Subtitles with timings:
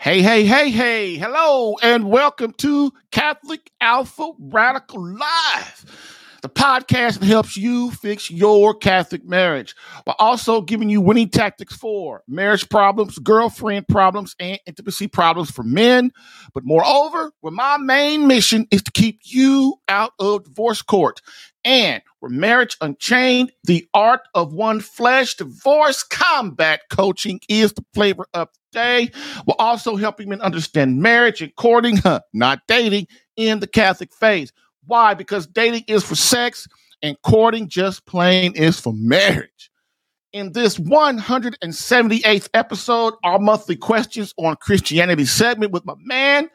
[0.00, 7.26] Hey, hey, hey, hey, hello, and welcome to Catholic Alpha Radical Live, the podcast that
[7.26, 13.18] helps you fix your Catholic marriage while also giving you winning tactics for marriage problems,
[13.18, 16.12] girlfriend problems, and intimacy problems for men.
[16.54, 21.20] But moreover, where my main mission is to keep you out of divorce court
[21.64, 28.26] and where Marriage Unchained, the art of one flesh, divorce combat coaching is the flavor
[28.34, 29.10] of the day.
[29.46, 34.50] We're also helping men understand marriage and courting, huh, not dating, in the Catholic faith.
[34.86, 35.14] Why?
[35.14, 36.66] Because dating is for sex
[37.02, 39.70] and courting just plain is for marriage.
[40.32, 46.50] In this 178th episode, our monthly questions on Christianity segment with my man,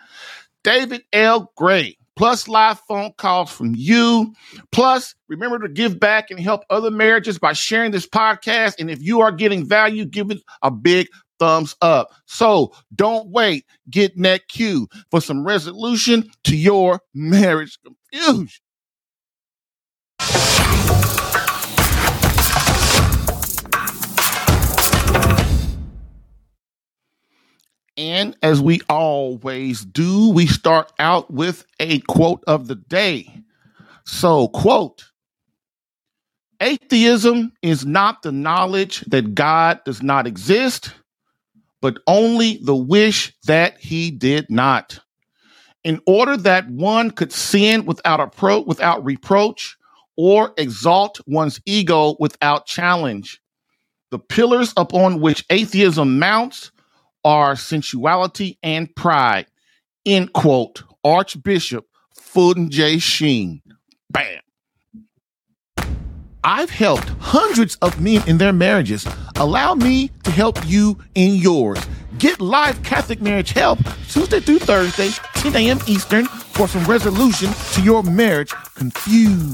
[0.63, 1.51] David L.
[1.55, 4.33] Gray plus live phone calls from you.
[4.71, 8.75] Plus, remember to give back and help other marriages by sharing this podcast.
[8.79, 11.07] And if you are getting value, give it a big
[11.39, 12.09] thumbs up.
[12.25, 13.65] So don't wait.
[13.89, 17.77] Get net Q for some resolution to your marriage
[18.11, 18.49] confusion.
[27.97, 33.43] And as we always do, we start out with a quote of the day.
[34.05, 35.05] So, quote,
[36.59, 40.91] atheism is not the knowledge that God does not exist,
[41.81, 44.99] but only the wish that he did not.
[45.83, 49.77] In order that one could sin without without reproach
[50.15, 53.41] or exalt one's ego without challenge.
[54.11, 56.71] The pillars upon which atheism mounts
[57.23, 59.47] are sensuality and pride.
[60.05, 60.83] End quote.
[61.03, 62.99] Archbishop Fulton J.
[62.99, 63.61] Sheen.
[64.09, 64.39] Bam.
[66.43, 69.07] I've helped hundreds of men in their marriages.
[69.37, 71.79] Allow me to help you in yours.
[72.17, 73.79] Get live Catholic marriage help
[74.09, 75.79] Tuesday through Thursday, 10 a.m.
[75.87, 79.53] Eastern, for some resolution to your marriage confusion.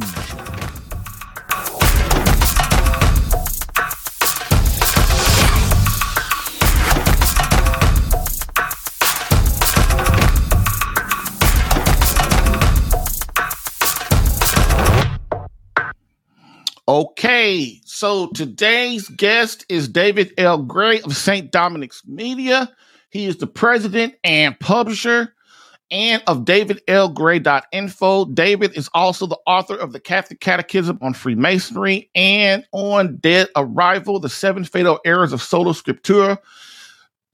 [16.89, 20.57] Okay, so today's guest is David L.
[20.57, 21.51] Gray of St.
[21.51, 22.67] Dominic's Media.
[23.11, 25.35] He is the president and publisher
[25.91, 28.25] and of davidlgray.info.
[28.33, 34.19] David is also the author of the Catholic Catechism on Freemasonry and on Dead Arrival,
[34.19, 36.39] the Seven Fatal Errors of Sola Scriptura,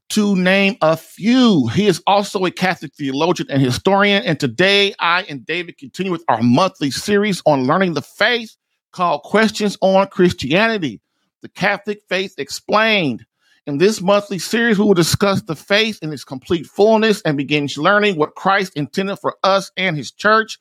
[0.09, 1.67] to name a few.
[1.67, 4.21] He is also a Catholic theologian and historian.
[4.23, 8.57] And today, I and David continue with our monthly series on learning the faith
[8.95, 11.01] called Questions on Christianity,
[11.41, 13.25] the Catholic Faith Explained.
[13.67, 17.67] In this monthly series, we will discuss the faith in its complete fullness and begin
[17.75, 20.57] learning what Christ intended for us and his church.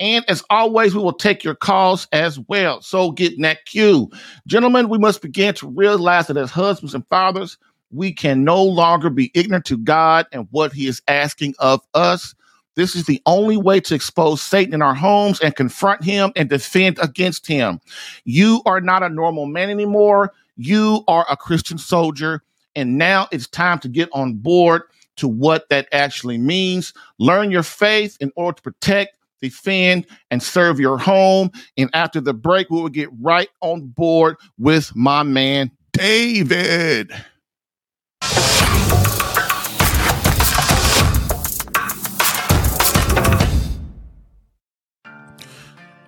[0.00, 2.82] And as always, we will take your calls as well.
[2.82, 4.10] So get in that queue.
[4.48, 7.56] Gentlemen, we must begin to realize that as husbands and fathers,
[7.92, 12.34] we can no longer be ignorant to God and what he is asking of us.
[12.76, 16.48] This is the only way to expose Satan in our homes and confront him and
[16.48, 17.80] defend against him.
[18.24, 20.32] You are not a normal man anymore.
[20.56, 22.42] You are a Christian soldier.
[22.74, 24.82] And now it's time to get on board
[25.16, 26.92] to what that actually means.
[27.18, 31.50] Learn your faith in order to protect, defend, and serve your home.
[31.78, 37.12] And after the break, we will get right on board with my man, David.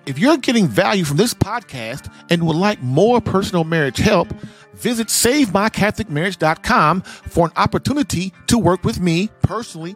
[0.09, 4.33] If you're getting value from this podcast and would like more personal marriage help,
[4.73, 9.95] visit SaveMyCatholicMarriage.com for an opportunity to work with me personally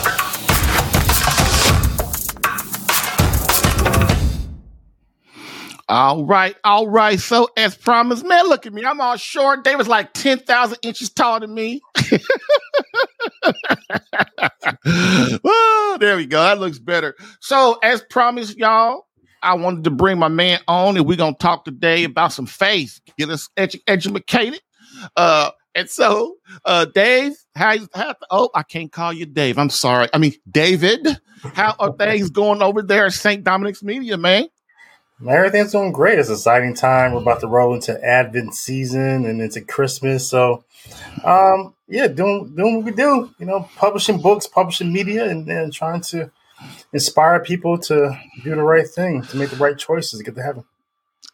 [5.91, 7.19] All right, all right.
[7.19, 8.85] So as promised, man, look at me.
[8.85, 9.65] I'm all short.
[9.65, 11.81] David's like 10,000 inches taller than me.
[15.99, 16.41] there we go.
[16.41, 17.13] That looks better.
[17.41, 19.05] So as promised, y'all,
[19.43, 23.01] I wanted to bring my man on and we're to talk today about some faith,
[23.17, 24.61] get us edu- educated.
[25.17, 29.57] Uh, and so, uh, Dave, how, how, oh, I can't call you Dave.
[29.57, 30.07] I'm sorry.
[30.13, 31.05] I mean, David,
[31.53, 33.43] how are things going over there at St.
[33.43, 34.47] Dominic's Media, man?
[35.27, 36.19] Everything's doing great.
[36.19, 37.13] It's exciting time.
[37.13, 40.27] We're about to roll into Advent season and into Christmas.
[40.27, 40.63] So,
[41.23, 43.33] um, yeah, doing doing what we do.
[43.37, 46.31] You know, publishing books, publishing media, and, and trying to
[46.93, 50.43] inspire people to do the right thing, to make the right choices to get to
[50.43, 50.63] heaven.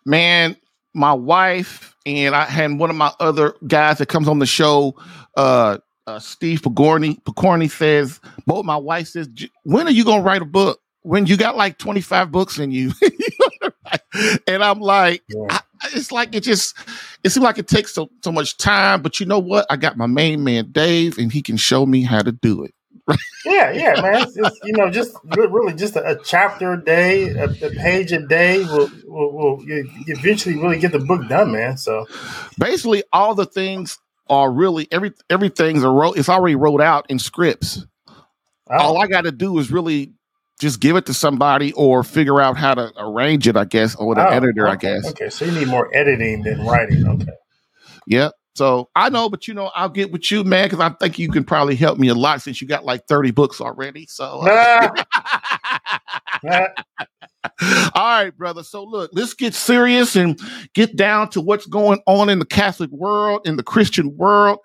[0.06, 0.57] Man,
[0.94, 4.95] my wife and I had one of my other guys that comes on the show.
[5.36, 9.30] Uh, uh, Steve Pagorni, Pagorni says, both my wife says,
[9.63, 10.80] when are you going to write a book?
[11.01, 12.92] When you got like 25 books in you.
[14.48, 15.48] and I'm like, yeah.
[15.50, 15.62] I,
[15.94, 16.75] it's like it just
[17.24, 19.01] it seems like it takes so so much time.
[19.01, 19.66] But you know what?
[19.69, 22.74] I got my main man Dave, and he can show me how to do it.
[23.45, 24.24] yeah, yeah, man.
[24.24, 28.12] It's, it's, you know, just really just a, a chapter a day, a, a, page
[28.12, 29.63] a day will will, will
[30.07, 31.78] eventually really get the book done, man.
[31.78, 32.06] So
[32.60, 33.98] basically, all the things
[34.30, 36.18] are really every everything's a wrote.
[36.18, 37.86] It's already wrote out in scripts.
[38.69, 38.78] Oh.
[38.78, 40.13] All I got to do is really
[40.59, 44.15] just give it to somebody or figure out how to arrange it, I guess, or
[44.15, 44.74] the oh, editor, okay.
[44.74, 45.09] I guess.
[45.12, 47.07] Okay, so you need more editing than writing.
[47.07, 47.31] Okay.
[48.07, 48.33] Yep.
[48.56, 51.30] So I know, but you know, I'll get with you, man, because I think you
[51.30, 54.07] can probably help me a lot since you got like 30 books already.
[54.07, 54.89] So, uh.
[57.94, 58.63] all right, brother.
[58.63, 60.39] So, look, let's get serious and
[60.74, 64.60] get down to what's going on in the Catholic world, in the Christian world.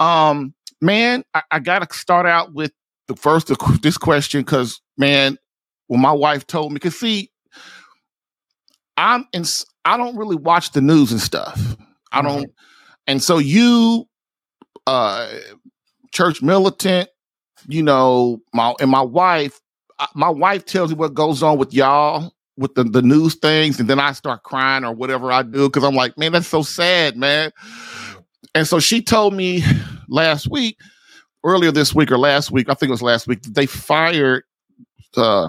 [0.00, 2.72] Um, man, I, I got to start out with
[3.08, 3.50] the first
[3.82, 5.38] this question because man,
[5.88, 7.30] when my wife told me, because see,
[8.96, 9.44] I'm in,
[9.84, 11.76] I don't really watch the news and stuff.
[12.12, 12.50] I don't, mm-hmm.
[13.06, 14.08] and so you,
[14.86, 15.28] uh,
[16.12, 17.10] church militant,
[17.68, 19.60] you know, my and my wife,
[20.14, 23.88] my wife tells me what goes on with y'all with the, the news things, and
[23.88, 27.16] then I start crying or whatever I do because I'm like, man, that's so sad,
[27.16, 27.52] man.
[28.54, 29.62] And so she told me
[30.08, 30.78] last week,
[31.46, 34.44] earlier this week or last week, I think it was last week, they fired
[35.16, 35.48] uh,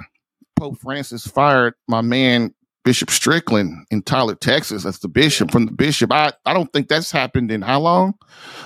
[0.57, 2.53] Pope Francis fired my man
[2.83, 4.83] Bishop Strickland in Tyler, Texas.
[4.83, 6.11] That's the bishop from the bishop.
[6.11, 8.13] I, I don't think that's happened in how long?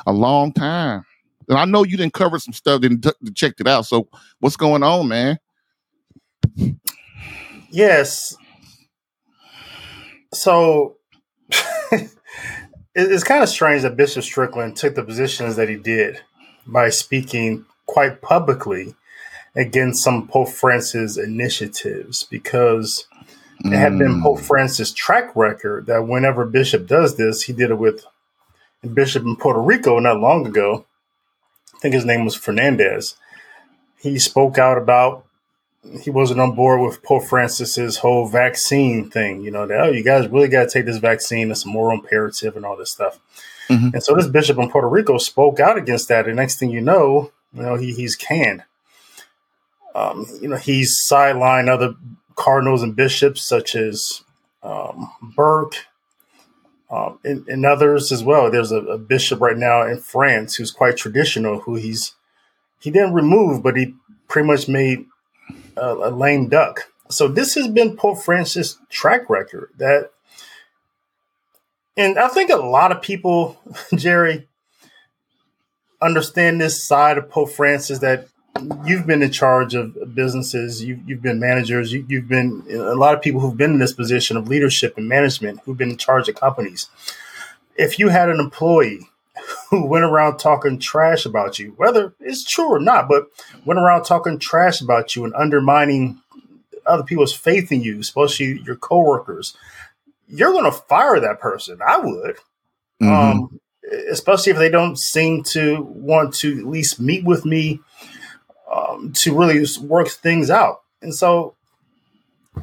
[0.06, 1.04] A long time.
[1.50, 3.86] And I know you didn't cover some stuff, didn't t- checked it out.
[3.86, 4.07] So
[4.39, 5.39] what's going on, man?
[7.72, 8.36] Yes.
[10.34, 10.98] So
[12.95, 16.22] it's kind of strange that Bishop Strickland took the positions that he did
[16.66, 18.96] by speaking quite publicly
[19.56, 23.06] against some Pope Francis initiatives because
[23.63, 24.46] it had been Pope mm.
[24.46, 28.06] Francis' track record that whenever Bishop does this, he did it with
[28.84, 30.86] a Bishop in Puerto Rico not long ago.
[31.75, 33.15] I think his name was Fernandez.
[34.00, 35.25] He spoke out about
[36.01, 39.41] he wasn't on board with Pope Francis's whole vaccine thing.
[39.41, 41.51] You know, that oh, you guys really got to take this vaccine.
[41.51, 43.20] It's a moral imperative and all this stuff.
[43.70, 43.89] Mm-hmm.
[43.94, 46.27] And so this bishop in Puerto Rico spoke out against that.
[46.27, 48.63] And next thing you know, you know, he, he's canned.
[49.94, 51.96] Um, you know, he's sidelined other
[52.36, 54.24] cardinals and bishops such as
[54.63, 55.75] um, Burke
[56.89, 58.51] um, and, and, others as well.
[58.51, 62.15] There's a, a, bishop right now in France who's quite traditional, who he's
[62.80, 63.96] he didn't remove, but he
[64.27, 65.06] pretty much made
[65.77, 66.91] a, a lame duck.
[67.10, 70.12] So this has been Pope Francis' track record that,
[71.98, 73.60] and I think a lot of people,
[73.95, 74.48] Jerry,
[76.01, 78.27] understand this side of Pope Francis that
[78.86, 83.15] you've been in charge of businesses, you, you've been managers, you, have been a lot
[83.15, 86.27] of people who've been in this position of leadership and management who've been in charge
[86.27, 86.89] of companies.
[87.75, 89.07] If you had an employee
[89.69, 93.27] who went around talking trash about you, whether it's true or not, but
[93.65, 96.21] went around talking trash about you and undermining
[96.86, 99.55] other people's faith in you, especially your coworkers,
[100.31, 101.79] you're going to fire that person.
[101.85, 102.38] I would.
[103.01, 103.09] Mm-hmm.
[103.09, 103.59] Um,
[104.09, 107.79] especially if they don't seem to want to at least meet with me
[108.71, 110.81] um, to really work things out.
[111.01, 111.55] And so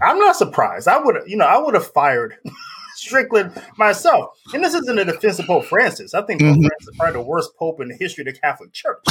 [0.00, 0.88] I'm not surprised.
[0.88, 2.36] I would, you know, I would have fired
[2.96, 4.38] Strickland myself.
[4.52, 6.14] And this isn't a defense of Pope Francis.
[6.14, 6.66] I think Pope mm-hmm.
[6.66, 9.02] Francis is probably the worst pope in the history of the Catholic Church.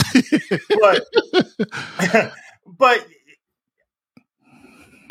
[0.79, 2.31] but,
[2.77, 3.07] but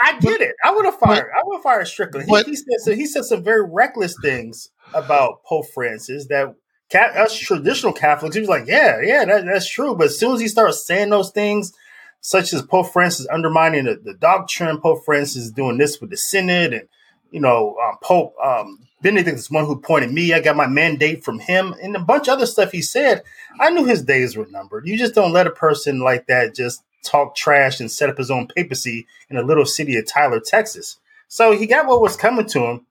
[0.00, 0.54] I get it.
[0.64, 1.30] I would have fired.
[1.32, 2.28] But, I would have fired Strickland.
[2.28, 2.94] He, he, said so.
[2.94, 6.54] He said some very reckless things about Pope Francis that
[6.94, 9.94] us traditional Catholics, he was like, yeah, yeah, that, that's true.
[9.94, 11.72] But as soon as he starts saying those things,
[12.20, 16.72] such as Pope Francis undermining the, the doctrine, Pope Francis doing this with the synod,
[16.72, 16.88] and
[17.30, 20.32] you know, um, Pope um, Benedict is one who pointed me.
[20.32, 23.22] I got my mandate from him, and a bunch of other stuff he said.
[23.60, 24.86] I knew his days were numbered.
[24.86, 28.30] You just don't let a person like that just talk trash and set up his
[28.30, 30.98] own papacy in a little city of Tyler, Texas.
[31.28, 32.86] So he got what was coming to him.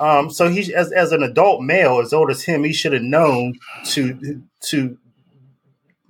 [0.00, 3.02] Um, so he, as, as an adult male, as old as him, he should have
[3.02, 4.98] known to to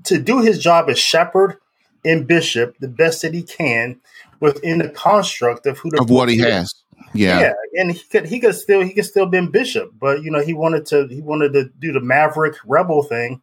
[0.04, 1.58] to do his job as shepherd
[2.04, 4.00] and bishop the best that he can
[4.40, 6.44] within the construct of who the of what he is.
[6.44, 6.74] has.
[7.12, 7.40] Yeah.
[7.40, 10.42] yeah, and he could he could still he could still been bishop, but you know
[10.42, 13.40] he wanted to he wanted to do the maverick rebel thing,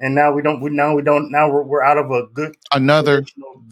[0.00, 2.56] and now we don't we now we don't now we're, we're out of a good
[2.72, 3.24] another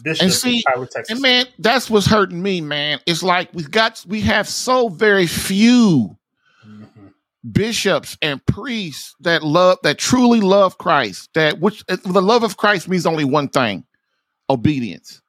[0.03, 0.63] bishop and see
[1.09, 5.27] and man that's what's hurting me man it's like we've got we have so very
[5.27, 6.17] few
[6.65, 7.07] mm-hmm.
[7.51, 12.57] bishops and priests that love that truly love christ that which uh, the love of
[12.57, 13.83] christ means only one thing
[14.49, 15.21] obedience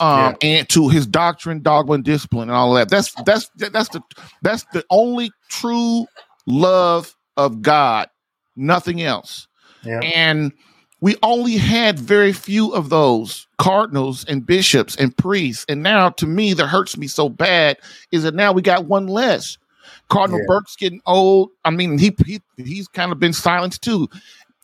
[0.00, 0.48] um yeah.
[0.48, 4.02] and to his doctrine dogma and discipline and all that that's that's that's the
[4.42, 6.06] that's the only true
[6.46, 8.08] love of god
[8.56, 9.48] nothing else
[9.84, 10.00] yeah.
[10.00, 10.52] And
[11.00, 15.64] we only had very few of those cardinals and bishops and priests.
[15.68, 17.76] And now, to me, that hurts me so bad
[18.10, 19.58] is that now we got one less.
[20.08, 20.46] Cardinal yeah.
[20.48, 21.50] Burke's getting old.
[21.64, 24.08] I mean, he, he he's kind of been silenced too,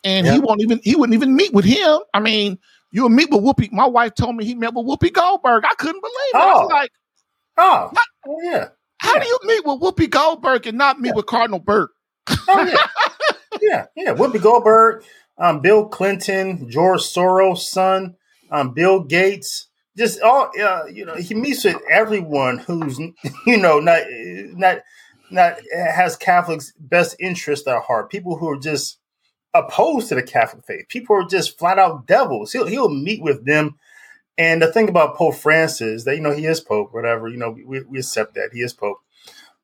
[0.04, 2.00] and he won't even he wouldn't even meet with him.
[2.14, 2.58] I mean,
[2.90, 3.72] you'll meet with Whoopi.
[3.72, 5.64] My wife told me he met with Whoopi Goldberg.
[5.64, 6.36] I couldn't believe it.
[6.36, 6.40] Oh.
[6.40, 6.74] I was oh.
[6.74, 6.90] like,
[7.58, 8.68] oh, how, oh yeah.
[8.98, 9.20] How yeah.
[9.20, 11.14] do you meet with Whoopi Goldberg and not meet yeah.
[11.16, 11.92] with Cardinal Burke?
[12.48, 12.76] oh yeah,
[13.61, 14.14] yeah, yeah.
[14.14, 15.05] Whoopi Goldberg
[15.40, 18.17] um, Bill Clinton, George Soros' son,
[18.50, 22.99] um, Bill Gates, just all uh, you know, he meets with everyone who's
[23.47, 24.83] you know not not
[25.31, 28.11] not has Catholics' best interest at heart.
[28.11, 28.99] People who are just
[29.55, 30.88] opposed to the Catholic faith.
[30.88, 32.52] People who are just flat out devils.
[32.52, 33.79] He'll he'll meet with them.
[34.38, 37.50] And the thing about Pope Francis, that you know he is Pope, whatever you know,
[37.50, 38.99] we, we accept that he is Pope.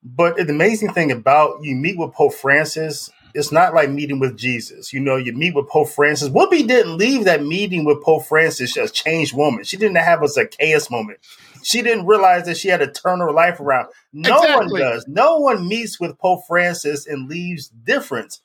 [0.02, 4.36] But the amazing thing about you meet with Pope Francis it's not like meeting with
[4.36, 4.94] Jesus.
[4.94, 6.30] You know, you meet with Pope Francis.
[6.30, 9.62] Whoopi didn't leave that meeting with Pope Francis a changed woman.
[9.62, 11.18] She didn't have a Zacchaeus moment.
[11.62, 13.88] She didn't realize that she had to turn her life around.
[14.12, 14.80] No exactly.
[14.80, 15.06] one does.
[15.06, 18.38] No one meets with Pope Francis and leaves different.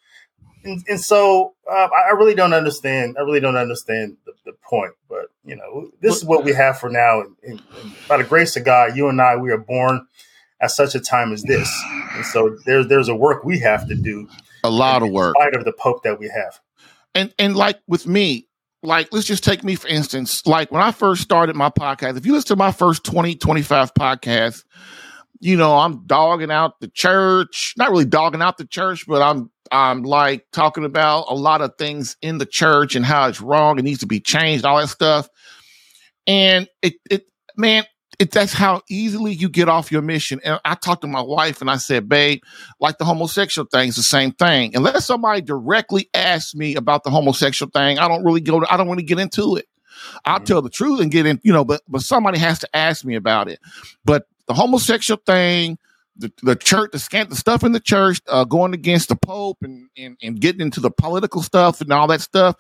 [0.65, 3.15] And, and so uh, I really don't understand.
[3.17, 4.91] I really don't understand the, the point.
[5.07, 7.21] But you know, this is what we have for now.
[7.21, 10.05] And, and, and by the grace of God, you and I, we are born
[10.61, 11.71] at such a time as this.
[12.13, 14.27] And so there's there's a work we have to do
[14.63, 15.35] a lot of work.
[15.39, 16.59] Spite of the Pope that we have.
[17.13, 18.47] And and like with me,
[18.83, 22.25] like let's just take me for instance, like when I first started my podcast, if
[22.25, 24.63] you listen to my first 20, 25 podcasts,
[25.39, 29.49] you know, I'm dogging out the church, not really dogging out the church, but I'm
[29.71, 33.79] I'm like talking about a lot of things in the church and how it's wrong,
[33.79, 35.29] it needs to be changed, all that stuff.
[36.27, 37.25] And it it
[37.57, 37.85] man,
[38.21, 40.39] it, that's how easily you get off your mission.
[40.43, 42.43] And I talked to my wife and I said, babe,
[42.79, 44.75] like the homosexual thing is the same thing.
[44.75, 48.77] Unless somebody directly asks me about the homosexual thing, I don't really go to, I
[48.77, 49.67] don't want to get into it.
[50.23, 50.45] I'll mm-hmm.
[50.45, 53.15] tell the truth and get in, you know, but, but somebody has to ask me
[53.15, 53.59] about it.
[54.05, 55.79] But the homosexual thing,
[56.15, 59.57] the, the church, the scant, the stuff in the church, uh, going against the Pope
[59.63, 62.55] and, and, and getting into the political stuff and all that stuff,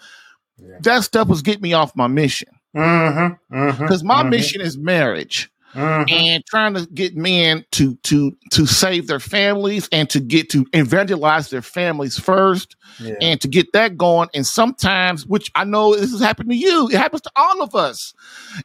[0.57, 0.77] yeah.
[0.81, 2.49] that stuff was getting me off my mission.
[2.75, 4.29] Mm-hmm, mm-hmm, because mm-hmm, my mm-hmm.
[4.31, 5.50] mission is marriage.
[5.73, 6.13] Mm-hmm.
[6.13, 10.65] and trying to get men to to to save their families and to get to
[10.73, 13.13] evangelize their families first yeah.
[13.21, 16.89] and to get that going and sometimes which i know this has happened to you
[16.89, 18.13] it happens to all of us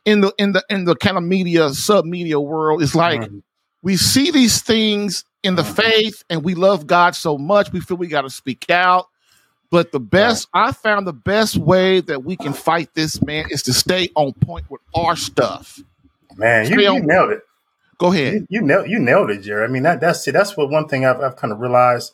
[0.05, 3.39] in the in the in the kind of media sub media world it's like mm-hmm.
[3.83, 5.75] we see these things in the mm-hmm.
[5.75, 9.07] faith and we love god so much we feel we got to speak out
[9.71, 13.63] but the best, I found the best way that we can fight this, man, is
[13.65, 15.81] to stay on point with our stuff.
[16.37, 17.43] Man, you, you nailed it.
[17.99, 18.35] Go ahead.
[18.35, 19.65] You, you, nailed, you nailed it, Jerry.
[19.65, 22.13] I mean, that, that's that's what one thing I've, I've kind of realized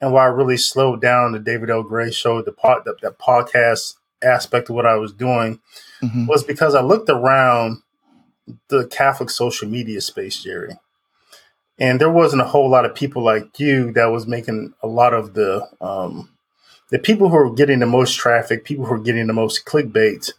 [0.00, 1.82] and why I really slowed down the David L.
[1.82, 5.60] Gray show, the, pod, the, the podcast aspect of what I was doing
[6.02, 6.26] mm-hmm.
[6.26, 7.82] was because I looked around
[8.68, 10.74] the Catholic social media space, Jerry.
[11.78, 15.12] And there wasn't a whole lot of people like you that was making a lot
[15.12, 16.30] of the um,
[16.90, 20.32] the people who are getting the most traffic, people who are getting the most clickbait,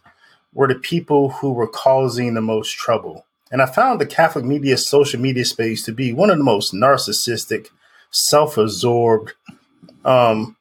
[0.56, 3.26] were the people who were causing the most trouble.
[3.52, 6.72] And I found the Catholic media social media space to be one of the most
[6.72, 7.68] narcissistic,
[8.10, 9.34] self absorbed,
[10.04, 10.56] um,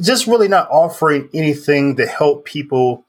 [0.00, 3.04] just really not offering anything to help people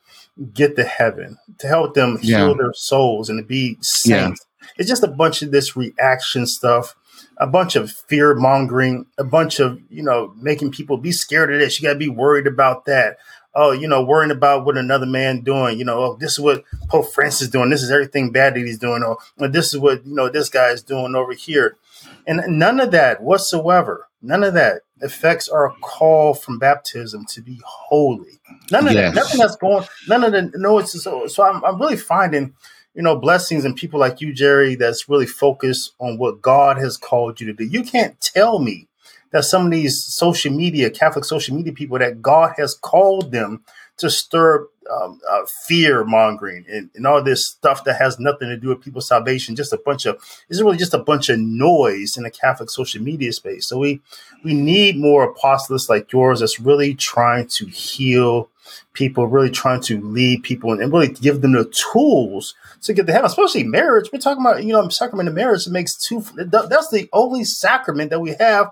[0.54, 2.40] get to heaven, to help them yeah.
[2.40, 4.46] heal their souls and to be saints.
[4.62, 4.68] Yeah.
[4.78, 6.96] It's just a bunch of this reaction stuff,
[7.38, 11.62] a bunch of fear mongering, a bunch of, you know, making people be scared of
[11.62, 11.80] this.
[11.80, 13.18] You got to be worried about that.
[13.54, 15.78] Oh, you know, worrying about what another man doing.
[15.78, 17.70] You know, oh, this is what Pope Francis doing.
[17.70, 19.04] This is everything bad that he's doing.
[19.04, 21.78] Or, or this is what, you know, this guy is doing over here.
[22.26, 27.60] And none of that whatsoever, none of that affects our call from baptism to be
[27.66, 28.40] holy.
[28.72, 29.14] None of yes.
[29.14, 32.54] that, nothing that's going, none of the, no, it's so, so I'm, I'm really finding,
[32.94, 36.98] you know, blessings and people like you, Jerry, that's really focused on what God has
[36.98, 37.66] called you to do.
[37.66, 38.88] You can't tell me
[39.32, 43.64] that some of these social media, Catholic social media people, that God has called them
[43.98, 48.58] to stir um, uh, fear mongering and, and, all this stuff that has nothing to
[48.58, 49.56] do with people's salvation.
[49.56, 53.02] Just a bunch of it's really just a bunch of noise in the Catholic social
[53.02, 53.68] media space.
[53.68, 54.02] So we
[54.44, 58.50] we need more apostles like yours that's really trying to heal
[58.94, 63.06] people, really trying to lead people, and, and really give them the tools to get
[63.06, 63.28] to heaven.
[63.28, 64.10] Especially marriage.
[64.12, 65.68] We're talking about you know sacrament of marriage.
[65.68, 66.26] It makes two.
[66.36, 68.72] That's the only sacrament that we have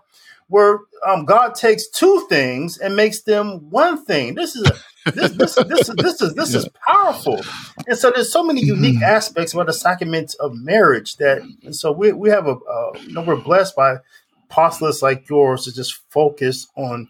[0.50, 4.36] where um, God takes two things and makes them one thing.
[4.36, 4.75] This is a
[5.12, 7.41] this this this, this is this is powerful,
[7.88, 9.03] and so there's so many unique mm-hmm.
[9.03, 13.13] aspects about the sacrament of marriage that, and so we we have a uh, you
[13.13, 13.98] know we're blessed by
[14.46, 17.08] apostles like yours to just focus on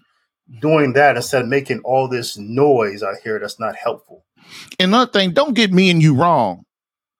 [0.61, 4.25] doing that instead of making all this noise out here that's not helpful.
[4.79, 6.63] And another thing, don't get me and you wrong.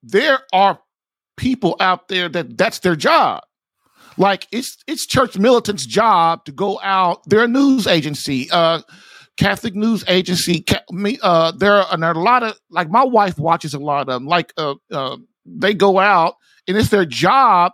[0.04, 0.80] There are
[1.38, 3.44] people out there that that's their job.
[4.20, 7.22] Like it's it's church militants' job to go out.
[7.26, 8.50] They're a news agency.
[8.52, 8.82] Uh,
[9.38, 10.66] Catholic news agency.
[11.24, 14.08] Uh, there are, there are a lot of like my wife watches a lot of
[14.08, 14.26] them.
[14.28, 16.36] Like uh, uh, they go out
[16.68, 17.72] and it's their job.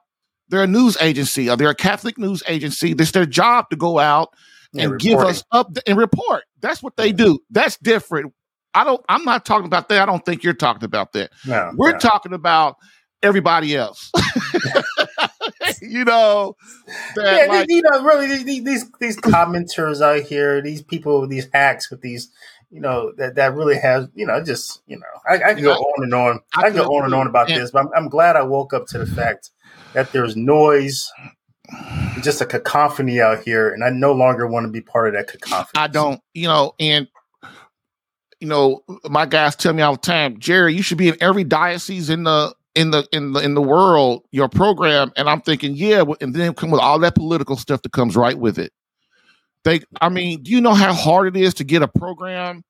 [0.49, 1.49] They're a news agency.
[1.49, 2.91] Or they're a Catholic news agency.
[2.91, 4.29] It's their job to go out
[4.73, 6.43] and, and give us up and report.
[6.61, 7.39] That's what they do.
[7.49, 8.33] That's different.
[8.75, 9.03] I don't.
[9.09, 9.99] I'm not talking about that.
[9.99, 11.31] I don't think you're talking about that.
[11.47, 11.97] No, We're no.
[11.97, 12.75] talking about
[13.23, 14.11] everybody else.
[15.87, 16.55] you know,
[17.15, 21.29] that, yeah, like, you know, really these, these these commenters out here, these people, with
[21.29, 22.29] these hacks with these,
[22.69, 25.73] you know, that that really has, you know, just you know, I, I can go
[25.73, 26.39] on and on.
[26.55, 28.73] I, I can go on and on about this, but I'm, I'm glad I woke
[28.73, 29.51] up to the fact
[29.93, 31.09] that there's noise
[32.21, 35.27] just a cacophony out here, and I no longer want to be part of that
[35.27, 35.71] cacophony.
[35.81, 37.07] I don't, you know, and
[38.39, 41.43] you know, my guys tell me all the time, Jerry, you should be in every
[41.43, 45.75] diocese in the in the in the in the world your program and i'm thinking
[45.75, 48.71] yeah and then come with all that political stuff that comes right with it
[49.63, 52.63] they i mean do you know how hard it is to get a program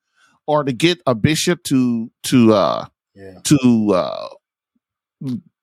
[0.48, 3.40] or to get a bishop to to uh yeah.
[3.44, 4.28] to uh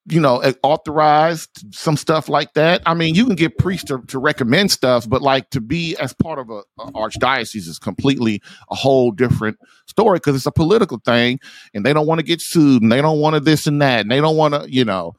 [0.05, 2.81] you know, authorized some stuff like that.
[2.85, 6.13] I mean, you can get priests to, to recommend stuff, but like to be as
[6.13, 10.99] part of a, a archdiocese is completely a whole different story because it's a political
[11.05, 11.39] thing,
[11.73, 14.01] and they don't want to get sued, and they don't want to this and that,
[14.01, 15.13] and they don't want to, you know,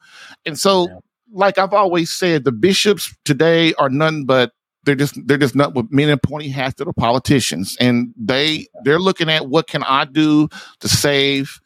[0.45, 0.87] and so.
[0.87, 0.97] Yeah.
[1.31, 4.53] Like I've always said, the bishops today are none but
[4.85, 8.67] they're just they're just not with men and pointy hats to the politicians, and they
[8.83, 10.47] they're looking at what can I do
[10.79, 11.59] to save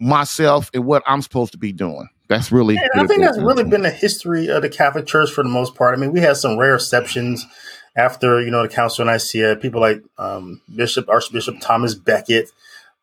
[0.00, 2.08] myself and what I'm supposed to be doing.
[2.28, 2.74] That's really.
[2.74, 5.74] Yeah, I think that's really been the history of the Catholic Church for the most
[5.74, 5.96] part.
[5.96, 7.46] I mean, we had some rare exceptions
[7.96, 12.50] after you know the Council of Nicaea, people like um, Bishop Archbishop Thomas Becket.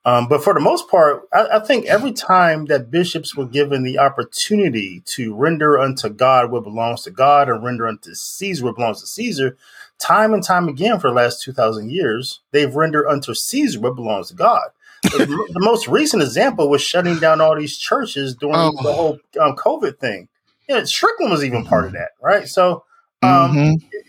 [0.06, 3.82] Um, but for the most part, I, I, think every time that bishops were given
[3.82, 8.76] the opportunity to render unto God what belongs to God and render unto Caesar what
[8.76, 9.58] belongs to Caesar,
[9.98, 14.28] time and time again for the last 2,000 years, they've rendered unto Caesar what belongs
[14.28, 14.70] to God
[15.10, 18.84] the, most recent example was shutting down all these churches during oh.
[18.84, 20.28] the whole um, COVID thing.
[20.68, 22.48] Yeah, Strickland was even part of that, right?
[22.48, 22.84] So,
[23.22, 23.60] um, mm-hmm.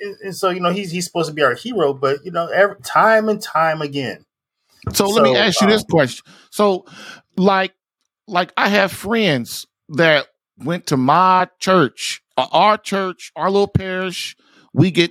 [0.00, 2.46] and, and so you know he's he's supposed to be our hero, but you know,
[2.46, 4.24] every time and time again.
[4.92, 6.24] So, so let me ask you um, this question.
[6.50, 6.86] So,
[7.36, 7.74] like,
[8.26, 10.28] like I have friends that
[10.58, 14.36] went to my church, uh, our church, our little parish.
[14.72, 15.10] We get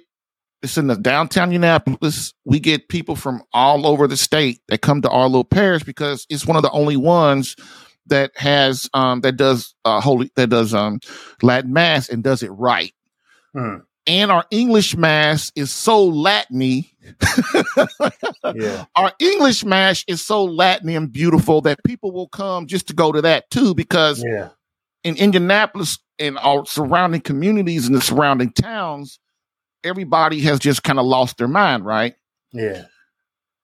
[0.66, 2.34] it's in the downtown Indianapolis.
[2.44, 6.26] We get people from all over the state that come to our little parish because
[6.28, 7.56] it's one of the only ones
[8.08, 11.00] that has um that does uh holy that does um
[11.42, 12.94] Latin mass and does it right.
[13.54, 13.78] Hmm.
[14.08, 16.92] And our English mass is so Latiny.
[18.56, 18.86] yeah.
[18.96, 23.12] Our English mass is so Latin and beautiful that people will come just to go
[23.12, 24.50] to that too because yeah.
[25.04, 29.20] in Indianapolis and our surrounding communities and the surrounding towns,
[29.86, 32.16] everybody has just kind of lost their mind, right?
[32.52, 32.86] Yeah.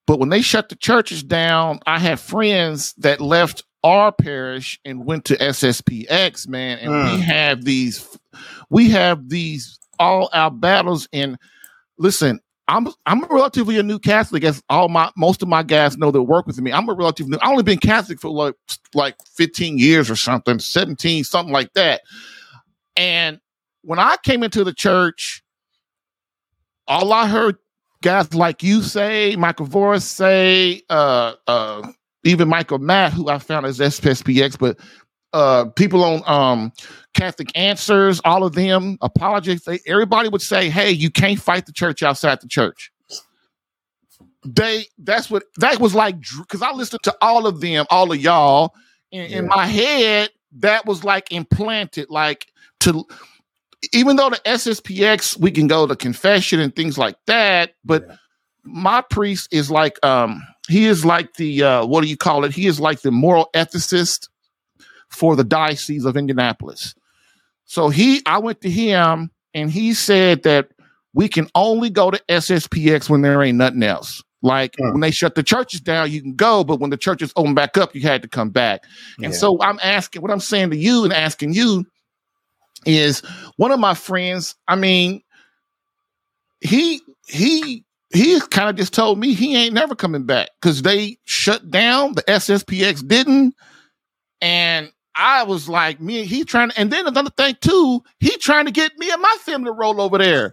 [0.08, 5.06] But when they shut the churches down, I have friends that left our parish and
[5.06, 7.16] went to SSPX, man, and mm.
[7.16, 8.18] we have these,
[8.70, 11.08] we have these all our battles.
[11.14, 11.38] And
[11.98, 16.12] listen, I'm I'm relatively a new Catholic, as all my most of my guys know
[16.12, 16.72] that work with me.
[16.72, 17.38] I'm a relatively new.
[17.42, 18.56] I only been Catholic for like
[18.94, 22.02] like 15 years or something, 17, something like that.
[22.96, 23.40] And
[23.84, 25.41] when I came into the church,
[26.92, 27.56] all I heard
[28.02, 31.88] guys like you say, Michael Voris say, uh, uh,
[32.26, 34.78] even Michael Matt, who I found as SPX, but
[35.32, 36.74] uh, people on um,
[37.14, 41.72] Catholic Answers, all of them, apologists, they, everybody would say, "Hey, you can't fight the
[41.72, 42.92] church outside the church."
[44.46, 48.20] They that's what that was like because I listened to all of them, all of
[48.20, 48.76] y'all,
[49.12, 49.38] in, yeah.
[49.38, 50.30] in my head.
[50.58, 52.48] That was like implanted, like
[52.82, 53.06] to
[53.94, 58.16] even though the SSPX we can go to confession and things like that, but yeah.
[58.64, 62.52] my priest is like um he is like the uh what do you call it?
[62.52, 64.30] He is like the moral ethicist
[65.10, 66.96] for the diocese of Indianapolis.
[67.66, 70.70] So he I went to him and he said that
[71.14, 74.24] we can only go to SSPX when there ain't nothing else.
[74.44, 77.54] Like when they shut the churches down, you can go, but when the churches open
[77.54, 78.84] back up, you had to come back.
[79.18, 79.40] And yeah.
[79.40, 81.86] so I'm asking what I'm saying to you and asking you
[82.86, 83.20] is
[83.58, 85.22] one of my friends, I mean,
[86.62, 91.18] he he he kind of just told me he ain't never coming back because they
[91.24, 93.56] shut down, the SSPX didn't.
[94.42, 98.66] And I was like, me, he trying to, and then another thing too, he trying
[98.66, 100.46] to get me and my family to roll over there.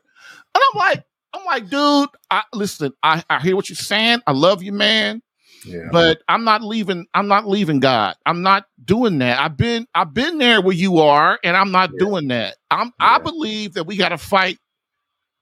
[0.55, 4.21] And I'm like, I'm like, dude, I listen, I, I hear what you're saying.
[4.27, 5.23] I love you, man.
[5.65, 5.89] Yeah.
[5.91, 7.07] But I'm not leaving.
[7.15, 8.17] I'm not leaving God.
[8.27, 9.41] I'm not doing that.
[9.41, 11.99] I've been I've been there where you are, and I'm not yeah.
[11.99, 12.57] doing that.
[12.71, 13.17] I'm yeah.
[13.17, 14.59] I believe that we got to fight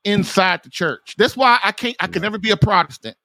[0.04, 1.14] inside the church.
[1.18, 1.96] That's why I can't.
[2.00, 3.16] I can never be a Protestant.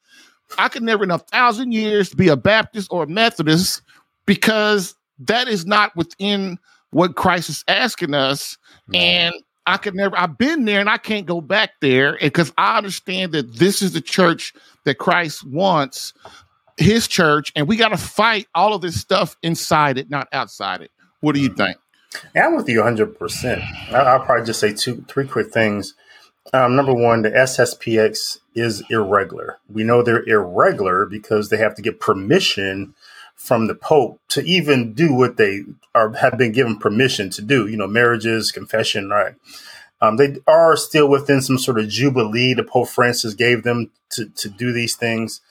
[0.58, 3.82] I could never in a thousand years be a Baptist or a Methodist
[4.26, 8.58] because that is not within what Christ is asking us.
[8.94, 9.34] And
[9.66, 10.18] I could never.
[10.18, 13.94] I've been there, and I can't go back there because I understand that this is
[13.94, 16.14] the church that Christ wants
[16.78, 20.82] his church, and we got to fight all of this stuff inside it, not outside
[20.82, 20.92] it.
[21.20, 21.78] What do you think?
[22.36, 23.94] Yeah, I'm with you 100%.
[23.94, 25.94] I'll probably just say two, three quick things.
[26.54, 29.60] Um, number one, the SSPX is irregular.
[29.70, 32.96] We know they're irregular because they have to get permission
[33.36, 35.64] from the Pope to even do what they
[35.96, 37.68] are have been given permission to do.
[37.68, 39.36] You know, marriages, confession, right?
[40.02, 44.30] Um, they are still within some sort of jubilee the Pope Francis gave them to
[44.30, 45.42] to do these things.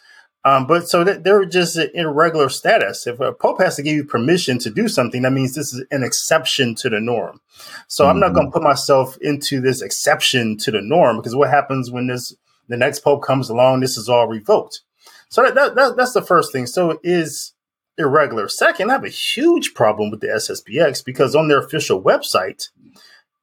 [0.44, 3.06] Um, but so they're just in irregular status.
[3.06, 5.84] If a pope has to give you permission to do something, that means this is
[5.90, 7.40] an exception to the norm.
[7.88, 8.10] So mm-hmm.
[8.10, 11.90] I'm not going to put myself into this exception to the norm because what happens
[11.90, 12.34] when this
[12.68, 14.82] the next pope comes along, this is all revoked.
[15.28, 16.66] So that, that, that that's the first thing.
[16.66, 17.52] So it is
[17.98, 18.48] irregular.
[18.48, 22.68] Second, I have a huge problem with the SSPX because on their official website,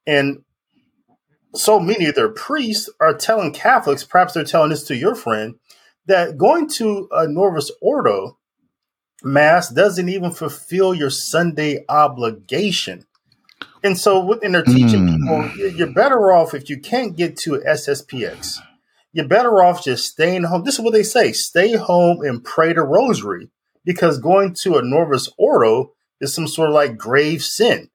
[0.06, 0.42] and
[1.54, 5.54] so many of their priests are telling Catholics, perhaps they're telling this to your friend
[6.08, 8.38] that going to a Novus Ordo
[9.22, 13.06] mass doesn't even fulfill your Sunday obligation.
[13.84, 15.52] And so, within they're teaching mm.
[15.52, 18.58] people, you're better off if you can't get to SSPX.
[19.12, 20.64] You're better off just staying home.
[20.64, 23.50] This is what they say: stay home and pray the Rosary,
[23.84, 27.88] because going to a Novus Ordo is some sort of like grave sin.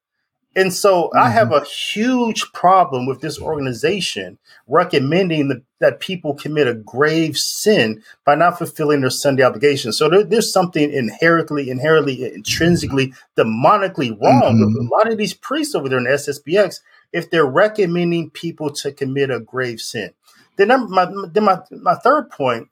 [0.56, 1.18] And so mm-hmm.
[1.18, 1.64] I have mm-hmm.
[1.64, 4.38] a huge problem with this organization
[4.68, 9.98] recommending the, that people commit a grave sin by not fulfilling their Sunday obligations.
[9.98, 14.66] So there, there's something inherently, inherently, intrinsically, demonically wrong mm-hmm.
[14.66, 16.80] with a lot of these priests over there in the SSPX
[17.12, 20.12] if they're recommending people to commit a grave sin.
[20.56, 22.70] Then my, then my, my third point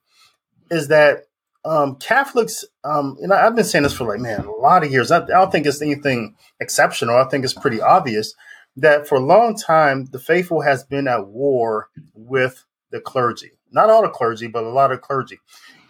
[0.69, 1.25] is that
[1.63, 5.11] um, Catholics, um, and I've been saying this for like, man, a lot of years.
[5.11, 7.17] I, I, don't think it's anything exceptional.
[7.17, 8.33] I think it's pretty obvious
[8.77, 13.51] that for a long time, the faithful has been at war with the clergy.
[13.71, 15.39] Not all the clergy, but a lot of clergy.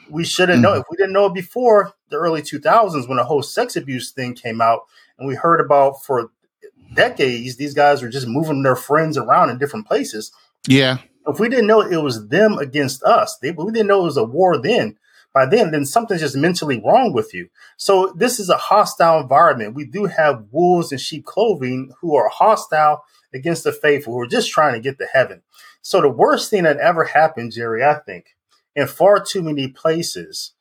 [0.10, 3.18] We should have mm known, if we didn't know it before the early 2000s when
[3.18, 4.82] the whole sex abuse thing came out,
[5.18, 6.32] and we heard about for
[6.94, 10.32] decades, these guys were just moving their friends around in different places.
[10.68, 10.98] Yeah.
[11.28, 14.18] If we didn't know it was them against us, they, we didn't know it was
[14.18, 14.98] a war then
[15.34, 17.50] by then, then something's just mentally wrong with you.
[17.78, 19.76] So this is a hostile environment.
[19.76, 24.28] We do have wolves in sheep clothing who are hostile against the faithful, who are
[24.28, 25.42] just trying to get to heaven.
[25.82, 28.36] So the worst thing that ever happened, Jerry, I think,
[28.76, 30.52] in far too many places,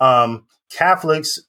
[0.00, 1.40] um, Catholics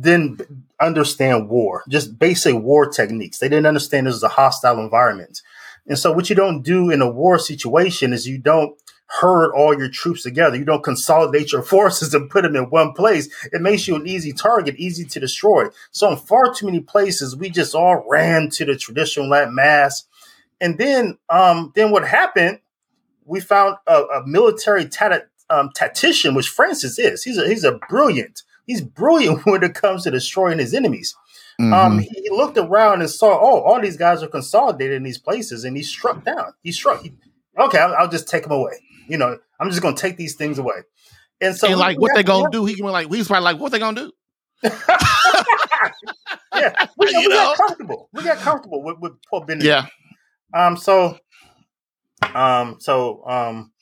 [0.00, 0.42] didn't
[0.80, 3.38] understand war, just basic war techniques.
[3.38, 5.40] They didn't understand this was a hostile environment.
[5.86, 9.76] And so what you don't do in a war situation is you don't herd all
[9.76, 10.56] your troops together.
[10.56, 13.28] You don't consolidate your forces and put them in one place.
[13.52, 15.66] It makes you an easy target, easy to destroy.
[15.90, 20.04] So in far too many places, we just all ran to the traditional Latin mass.
[20.60, 22.60] And then, um, then what happened?
[23.26, 27.22] We found a, a military tat- um, tactician, which Francis is.
[27.22, 28.42] He's a, he's a brilliant.
[28.66, 31.14] He's brilliant when it comes to destroying his enemies.
[31.58, 31.74] Um, mm-hmm.
[31.74, 35.18] Um, he, he, looked around and saw, oh, all these guys are consolidated in these
[35.18, 36.52] places, and he struck down.
[36.64, 37.02] He struck.
[37.02, 37.12] He,
[37.56, 38.72] okay, I'll, I'll, just take them away.
[39.08, 40.82] You know, I'm just going to take these things away.
[41.40, 42.64] And so, and like, what they gonna do?
[42.64, 44.12] He can be like, he's probably like, what they gonna do?
[46.54, 48.08] yeah, we, we got comfortable.
[48.12, 49.66] We got comfortable with, with Pope Benedict.
[49.66, 49.86] Yeah.
[50.66, 50.76] Um.
[50.76, 51.18] So.
[52.34, 52.76] Um.
[52.80, 53.26] So.
[53.26, 53.72] Um.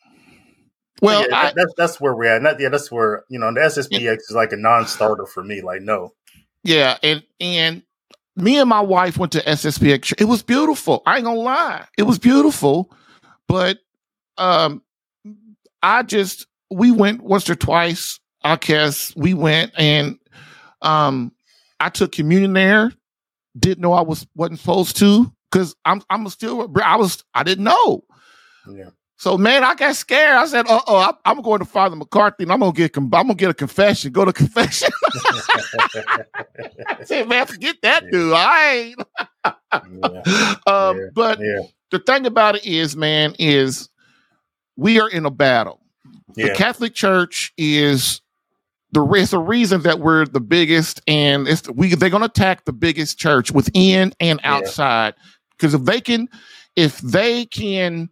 [1.01, 2.43] Well, yeah, I, that's that's where we're at.
[2.43, 4.13] Not, yeah, that's where you know the SSPX yeah.
[4.13, 5.61] is like a non-starter for me.
[5.61, 6.15] Like, no.
[6.65, 7.83] Yeah, and and
[8.37, 10.15] me and my wife went to SSPX.
[10.21, 11.03] It was beautiful.
[11.05, 12.91] I ain't gonna lie, it was beautiful,
[13.49, 13.79] but
[14.39, 14.83] um,
[15.83, 18.18] I just we went once or twice.
[18.45, 20.18] I guess we went and
[20.81, 21.33] um,
[21.81, 22.92] I took communion there.
[23.59, 27.64] Didn't know I was wasn't supposed to because I'm I'm still I was I didn't
[27.64, 28.05] know.
[28.68, 28.90] Yeah.
[29.23, 30.35] So man, I got scared.
[30.35, 33.35] I said, "Uh oh, I'm going to Father McCarthy, and I'm gonna get I'm gonna
[33.35, 34.11] get a confession.
[34.11, 34.90] Go to confession."
[36.88, 38.33] I said, "Man, forget that dude.
[38.33, 39.03] I ain't."
[39.45, 40.55] yeah.
[40.66, 41.07] Um, yeah.
[41.14, 41.62] But yeah.
[41.92, 43.88] the thing about it is, man, is
[44.77, 45.81] we are in a battle.
[46.35, 48.23] The Catholic Church is
[48.93, 52.73] the it's the reason that we're the biggest, and it's we they're gonna attack the
[52.73, 55.15] biggest church within and outside
[55.53, 56.29] because if they can,
[56.77, 58.09] if they can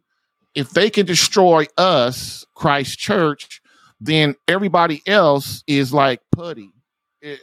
[0.55, 3.61] if they can destroy us, Christ Church,
[4.01, 6.71] then everybody else is like putty.
[7.23, 7.37] Eh,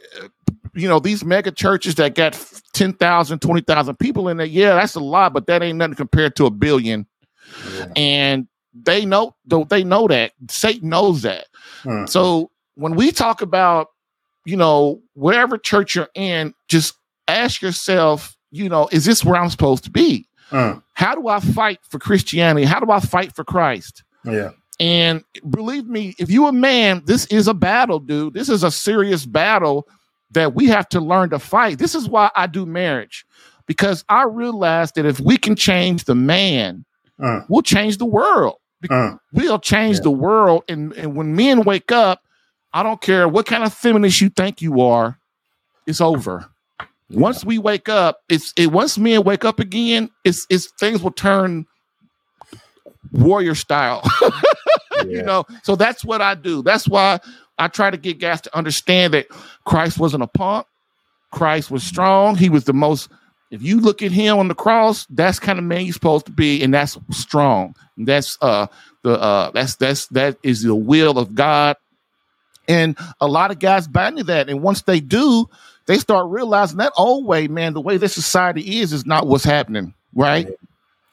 [0.74, 2.38] you know, these mega churches that got
[2.74, 6.46] 10,000, 20,000 people in there, yeah, that's a lot, but that ain't nothing compared to
[6.46, 7.06] a billion.
[7.74, 7.86] Yeah.
[7.96, 10.32] And they know, don't they know that.
[10.50, 11.46] Satan knows that.
[11.82, 12.06] Hmm.
[12.06, 13.88] So when we talk about,
[14.44, 16.94] you know, wherever church you're in, just
[17.26, 20.28] ask yourself, you know, is this where I'm supposed to be?
[20.50, 20.82] Mm.
[20.94, 22.64] How do I fight for Christianity?
[22.64, 24.04] How do I fight for Christ?
[24.24, 24.52] Yeah.
[24.80, 28.34] And believe me, if you a man, this is a battle, dude.
[28.34, 29.86] This is a serious battle
[30.30, 31.78] that we have to learn to fight.
[31.78, 33.26] This is why I do marriage
[33.66, 36.84] because I realize that if we can change the man,
[37.20, 37.44] mm.
[37.48, 38.56] we'll change the world.
[38.84, 39.18] Mm.
[39.32, 40.02] We'll change yeah.
[40.04, 40.64] the world.
[40.68, 42.22] And, and when men wake up,
[42.72, 45.18] I don't care what kind of feminist you think you are,
[45.86, 46.48] it's over.
[47.10, 51.10] Once we wake up, it's it once men wake up again, it's it's things will
[51.10, 51.66] turn
[53.12, 54.02] warrior style.
[54.20, 55.02] yeah.
[55.04, 56.62] You know, so that's what I do.
[56.62, 57.20] That's why
[57.58, 59.28] I try to get guys to understand that
[59.64, 60.66] Christ wasn't a punk.
[61.30, 62.36] Christ was strong.
[62.36, 63.08] He was the most.
[63.50, 66.32] If you look at him on the cross, that's kind of man you're supposed to
[66.32, 67.74] be, and that's strong.
[67.96, 68.66] That's uh
[69.02, 71.76] the uh that's that's that is the will of God.
[72.68, 74.50] And a lot of guys buy into that.
[74.50, 75.46] And once they do,
[75.86, 79.44] they start realizing that old way, man, the way this society is is not what's
[79.44, 80.48] happening, right?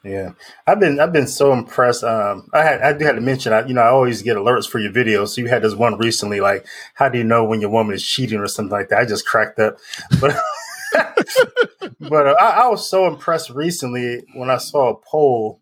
[0.04, 0.32] Yeah,
[0.66, 2.04] I've been I've been so impressed.
[2.04, 4.68] Um, I had I do had to mention, I, you know, I always get alerts
[4.68, 5.28] for your videos.
[5.30, 8.06] So you had this one recently, like, how do you know when your woman is
[8.06, 9.00] cheating or something like that?
[9.00, 9.78] I just cracked up,
[10.20, 10.36] but
[12.00, 15.60] but uh, I, I was so impressed recently when I saw a poll,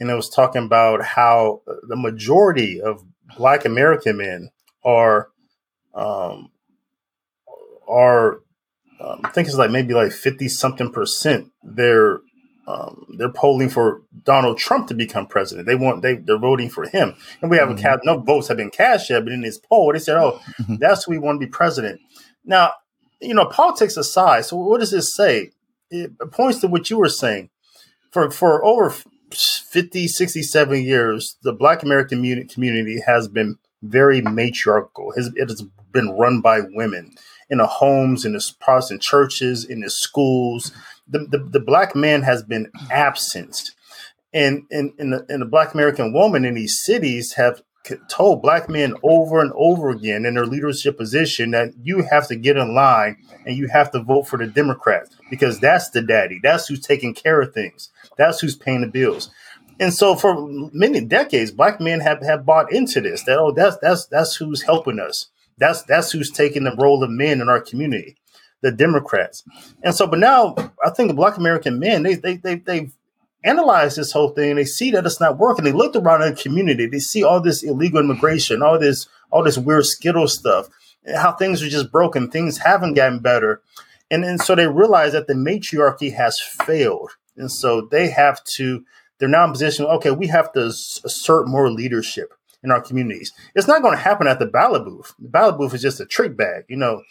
[0.00, 3.04] and it was talking about how the majority of
[3.36, 4.50] Black American men
[4.84, 5.30] are
[5.94, 6.50] um,
[7.88, 8.40] are
[9.00, 11.50] um, I think it's like maybe like fifty something percent.
[11.62, 12.20] They're
[12.66, 15.66] um, they're polling for Donald Trump to become president.
[15.66, 17.84] They want they they're voting for him, and we haven't mm-hmm.
[17.84, 19.24] cast no votes have been cast yet.
[19.24, 22.00] But in this poll, they said, "Oh, that's who we want to be president."
[22.44, 22.72] Now,
[23.22, 25.50] you know, politics aside, so what does this say?
[25.90, 27.50] It points to what you were saying.
[28.10, 28.94] For for over
[29.30, 35.12] 50, 60, 70 years, the Black American community has been very matriarchal.
[35.16, 37.14] It has been run by women
[37.50, 40.72] in the homes, in the Protestant churches, in the schools.
[41.08, 43.72] The, the, the black man has been absent.
[44.32, 47.62] And, and, and, the, and the black American woman in these cities have
[48.08, 52.36] told black men over and over again in their leadership position that you have to
[52.36, 56.40] get in line and you have to vote for the Democrats because that's the daddy.
[56.42, 57.90] That's who's taking care of things.
[58.16, 59.30] That's who's paying the bills.
[59.80, 63.78] And so for many decades, black men have, have bought into this that, oh, that's,
[63.78, 65.26] that's, that's who's helping us.
[65.58, 68.16] That's that's who's taking the role of men in our community,
[68.62, 69.44] the Democrats.
[69.82, 72.92] And so, but now I think the Black American men they they they they've
[73.44, 74.56] analyzed this whole thing.
[74.56, 75.64] They see that it's not working.
[75.64, 76.86] They looked around in the community.
[76.86, 80.68] They see all this illegal immigration, all this all this weird skittle stuff,
[81.14, 82.30] how things are just broken.
[82.30, 83.62] Things haven't gotten better,
[84.10, 88.84] and and so they realize that the matriarchy has failed, and so they have to
[89.18, 89.86] they're now in position.
[89.86, 93.32] Okay, we have to assert more leadership in our communities.
[93.54, 95.14] It's not going to happen at the ballot booth.
[95.18, 97.02] The ballot booth is just a trick bag, you know.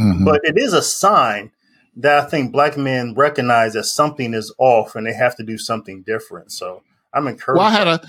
[0.00, 0.24] Mm-hmm.
[0.24, 1.52] But it is a sign
[1.98, 5.58] that I think black men recognize that something is off and they have to do
[5.58, 6.52] something different.
[6.52, 6.82] So
[7.12, 7.58] I'm encouraged.
[7.58, 8.00] Well, I had a,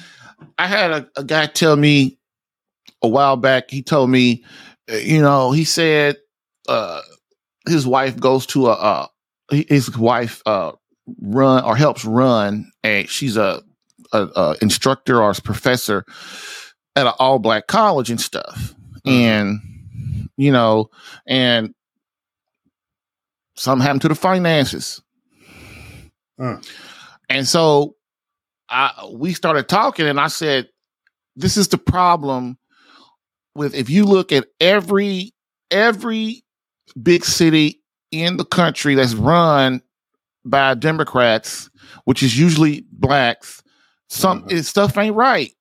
[0.58, 2.20] I had a, a guy tell me
[3.02, 3.72] a while back.
[3.72, 4.44] He told me,
[4.92, 6.18] uh, you know, he said
[6.68, 7.02] uh,
[7.68, 9.08] his wife goes to a, uh,
[9.50, 10.74] his wife uh,
[11.20, 13.64] run or helps run a she's a,
[14.14, 16.06] a, a instructor or a professor
[16.96, 18.76] at an all black college and stuff.
[19.04, 19.10] Mm-hmm.
[19.10, 20.92] And you know,
[21.26, 21.74] and
[23.60, 25.02] something happened to the finances.
[26.40, 26.66] Mm.
[27.30, 27.96] And so
[28.70, 30.70] I we started talking and I said,
[31.36, 32.58] this is the problem
[33.56, 35.34] with if you look at every
[35.72, 36.44] every
[37.02, 39.82] big city in the country that's run
[40.46, 41.70] by Democrats,
[42.06, 43.62] which is usually blacks,
[44.08, 44.60] some mm-hmm.
[44.60, 45.52] stuff ain't right.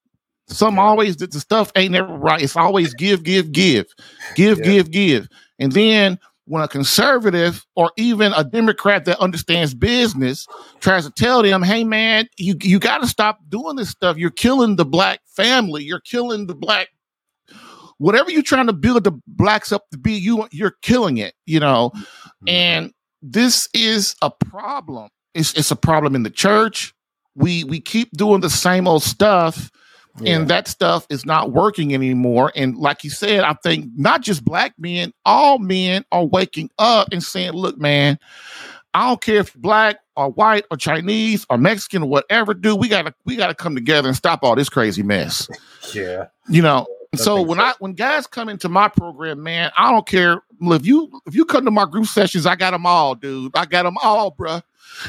[0.47, 2.41] Some always the, the stuff ain't never right.
[2.41, 3.87] It's always give, give, give,
[4.35, 4.65] give, yeah.
[4.65, 5.29] give, give.
[5.59, 10.47] And then when a conservative or even a Democrat that understands business
[10.81, 14.17] tries to tell them, "Hey, man, you you got to stop doing this stuff.
[14.17, 15.85] You're killing the black family.
[15.85, 16.89] You're killing the black
[17.99, 20.13] whatever you're trying to build the blacks up to be.
[20.13, 21.35] You you're killing it.
[21.47, 22.49] You know, mm-hmm.
[22.49, 25.11] and this is a problem.
[25.35, 26.95] It's it's a problem in the church.
[27.35, 29.71] We we keep doing the same old stuff.
[30.21, 30.37] Yeah.
[30.37, 32.53] And that stuff is not working anymore.
[32.55, 37.09] And like you said, I think not just black men, all men are waking up
[37.13, 38.19] and saying, look, man,
[38.95, 42.89] I don't care if black or white or Chinese or Mexican or whatever, dude, we
[42.89, 45.49] gotta we gotta come together and stop all this crazy mess.
[45.95, 46.27] Yeah.
[46.51, 50.43] You know, so when I when guys come into my program, man, I don't care
[50.61, 53.53] if you if you come to my group sessions, I got them all, dude.
[53.57, 54.63] I got them all, bruh.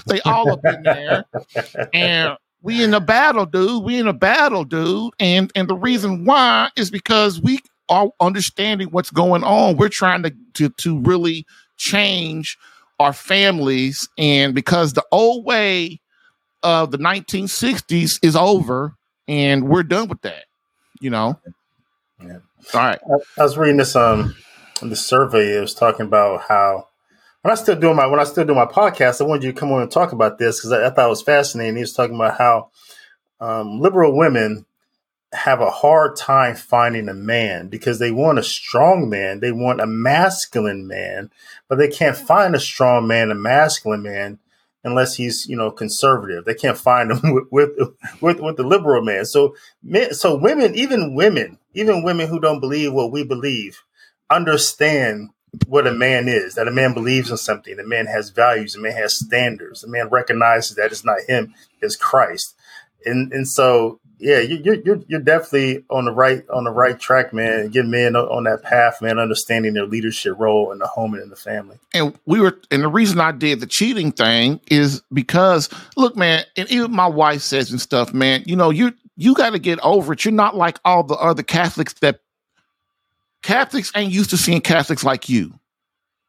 [0.07, 1.25] They all up in there,
[1.93, 3.83] and we in a battle, dude.
[3.83, 5.13] We in a battle, dude.
[5.19, 9.77] And and the reason why is because we are understanding what's going on.
[9.77, 11.45] We're trying to to to really
[11.77, 12.57] change
[12.99, 16.01] our families, and because the old way
[16.63, 18.93] of the 1960s is over,
[19.27, 20.45] and we're done with that.
[20.99, 21.39] You know.
[22.21, 22.39] Yeah.
[22.73, 22.99] All right.
[23.01, 24.35] I, I was reading this um
[24.81, 25.57] the survey.
[25.57, 26.88] It was talking about how
[27.41, 29.59] when I still doing my when I still do my podcast, I wanted you to
[29.59, 31.75] come on and talk about this because I, I, thought it was fascinating.
[31.75, 32.69] He was talking about how
[33.39, 34.65] um, liberal women
[35.31, 39.79] have a hard time finding a man because they want a strong man, they want
[39.79, 41.29] a masculine man,
[41.67, 44.39] but they can't find a strong man, a masculine man,
[44.83, 46.43] unless he's you know conservative.
[46.43, 47.69] They can't find him with with
[48.21, 49.23] with, with the liberal man.
[49.23, 53.81] So men, so women, even women, even women who don't believe what we believe,
[54.29, 55.29] understand
[55.67, 56.55] what a man is.
[56.55, 57.79] That a man believes in something.
[57.79, 58.75] A man has values.
[58.75, 59.83] A man has standards.
[59.83, 62.55] A man recognizes that it's not him, it's Christ.
[63.05, 67.33] And and so yeah, you're you're you're definitely on the right on the right track,
[67.33, 67.69] man.
[67.69, 69.17] Get men on that path, man.
[69.17, 71.77] Understanding their leadership role in the home and in the family.
[71.93, 76.43] And we were, and the reason I did the cheating thing is because, look, man,
[76.57, 78.43] and even my wife says and stuff, man.
[78.45, 80.25] You know, you you got to get over it.
[80.25, 82.19] You're not like all the other Catholics that
[83.41, 85.53] Catholics ain't used to seeing Catholics like you.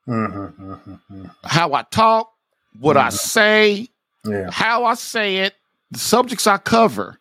[0.09, 1.27] Mm-hmm, mm-hmm, mm-hmm.
[1.45, 2.33] How I talk,
[2.79, 3.89] what I say,
[4.25, 4.51] yeah.
[4.51, 5.55] how I say it,
[5.91, 7.19] the subjects I cover.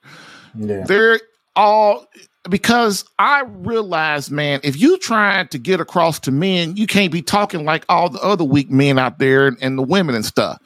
[0.56, 0.84] Yeah.
[0.86, 1.20] They're
[1.56, 2.08] all
[2.50, 7.22] because I realize, man, if you trying to get across to men, you can't be
[7.22, 10.60] talking like all the other weak men out there and, and the women and stuff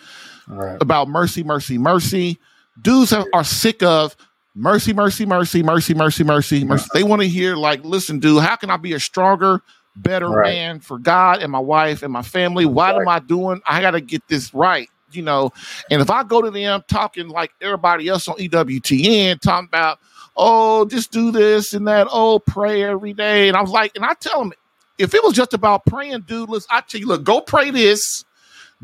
[0.47, 0.77] right.
[0.81, 2.37] about mercy, mercy, mercy.
[2.81, 4.15] Dudes have, are sick of
[4.55, 6.89] mercy, mercy, mercy, mercy, mercy, mercy, mercy.
[6.93, 9.61] They want to hear like, listen, dude, how can I be a stronger,
[9.95, 10.53] better right.
[10.53, 12.65] man for God and my wife and my family?
[12.65, 13.01] What right.
[13.01, 13.61] am I doing?
[13.65, 15.51] I got to get this right you know.
[15.89, 19.99] And if I go to them talking like everybody else on EWTN, talking about,
[20.35, 23.47] oh, just do this and that, oh, pray every day.
[23.47, 24.53] And I was like, and I tell them,
[24.97, 28.25] if it was just about praying, dude, let's, I tell you, look, go pray this,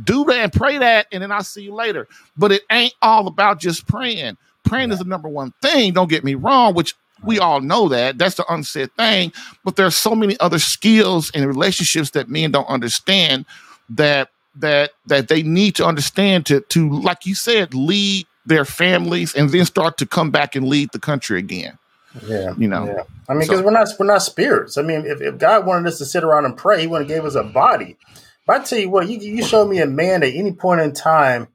[0.03, 2.07] do that, and pray that, and then I'll see you later.
[2.35, 4.37] But it ain't all about just praying.
[4.69, 6.93] Praying is the number one thing, don't get me wrong, which
[7.23, 8.17] we all know that.
[8.17, 9.33] That's the unsaid thing.
[9.63, 13.45] But there's so many other skills and relationships that men don't understand
[13.89, 19.35] that that that they need to understand to to like you said lead their families
[19.35, 21.77] and then start to come back and lead the country again.
[22.25, 22.85] Yeah, you know.
[22.85, 23.03] Yeah.
[23.27, 24.77] I mean, because so, we're not we're not spirits.
[24.77, 27.17] I mean, if, if God wanted us to sit around and pray, He wouldn't have
[27.17, 27.97] gave us a body.
[28.45, 30.93] But I tell you what, you you show me a man at any point in
[30.93, 31.47] time,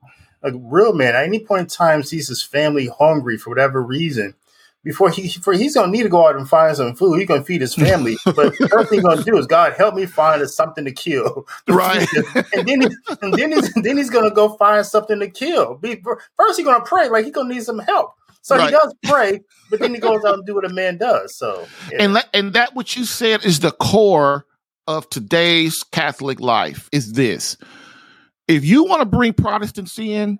[0.45, 4.35] a real man at any point in time sees his family hungry for whatever reason,
[4.85, 7.19] before he for he's gonna need to go out and find some food.
[7.19, 10.07] He's gonna feed his family, but first thing he's gonna do is God help me
[10.07, 11.47] find something to kill.
[11.67, 12.07] Right.
[12.55, 12.89] and then he,
[13.23, 15.77] and then he's then he's gonna go find something to kill.
[15.77, 16.01] Be,
[16.37, 18.13] first he's gonna pray like he's gonna need some help.
[18.43, 18.67] So right.
[18.67, 19.41] he does pray,
[19.71, 21.35] but then he goes out and do what a man does.
[21.35, 22.03] So yeah.
[22.03, 24.45] and that, and that what you said is the core
[24.87, 27.57] of today's Catholic life is this.
[28.49, 30.39] If you want to bring Protestants in,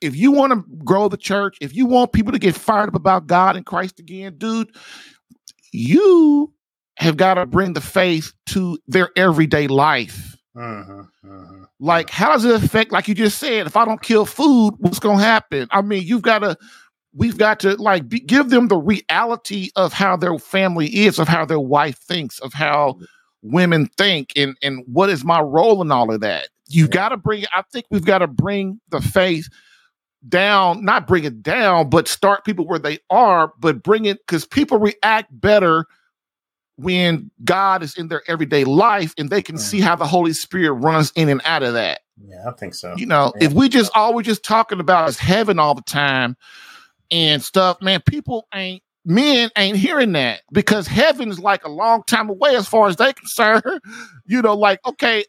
[0.00, 2.94] if you want to grow the church, if you want people to get fired up
[2.94, 4.74] about God and Christ again, dude,
[5.72, 6.52] you
[6.98, 10.36] have got to bring the faith to their everyday life.
[10.58, 12.92] Uh-huh, uh-huh, like, how does it affect?
[12.92, 15.68] Like you just said, if I don't kill food, what's going to happen?
[15.70, 16.56] I mean, you've got to
[17.14, 21.28] we've got to like be, give them the reality of how their family is, of
[21.28, 22.98] how their wife thinks, of how
[23.42, 26.48] women think, and and what is my role in all of that.
[26.68, 27.44] You've got to bring.
[27.52, 29.48] I think we've got to bring the faith
[30.28, 34.44] down, not bring it down, but start people where they are, but bring it because
[34.44, 35.86] people react better
[36.78, 39.86] when God is in their everyday life and they can see mm-hmm.
[39.86, 42.00] how the Holy Spirit runs in and out of that.
[42.26, 42.94] Yeah, I think so.
[42.96, 43.46] You know, yeah.
[43.46, 46.36] if we just all we're just talking about is heaven all the time,
[47.10, 52.02] and stuff, man, people ain't men ain't hearing that because heaven is like a long
[52.04, 53.62] time away as far as they concerned.
[54.26, 55.24] You know, like, okay,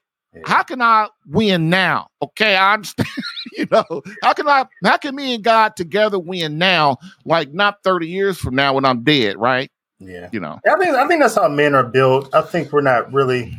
[0.45, 2.09] how can I win now?
[2.21, 3.09] Okay, I understand.
[3.53, 7.83] you know, how can I how can me and God together win now, like not
[7.83, 9.71] 30 years from now when I'm dead, right?
[9.99, 10.29] Yeah.
[10.31, 10.59] You know.
[10.67, 12.33] I think I think that's how men are built.
[12.33, 13.57] I think we're not really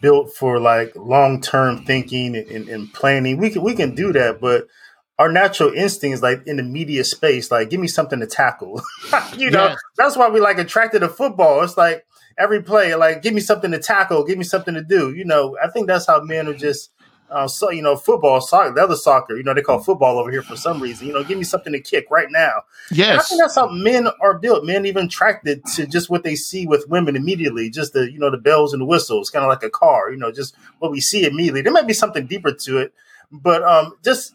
[0.00, 3.38] built for like long term thinking and, and, planning.
[3.38, 4.68] We can we can do that, but
[5.18, 8.82] our natural instinct is like in the media space, like give me something to tackle.
[9.36, 11.62] you know, that's why we like attracted to football.
[11.62, 12.06] It's like
[12.38, 15.14] every play, like give me something to tackle, give me something to do.
[15.14, 16.90] You know, I think that's how men are just
[17.30, 20.30] uh, so you know, football, soccer, the other soccer, you know, they call football over
[20.30, 21.06] here for some reason.
[21.06, 22.62] You know, give me something to kick right now.
[22.90, 24.64] Yes, and I think that's how men are built.
[24.64, 28.30] Men even attracted to just what they see with women immediately, just the you know
[28.30, 30.10] the bells and the whistles, kind of like a car.
[30.10, 31.62] You know, just what we see immediately.
[31.62, 32.92] There might be something deeper to it,
[33.30, 34.34] but um, just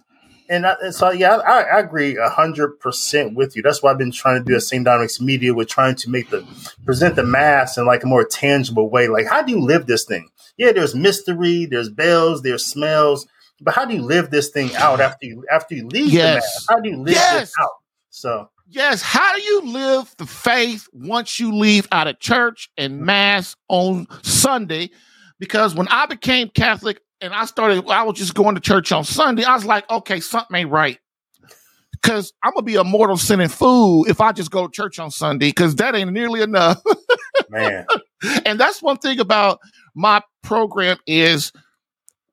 [0.49, 3.61] and, I, and so yeah, I, I agree hundred percent with you.
[3.61, 4.85] That's why I've been trying to do a St.
[4.85, 5.53] Dominic's media.
[5.53, 6.45] We're trying to make the
[6.85, 9.07] present the mass in like a more tangible way.
[9.07, 10.29] Like, how do you live this thing?
[10.57, 13.27] Yeah, there's mystery, there's bells, there's smells,
[13.61, 16.33] but how do you live this thing out after you after you leave yes.
[16.33, 16.65] the mass?
[16.69, 17.39] How do you live yes.
[17.39, 17.71] this out?
[18.09, 23.01] So yes, how do you live the faith once you leave out of church and
[23.01, 24.91] mass on Sunday?
[25.39, 29.03] Because when I became Catholic, and I started, I was just going to church on
[29.03, 29.43] Sunday.
[29.43, 30.99] I was like, okay, something ain't right.
[32.03, 35.09] Cause I'm gonna be a mortal sinning fool if I just go to church on
[35.09, 36.79] Sunday, because that ain't nearly enough.
[37.49, 37.85] Man.
[38.45, 39.59] And that's one thing about
[39.93, 41.51] my program is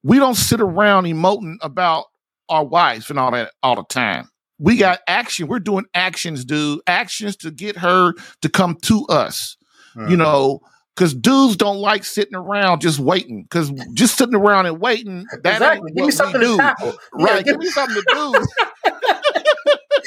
[0.03, 2.07] we don't sit around emoting about
[2.49, 4.31] our wives and all that all the time.
[4.59, 5.49] We got action.
[5.49, 6.81] We're doing actions, dude.
[6.87, 9.57] Actions to get her to come to us.
[9.95, 10.11] Mm-hmm.
[10.11, 10.61] You know,
[10.95, 13.43] because dudes don't like sitting around just waiting.
[13.43, 15.93] Because just sitting around and waiting, that exactly.
[15.93, 16.95] give me something to tackle.
[17.13, 18.45] Right, yeah, give me something to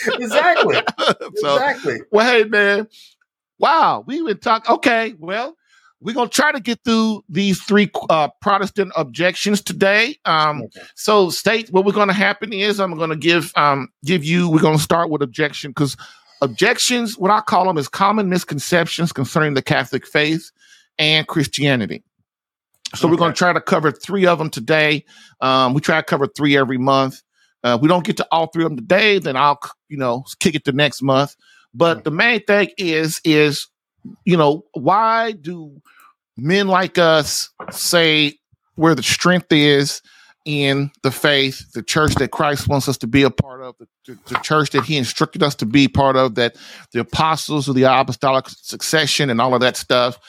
[0.07, 0.13] do.
[0.23, 0.75] exactly.
[1.36, 2.01] so, exactly.
[2.11, 2.88] Well, hey man,
[3.59, 4.75] wow, we been talking.
[4.75, 5.55] Okay, well,
[6.01, 10.19] we're gonna try to get through these three uh, Protestant objections today.
[10.25, 10.81] Um, okay.
[10.95, 14.49] So, state what we're going to happen is I'm going to give um, give you.
[14.49, 15.97] We're going to start with objection because
[16.41, 20.51] objections, what I call them, is common misconceptions concerning the Catholic faith
[20.97, 22.03] and Christianity.
[22.93, 23.11] So okay.
[23.11, 25.05] we're going to try to cover three of them today.
[25.41, 27.21] Um, we try to cover three every month.
[27.63, 30.53] Uh, we don't get to all three of them today, then I'll you know kick
[30.53, 31.35] it to next month.
[31.73, 33.67] But the main thing is is
[34.23, 35.81] you know why do
[36.37, 38.37] men like us say
[38.75, 40.01] where the strength is
[40.45, 43.87] in the faith, the church that Christ wants us to be a part of, the,
[44.05, 46.55] the, the, church that He instructed us to be part of, that
[46.91, 50.19] the apostles of the apostolic succession and all of that stuff.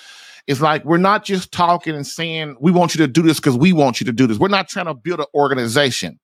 [0.46, 3.56] It's like we're not just talking and saying we want you to do this because
[3.56, 4.38] we want you to do this.
[4.38, 6.20] We're not trying to build an organization,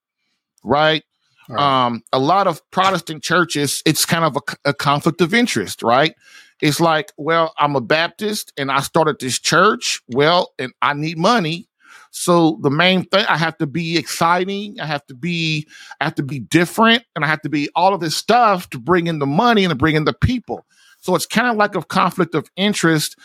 [0.63, 1.03] right?
[1.49, 1.87] right.
[1.87, 6.15] Um, a lot of Protestant churches, it's kind of a, a conflict of interest, right?
[6.61, 10.01] It's like, well, I'm a Baptist and I started this church.
[10.09, 11.69] Well, and I need money.
[12.13, 14.79] So the main thing, I have to be exciting.
[14.79, 15.67] I have to be,
[16.01, 18.79] I have to be different, and I have to be all of this stuff to
[18.79, 20.67] bring in the money and to bring in the people.
[21.01, 23.17] So it's kind of like a conflict of interest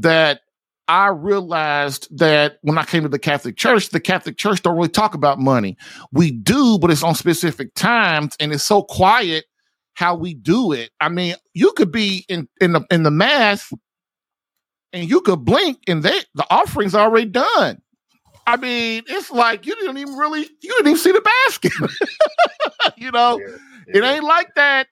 [0.00, 0.40] that
[0.88, 4.88] I realized that when I came to the Catholic Church, the Catholic Church don't really
[4.88, 5.76] talk about money.
[6.12, 9.44] We do, but it's on specific times and it's so quiet
[9.94, 10.90] how we do it.
[11.00, 13.72] I mean, you could be in in the in the mass
[14.92, 17.80] and you could blink and they the offering's already done.
[18.46, 21.72] I mean, it's like you didn't even really you didn't even see the basket.
[22.96, 23.56] you know, yeah,
[23.88, 23.98] yeah.
[23.98, 24.88] it ain't like that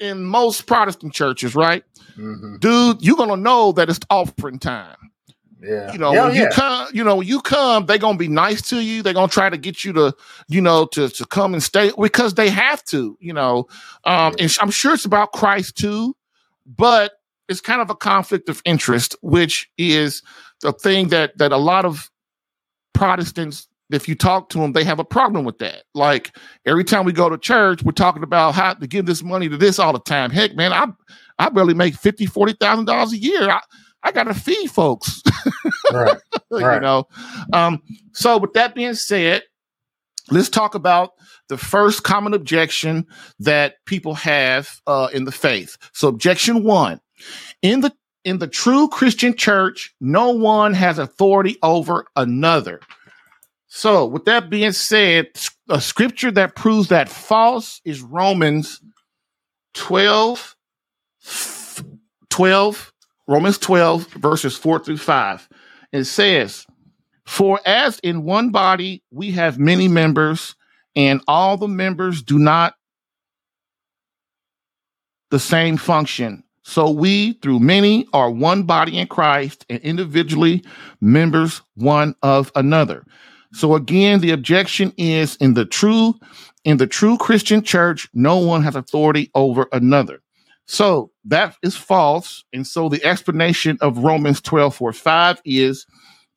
[0.00, 1.84] in most Protestant churches, right?
[2.16, 2.56] Mm-hmm.
[2.56, 4.96] Dude, you're gonna know that it's offering time.
[5.62, 5.92] Yeah.
[5.92, 6.42] You know, yeah, when yeah.
[6.42, 9.02] you come, you know, when you come, they're gonna be nice to you.
[9.02, 10.14] They're gonna try to get you to,
[10.48, 13.68] you know, to to come and stay because they have to, you know.
[14.04, 16.16] Um, and I'm sure it's about Christ too,
[16.66, 17.12] but
[17.48, 20.22] it's kind of a conflict of interest, which is
[20.62, 22.10] the thing that that a lot of
[22.92, 25.84] Protestants, if you talk to them, they have a problem with that.
[25.94, 26.36] Like
[26.66, 29.56] every time we go to church, we're talking about how to give this money to
[29.56, 30.30] this all the time.
[30.30, 30.86] Heck, man, I
[31.38, 33.48] I barely make fifty, forty thousand dollars a year.
[33.50, 33.60] I,
[34.02, 35.22] I gotta feed folks.
[35.92, 36.16] right.
[36.50, 36.74] right.
[36.74, 37.08] You know.
[37.52, 37.82] Um,
[38.12, 39.42] so with that being said,
[40.30, 41.12] let's talk about
[41.48, 43.06] the first common objection
[43.40, 45.76] that people have uh, in the faith.
[45.92, 47.00] So objection one.
[47.60, 47.92] In the
[48.24, 52.80] in the true Christian church, no one has authority over another.
[53.72, 55.28] So, with that being said,
[55.68, 58.80] a scripture that proves that false is Romans
[59.74, 60.56] 12,
[62.30, 62.92] 12,
[63.28, 65.48] Romans 12, verses 4 through 5.
[65.92, 66.66] It says,
[67.26, 70.56] For as in one body we have many members,
[70.96, 72.74] and all the members do not
[75.30, 76.42] the same function.
[76.64, 80.64] So we, through many, are one body in Christ and individually
[81.00, 83.06] members one of another.
[83.52, 86.14] So again, the objection is in the true,
[86.64, 90.22] in the true Christian church, no one has authority over another.
[90.66, 92.44] So that is false.
[92.52, 95.86] And so the explanation of Romans 12, 4, 5 is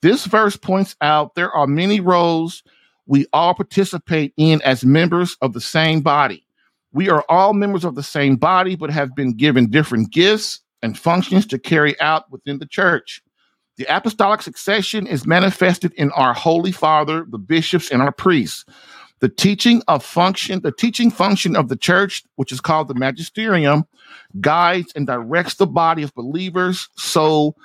[0.01, 2.63] this verse points out there are many roles
[3.05, 6.45] we all participate in as members of the same body.
[6.93, 10.97] We are all members of the same body, but have been given different gifts and
[10.97, 13.22] functions to carry out within the church.
[13.77, 18.65] The apostolic succession is manifested in our Holy Father, the bishops, and our priests.
[19.19, 23.85] The teaching of function, the teaching function of the church, which is called the magisterium,
[24.41, 27.55] guides and directs the body of believers so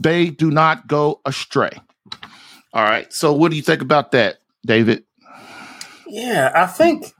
[0.00, 1.70] they do not go astray.
[2.72, 3.12] All right.
[3.12, 5.04] So, what do you think about that, David?
[6.08, 7.12] Yeah, I think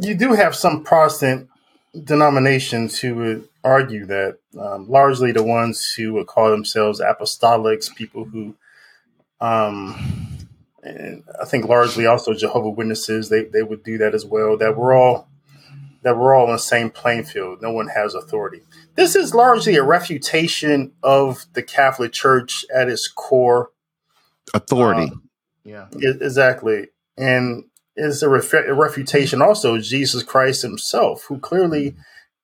[0.00, 1.48] you do have some Protestant
[2.04, 8.24] denominations who would argue that um, largely the ones who would call themselves apostolics, people
[8.24, 8.54] who,
[9.40, 10.46] um,
[10.82, 14.56] and I think largely also Jehovah Witnesses, they, they would do that as well.
[14.56, 15.28] That we're all
[16.02, 17.60] that we're all on the same playing field.
[17.60, 18.62] No one has authority.
[18.94, 23.70] This is largely a refutation of the Catholic Church at its core.
[24.54, 25.10] Authority.
[25.10, 25.28] Um,
[25.64, 26.88] yeah, exactly,
[27.18, 27.64] and
[27.96, 31.96] is a, ref- a refutation also Jesus Christ Himself, who clearly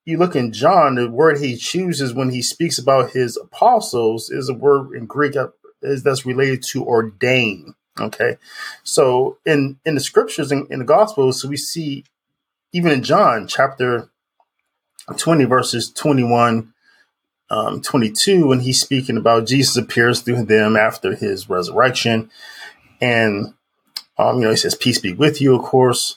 [0.04, 4.48] you look in John, the word he chooses when he speaks about his apostles is
[4.48, 5.36] a word in Greek
[5.82, 7.74] is that's related to ordain.
[8.00, 8.36] Okay,
[8.82, 12.04] so in in the scriptures in, in the Gospels, we see
[12.72, 14.08] even in John chapter
[15.16, 16.72] twenty verses twenty one.
[17.50, 22.30] Um, 22 when he's speaking about Jesus appears through them after his resurrection
[22.98, 23.52] and
[24.16, 26.16] um, you know he says peace be with you of course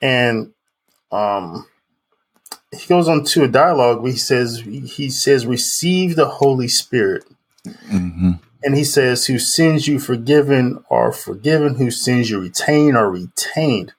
[0.00, 0.52] and
[1.10, 1.66] um,
[2.72, 7.24] he goes on to a dialogue where he says he says receive the holy spirit.
[7.64, 8.32] Mm-hmm.
[8.64, 11.76] and he says who sins you forgiven are forgiven.
[11.76, 13.92] Who sins you retain are retained.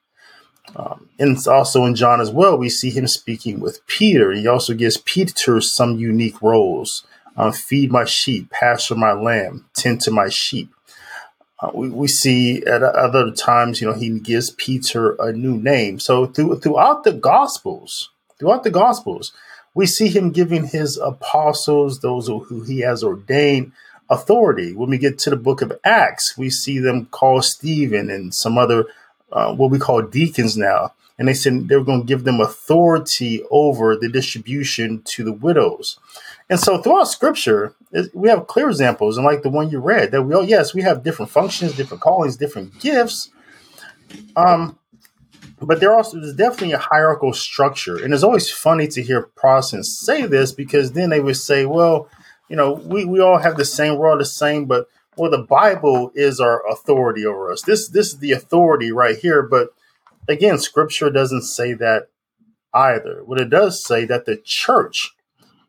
[0.76, 4.32] Um, and also in john as well we see him speaking with peter.
[4.32, 7.05] He also gives peter some unique roles.
[7.38, 10.69] Um, feed my sheep pasture my lamb tend to my sheep.
[11.59, 15.99] Uh, we, we see at other times you know he gives peter a new name.
[15.99, 18.09] So through, throughout the gospels
[18.44, 19.32] throughout the Gospels,
[19.74, 23.72] we see him giving his apostles, those who he has ordained,
[24.10, 24.74] authority.
[24.74, 28.58] When we get to the book of Acts, we see them call Stephen and some
[28.58, 28.88] other,
[29.32, 30.94] uh, what we call deacons now.
[31.18, 35.32] And they said they were going to give them authority over the distribution to the
[35.32, 35.98] widows.
[36.50, 37.76] And so throughout scripture,
[38.14, 40.82] we have clear examples, and like the one you read, that we, oh, yes, we
[40.82, 43.30] have different functions, different callings, different gifts.
[44.36, 44.78] Um,
[45.66, 49.99] but there also there's definitely a hierarchical structure, and it's always funny to hear Protestants
[49.99, 52.09] say this because then they would say, "Well,
[52.49, 55.38] you know, we, we all have the same, we're all the same, but well, the
[55.38, 57.61] Bible is our authority over us.
[57.61, 59.70] This this is the authority right here." But
[60.28, 62.09] again, Scripture doesn't say that
[62.74, 63.24] either.
[63.24, 65.11] What it does say that the church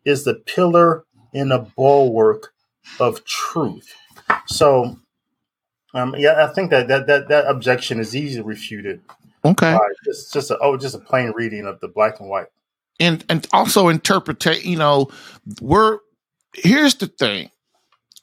[0.04, 2.52] is the pillar and a bulwark
[3.00, 3.94] of truth.
[4.46, 4.98] So,
[5.92, 9.02] um, yeah, I think that that that, that objection is easily refuted
[9.44, 9.72] Okay.
[9.72, 9.92] Right.
[10.06, 12.46] It's just a, oh, just a plain reading of the black and white.
[13.00, 14.44] And and also interpret.
[14.64, 15.08] You know,
[15.60, 15.98] we're
[16.54, 17.50] here's the thing: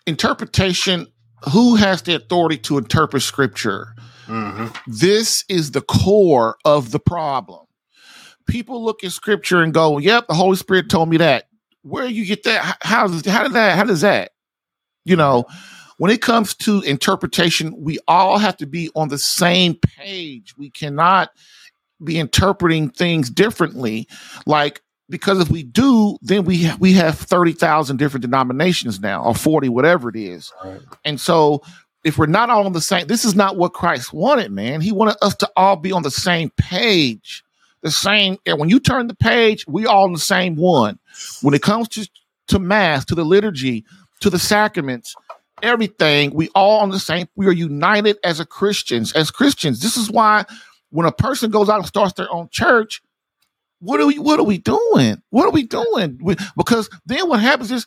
[0.07, 1.07] interpretation.
[1.51, 3.95] Who has the authority to interpret scripture?
[4.27, 4.67] Mm-hmm.
[4.87, 7.65] This is the core of the problem.
[8.47, 11.45] people look at scripture and go, "Yep, the Holy Spirit told me that."
[11.83, 12.77] Where you get that?
[12.81, 13.77] How how did that?
[13.77, 14.31] How does that?
[15.05, 15.45] You know,
[16.01, 20.57] when it comes to interpretation, we all have to be on the same page.
[20.57, 21.29] We cannot
[22.03, 24.07] be interpreting things differently.
[24.47, 24.81] Like
[25.11, 29.35] because if we do, then we ha- we have thirty thousand different denominations now, or
[29.35, 30.51] forty, whatever it is.
[30.65, 30.81] Right.
[31.05, 31.61] And so,
[32.03, 34.81] if we're not all on the same, this is not what Christ wanted, man.
[34.81, 37.43] He wanted us to all be on the same page,
[37.83, 38.37] the same.
[38.47, 40.97] And when you turn the page, we all on the same one.
[41.43, 42.09] When it comes to
[42.47, 43.85] to mass, to the liturgy,
[44.21, 45.15] to the sacraments,
[45.63, 47.27] everything, we all on the same.
[47.35, 49.13] We are united as a Christians.
[49.13, 50.45] As Christians, this is why
[50.89, 53.01] when a person goes out and starts their own church
[53.81, 55.21] what are we what are we doing?
[55.31, 56.19] What are we doing?
[56.21, 57.85] We, because then what happens is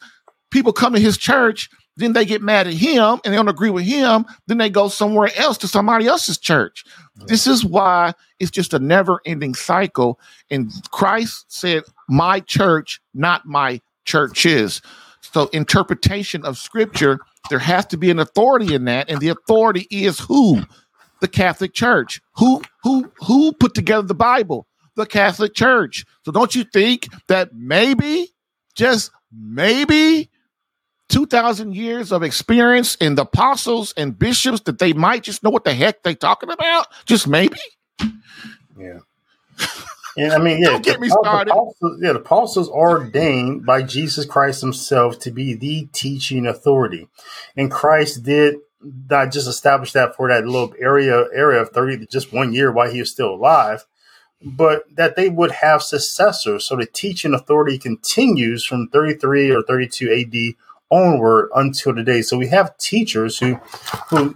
[0.51, 3.71] people come to his church, then they get mad at him and they don't agree
[3.71, 6.85] with him, then they go somewhere else to somebody else's church.
[7.27, 10.19] This is why it's just a never-ending cycle.
[10.51, 14.83] And Christ said, My church, not my churches.
[15.21, 17.21] So interpretation of scripture,
[17.51, 20.63] there has to be an authority in that, and the authority is who?
[21.21, 22.21] The Catholic Church.
[22.37, 24.67] Who who who put together the Bible?
[24.97, 26.05] the Catholic Church.
[26.25, 28.29] So don't you think that maybe,
[28.75, 30.31] just maybe,
[31.11, 35.65] 2,000 years of experience in the apostles and bishops that they might just know what
[35.65, 36.87] the heck they talking about?
[37.05, 37.59] Just maybe?
[38.79, 39.01] Yeah.
[40.17, 40.71] Yeah, I mean, yeah.
[40.71, 41.51] Don't get me started.
[41.51, 47.09] Apostles, yeah, the apostles are ordained by Jesus Christ Himself to be the teaching authority,
[47.57, 48.57] and Christ did
[49.11, 52.91] not just establish that for that little area area of thirty, just one year while
[52.91, 53.87] He was still alive,
[54.45, 56.65] but that they would have successors.
[56.67, 60.55] So the teaching authority continues from 33 or 32 AD
[60.91, 62.23] onward until today.
[62.23, 63.55] So we have teachers who
[64.11, 64.35] who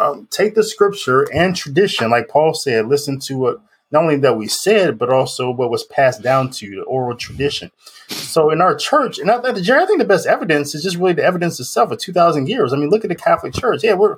[0.00, 3.60] um, take the scripture and tradition, like Paul said, listen to what
[3.90, 7.16] not only that we said, but also what was passed down to you, the oral
[7.16, 7.70] tradition.
[8.08, 11.24] So in our church, and I, I think the best evidence is just really the
[11.24, 12.72] evidence itself of 2,000 years.
[12.72, 13.82] I mean, look at the Catholic Church.
[13.82, 14.16] Yeah, we're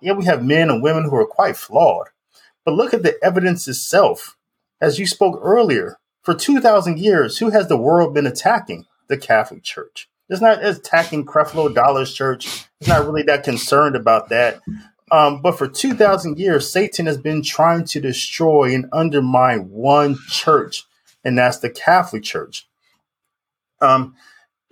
[0.00, 2.08] yeah, we have men and women who are quite flawed,
[2.64, 4.36] but look at the evidence itself
[4.80, 8.86] as you spoke earlier, for 2,000 years, who has the world been attacking?
[9.08, 10.08] The Catholic Church.
[10.28, 12.66] It's not attacking Creflo Dollar's church.
[12.80, 14.60] It's not really that concerned about that.
[15.10, 20.84] Um, but for 2,000 years, Satan has been trying to destroy and undermine one church,
[21.24, 22.66] and that's the Catholic Church.
[23.80, 24.16] Um,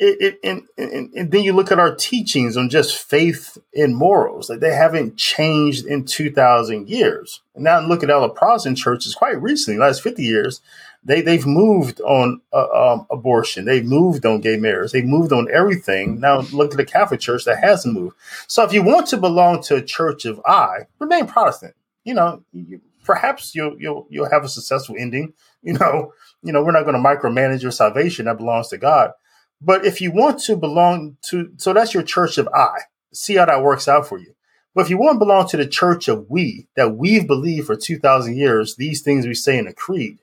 [0.05, 3.97] it, it, and, and, and, then you look at our teachings on just faith and
[3.97, 7.41] morals, like they haven't changed in 2,000 years.
[7.55, 10.61] And now look at all the Protestant churches quite recently, last 50 years,
[11.05, 13.65] they, they've moved on uh, um, abortion.
[13.65, 14.93] They've moved on gay marriage.
[14.93, 16.21] They've moved on everything.
[16.21, 18.17] Now look at the Catholic Church that hasn't moved.
[18.47, 21.75] So if you want to belong to a church of I, remain Protestant.
[22.05, 25.33] You know, you, perhaps you'll, you'll, you'll have a successful ending.
[25.63, 28.27] You know, you know, we're not going to micromanage your salvation.
[28.27, 29.13] That belongs to God
[29.65, 32.81] but if you want to belong to, so that's your church of I.
[33.13, 34.35] See how that works out for you.
[34.75, 37.77] But if you want to belong to the church of we, that we've believed for
[37.77, 40.19] 2,000 years, these things we say in the creed,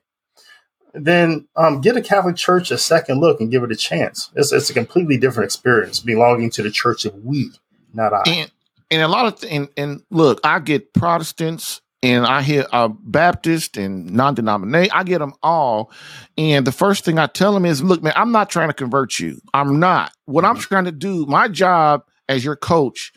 [0.94, 4.30] then um, get a Catholic church a second look and give it a chance.
[4.36, 7.50] It's, it's a completely different experience belonging to the church of we,
[7.94, 8.22] not I.
[8.26, 8.50] And,
[8.90, 12.88] and a lot of, th- and, and look, I get Protestants and I hear uh,
[12.88, 14.90] Baptist and non-denomination.
[14.92, 15.92] I get them all,
[16.36, 19.18] and the first thing I tell them is, "Look, man, I'm not trying to convert
[19.18, 19.40] you.
[19.54, 20.12] I'm not.
[20.24, 20.62] What I'm mm-hmm.
[20.62, 23.12] trying to do, my job as your coach,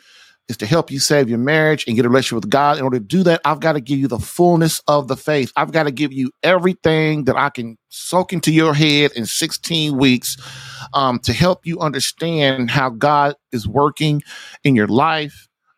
[0.47, 2.77] is to help you save your marriage and get a relationship with God.
[2.77, 5.51] In order to do that, I've got to give you the fullness of the faith.
[5.55, 9.97] I've got to give you everything that I can soak into your head in 16
[9.97, 10.35] weeks
[10.93, 14.21] um, to help you understand how God is working
[14.63, 15.31] in your li."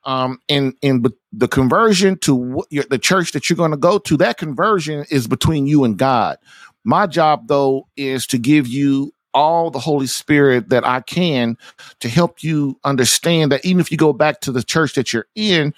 [0.07, 4.37] Um, and and the conversion to the church that you're going to go to, that
[4.37, 6.37] conversion is between you and God.
[6.85, 11.57] My job, though, is to give you all the Holy Spirit that I can
[11.99, 15.27] to help you understand that even if you go back to the church that you're
[15.35, 15.73] in,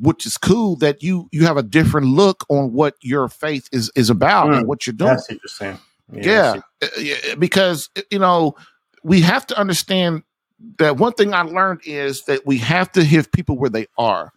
[0.00, 3.90] which is cool, that you you have a different look on what your faith is
[3.96, 5.10] is about mm, and what you're doing.
[5.10, 5.78] That's interesting.
[6.12, 6.60] Yeah,
[6.96, 8.54] yeah, uh, because you know
[9.02, 10.22] we have to understand
[10.78, 14.32] that one thing I learned is that we have to hit people where they are.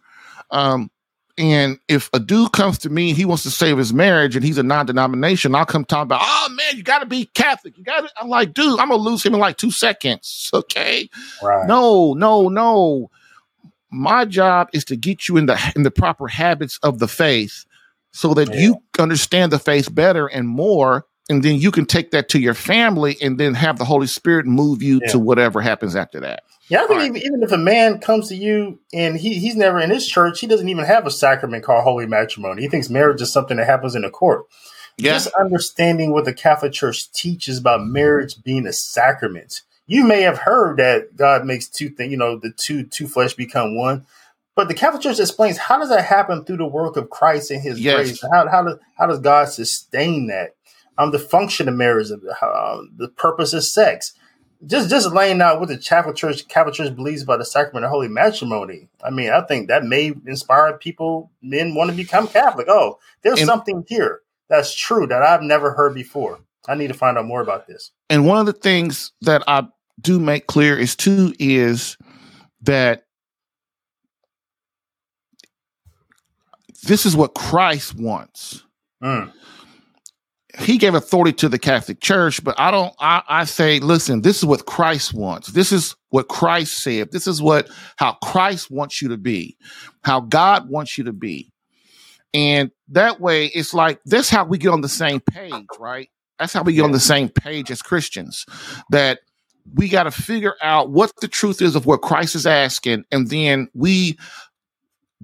[0.50, 0.90] Um,
[1.38, 4.56] and if a dude comes to me, he wants to save his marriage and he's
[4.56, 7.76] a non-denomination, I'll come talk about, oh man, you gotta be Catholic.
[7.76, 10.50] You gotta I'm like, dude, I'm gonna lose him in like two seconds.
[10.54, 11.10] Okay.
[11.42, 11.66] Right.
[11.66, 13.10] No, no, no.
[13.90, 17.66] My job is to get you in the in the proper habits of the faith
[18.12, 18.60] so that yeah.
[18.60, 22.54] you understand the faith better and more and then you can take that to your
[22.54, 25.12] family and then have the Holy Spirit move you yeah.
[25.12, 26.42] to whatever happens after that.
[26.68, 27.06] Yeah, I think right.
[27.06, 30.40] even, even, if a man comes to you and he, he's never in his church,
[30.40, 32.62] he doesn't even have a sacrament called holy matrimony.
[32.62, 34.46] He thinks marriage is something that happens in a court.
[34.96, 35.12] Yeah.
[35.12, 39.62] Just understanding what the Catholic Church teaches about marriage being a sacrament.
[39.86, 43.34] You may have heard that God makes two things, you know, the two two flesh
[43.34, 44.06] become one.
[44.56, 47.60] But the Catholic Church explains how does that happen through the work of Christ and
[47.60, 47.94] His Yes.
[47.94, 48.24] grace?
[48.32, 50.55] How, how does how does God sustain that?
[50.98, 54.12] Um, the function of marriage, uh, the purpose of sex,
[54.66, 57.90] just just laying out what the Catholic Church Catholic Church believes about the sacrament of
[57.90, 58.88] holy matrimony.
[59.04, 62.66] I mean, I think that may inspire people, men want to become Catholic.
[62.68, 66.40] Oh, there's And- something here that's true that I've never heard before.
[66.68, 67.92] I need to find out more about this.
[68.10, 69.68] And one of the things that I
[70.00, 71.96] do make clear is too is
[72.62, 73.04] that
[76.84, 78.64] this is what Christ wants.
[79.02, 79.32] Mm,
[80.58, 82.94] He gave authority to the Catholic Church, but I don't.
[82.98, 85.48] I, I say, listen, this is what Christ wants.
[85.48, 87.12] This is what Christ said.
[87.12, 89.56] This is what how Christ wants you to be,
[90.02, 91.52] how God wants you to be,
[92.32, 96.10] and that way, it's like that's how we get on the same page, right?
[96.38, 98.44] That's how we get on the same page as Christians.
[98.90, 99.20] That
[99.74, 103.28] we got to figure out what the truth is of what Christ is asking, and
[103.28, 104.18] then we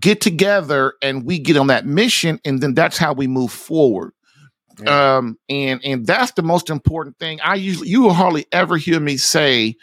[0.01, 4.13] get together and we get on that mission, and then that's how we move forward.
[4.87, 7.41] Um, and and that's the most important thing.
[7.43, 9.77] I usually you will hardly ever hear me say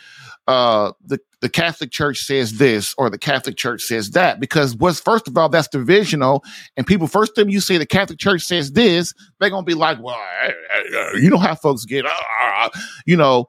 [0.47, 4.99] uh the the Catholic Church says this or the Catholic Church says that because what's
[4.99, 6.43] first of all that's divisional
[6.75, 10.01] and people first time you say the Catholic Church says this they're gonna be like
[10.01, 12.69] well eh, eh, you know how folks get uh,
[13.05, 13.45] you know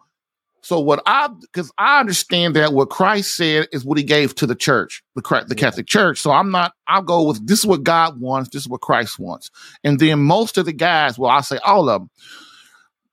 [0.70, 4.46] so what I because I understand that what Christ said is what He gave to
[4.46, 6.20] the church, the the Catholic Church.
[6.20, 6.74] So I'm not.
[6.86, 8.50] I'll go with this is what God wants.
[8.50, 9.50] This is what Christ wants.
[9.82, 12.10] And then most of the guys, well, I say all of them,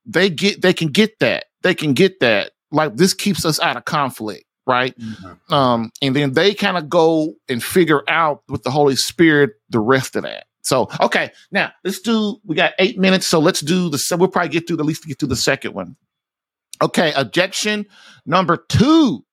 [0.06, 1.46] they get they can get that.
[1.64, 2.52] They can get that.
[2.70, 4.96] Like this keeps us out of conflict, right?
[4.96, 5.52] Mhm.
[5.52, 9.80] Um, and then they kind of go and figure out with the Holy Spirit the
[9.80, 10.44] rest of that.
[10.62, 12.36] So okay, now let's do.
[12.44, 14.00] We got eight minutes, so let's do the.
[14.16, 15.96] We'll probably get through the at least get through the second one.
[16.80, 17.86] Okay, objection
[18.26, 19.24] number two.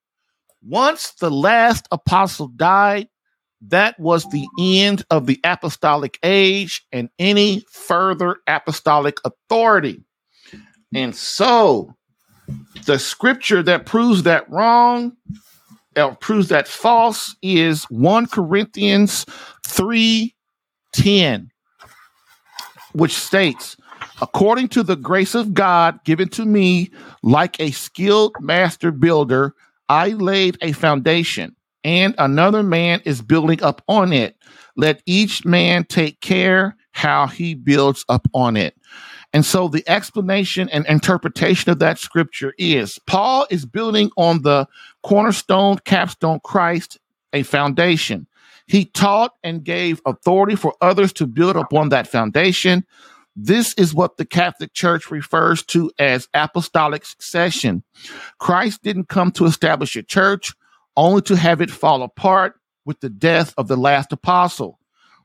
[0.64, 3.08] Once the last apostle died,
[3.62, 10.04] that was the end of the apostolic age and any further apostolic authority.
[10.94, 11.94] And so
[12.86, 15.14] the scripture that proves that wrong
[15.96, 19.26] or proves that false is 1 Corinthians
[19.68, 21.50] 3:10
[22.94, 23.76] which states
[24.22, 26.92] according to the grace of God given to me
[27.24, 29.54] like a skilled master builder
[29.90, 34.36] I laid a foundation and another man is building up on it
[34.76, 38.76] let each man take care how he builds up on it
[39.36, 44.66] and so the explanation and interpretation of that scripture is Paul is building on the
[45.04, 46.98] cornerstone, capstone Christ,
[47.34, 48.28] a foundation.
[48.68, 52.86] He taught and gave authority for others to build upon that foundation.
[53.36, 57.84] This is what the Catholic Church refers to as apostolic succession.
[58.40, 60.54] Christ didn't come to establish a church,
[60.96, 62.56] only to have it fall apart
[62.86, 64.80] with the death of the last apostle.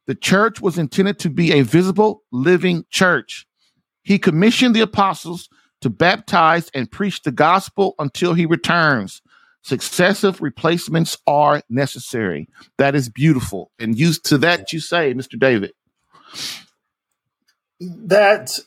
[0.07, 3.47] The church was intended to be a visible, living church.
[4.03, 5.49] He commissioned the apostles
[5.83, 9.23] to baptize and preach the gospel until he returns.
[9.63, 12.49] Successive replacements are necessary.
[12.79, 13.71] That is beautiful.
[13.79, 15.39] And used to that you say, Mr.
[15.39, 15.73] David.
[17.81, 18.59] That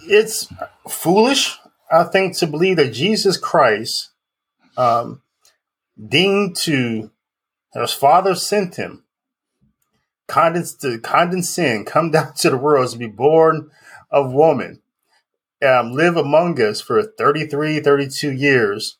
[0.00, 0.52] it's
[0.88, 1.56] foolish,
[1.90, 4.10] I think, to believe that Jesus Christ
[4.76, 5.22] um,
[6.08, 7.10] deemed to
[7.72, 9.04] his Father sent him,
[10.28, 13.70] condens to condescend, come down to the world to be born
[14.10, 14.82] of woman,
[15.66, 18.98] um, live among us for 33, 32 years,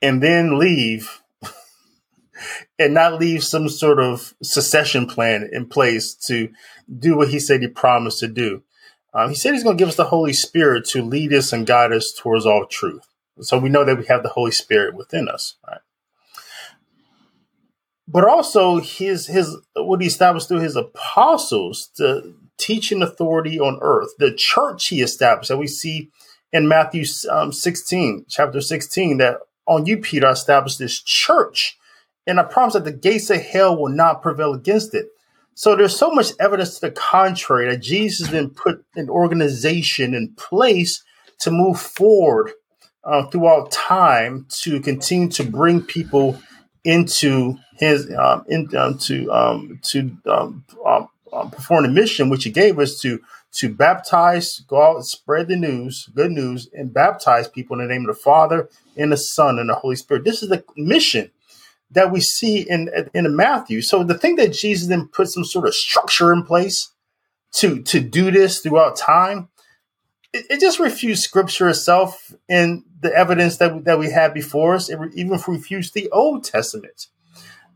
[0.00, 1.21] and then leave.
[2.78, 6.50] And not leave some sort of secession plan in place to
[6.98, 8.62] do what he said he promised to do.
[9.14, 11.66] Um, he said he's going to give us the Holy Spirit to lead us and
[11.66, 13.06] guide us towards all truth.
[13.40, 15.80] So we know that we have the Holy Spirit within us, right?
[18.08, 24.10] But also his his what he established through his apostles, the teaching authority on earth,
[24.18, 26.10] the church he established that we see
[26.52, 31.78] in Matthew um, 16, chapter 16, that on you, Peter, I established this church,
[32.26, 35.06] and I promise that the gates of hell will not prevail against it.
[35.54, 40.14] So there's so much evidence to the contrary that Jesus has been put an organization
[40.14, 41.04] in place
[41.40, 42.52] to move forward
[43.04, 46.40] uh, throughout time to continue to bring people
[46.84, 52.44] into his um, in, um, to um, to um, um, um, perform the mission which
[52.44, 53.20] he gave us to
[53.54, 58.08] to baptize, go out, spread the news, good news, and baptize people in the name
[58.08, 60.24] of the Father and the Son and the Holy Spirit.
[60.24, 61.30] This is the mission
[61.92, 63.82] that we see in in Matthew.
[63.82, 66.90] So the thing that Jesus then put some sort of structure in place
[67.54, 69.48] to to do this throughout time,
[70.32, 74.74] it, it just refutes Scripture itself and the evidence that we, that we had before
[74.74, 74.88] us.
[74.88, 77.08] It re, even refutes the Old Testament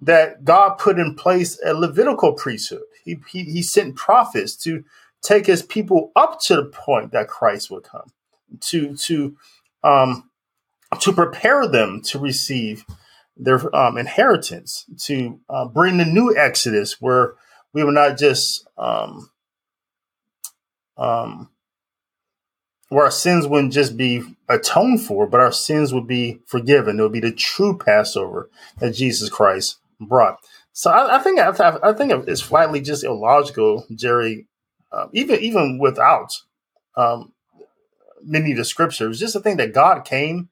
[0.00, 2.82] that God put in place a Levitical priesthood.
[3.04, 4.84] He, he, he sent prophets to
[5.22, 8.12] take his people up to the point that Christ would come,
[8.60, 9.36] to to
[9.82, 10.30] um,
[11.00, 12.84] to prepare them to receive
[13.36, 17.34] their um, inheritance, to uh, bring the new Exodus, where
[17.72, 19.30] we will not just um,
[20.96, 21.50] um,
[22.88, 26.98] where our sins wouldn't just be atoned for, but our sins would be forgiven.
[26.98, 30.38] It would be the true Passover that Jesus Christ brought.
[30.72, 34.46] So I, I think I, I, think it's flatly just illogical, Jerry.
[34.92, 36.42] Uh, even even without
[36.96, 37.32] um,
[38.22, 40.48] many of the scriptures, just to thing that God came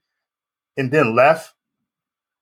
[0.76, 1.55] and then left,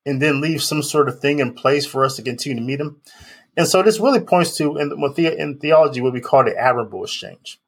[0.05, 2.80] and then leave some sort of thing in place for us to continue to meet
[2.80, 3.00] Him.
[3.57, 7.61] And so this really points to in, in theology what we call the admirable exchange.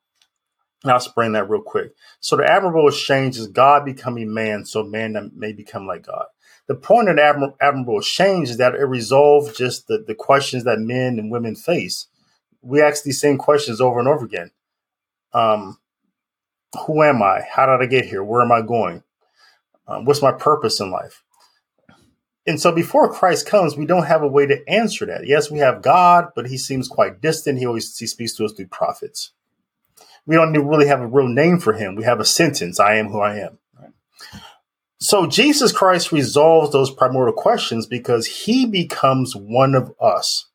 [0.83, 1.95] And I'll explain that real quick.
[2.21, 6.27] So the admirable exchange is God becoming man, so man may become like God.
[6.67, 10.65] The point of the admir- admirable exchange is that it resolves just the, the questions
[10.65, 12.07] that men and women face.
[12.63, 14.51] We ask these same questions over and over again.
[15.33, 15.79] Um,
[16.87, 17.43] who am I?
[17.51, 18.23] How did I get here?
[18.23, 19.03] Where am I going?
[19.87, 21.24] Um, what's my purpose in life?
[22.47, 25.27] And so before Christ comes, we don't have a way to answer that.
[25.27, 27.59] Yes, we have God, but he seems quite distant.
[27.59, 29.33] He always he speaks to us through prophets
[30.27, 31.97] we don't really have a real name for him.
[31.97, 33.59] We have a sentence, I am who I am.
[34.99, 40.47] So Jesus Christ resolves those primordial questions because he becomes one of us.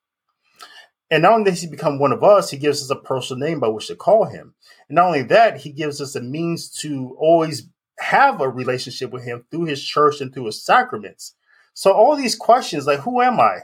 [1.12, 3.60] And not only does he become one of us, he gives us a personal name
[3.60, 4.56] by which to call him.
[4.88, 7.68] And not only that, he gives us a means to always
[8.00, 11.36] have a relationship with him through his church and through his sacraments.
[11.80, 13.60] So all these questions, like who am I?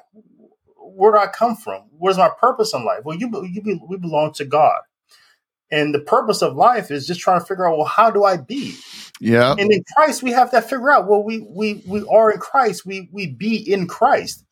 [0.78, 1.82] Where do I come from?
[1.98, 3.02] Where's my purpose in life?
[3.04, 4.80] Well, you, you we belong to God.
[5.70, 8.38] And the purpose of life is just trying to figure out, well, how do I
[8.38, 8.78] be?
[9.20, 9.54] Yeah.
[9.60, 12.86] And in Christ, we have to figure out, well, we we we are in Christ.
[12.86, 14.46] We we be in Christ.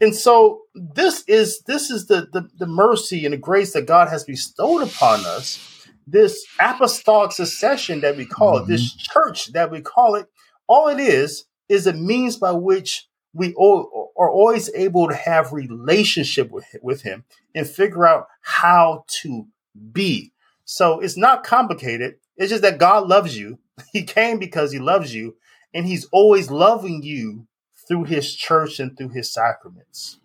[0.00, 4.08] And so this is this is the the, the mercy and the grace that God
[4.08, 5.86] has bestowed upon us.
[6.08, 8.64] This apostolic succession that we call mm-hmm.
[8.64, 10.26] it, this church that we call it,
[10.66, 15.52] all it is is a means by which we all are always able to have
[15.52, 19.46] relationship with, with him and figure out how to
[19.92, 20.32] be
[20.66, 22.16] so it's not complicated.
[22.36, 23.58] It's just that God loves you.
[23.92, 25.36] He came because he loves you,
[25.74, 27.46] and he's always loving you
[27.86, 30.18] through his church and through his sacraments.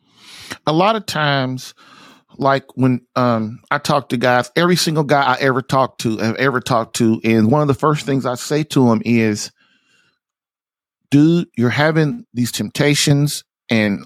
[0.66, 1.74] A lot of times,
[2.38, 6.38] like when um, I talk to guys, every single guy I ever talked to, have
[6.38, 9.52] ever talked to, and one of the first things I say to them is,
[11.12, 14.06] dude, you're having these temptations and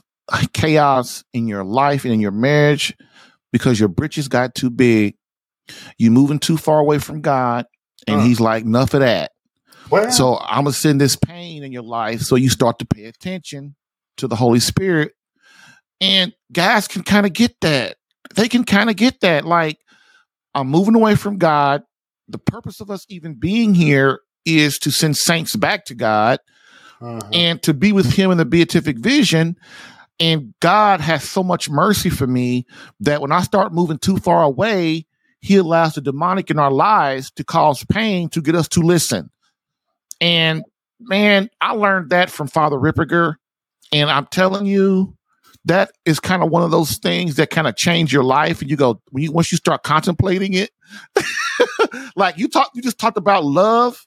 [0.53, 2.95] chaos in your life and in your marriage
[3.53, 5.15] because your britches got too big
[5.97, 7.65] You're moving too far away from God.
[8.07, 8.23] And uh.
[8.23, 9.31] he's like, enough of that.
[9.89, 13.05] Well, so I'm gonna send this pain in your life so you start to pay
[13.05, 13.75] attention
[14.17, 15.13] to the Holy Spirit.
[16.01, 17.97] And guys can kind of get that.
[18.35, 19.45] They can kind of get that.
[19.45, 19.77] Like,
[20.55, 21.83] I'm moving away from God.
[22.27, 26.39] The purpose of us even being here is to send saints back to God
[27.01, 27.19] uh-huh.
[27.33, 29.57] and to be with Him in the beatific vision.
[30.19, 32.65] And God has so much mercy for me
[33.01, 35.05] that when I start moving too far away,
[35.41, 39.29] he allows the demonic in our lives to cause pain to get us to listen.
[40.21, 40.63] And
[40.99, 43.35] man, I learned that from Father Ripperger.
[43.91, 45.15] And I'm telling you,
[45.65, 48.61] that is kind of one of those things that kind of change your life.
[48.61, 50.71] And you go, when you, once you start contemplating it,
[52.15, 54.05] like you talk, you just talked about love.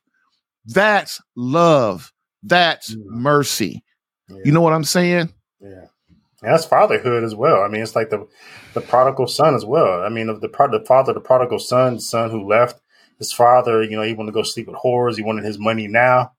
[0.65, 2.13] That's love.
[2.43, 3.85] That's mercy.
[4.29, 4.37] Yeah.
[4.45, 5.33] You know what I'm saying?
[5.61, 5.87] Yeah.
[6.43, 7.63] And that's fatherhood as well.
[7.63, 8.27] I mean, it's like the
[8.75, 10.03] the prodigal son as well.
[10.03, 12.81] I mean, the, the father, the prodigal son, the son who left
[13.19, 13.83] his father.
[13.83, 15.17] You know, he wanted to go sleep with whores.
[15.17, 16.33] He wanted his money now.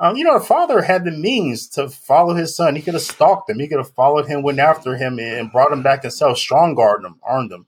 [0.00, 2.76] Um, you know, the father had the means to follow his son.
[2.76, 3.58] He could have stalked him.
[3.58, 7.06] He could have followed him, went after him, and brought him back himself, strong guarded
[7.06, 7.66] him, armed him.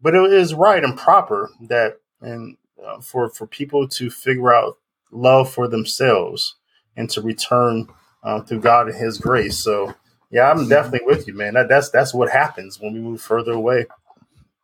[0.00, 4.76] But it is right and proper that, and uh, for for people to figure out
[5.10, 6.57] love for themselves
[6.98, 7.88] and to return
[8.22, 9.56] uh, through God and His grace.
[9.56, 9.94] So
[10.30, 11.54] yeah, I'm definitely with you, man.
[11.54, 13.86] That, that's that's what happens when we move further away.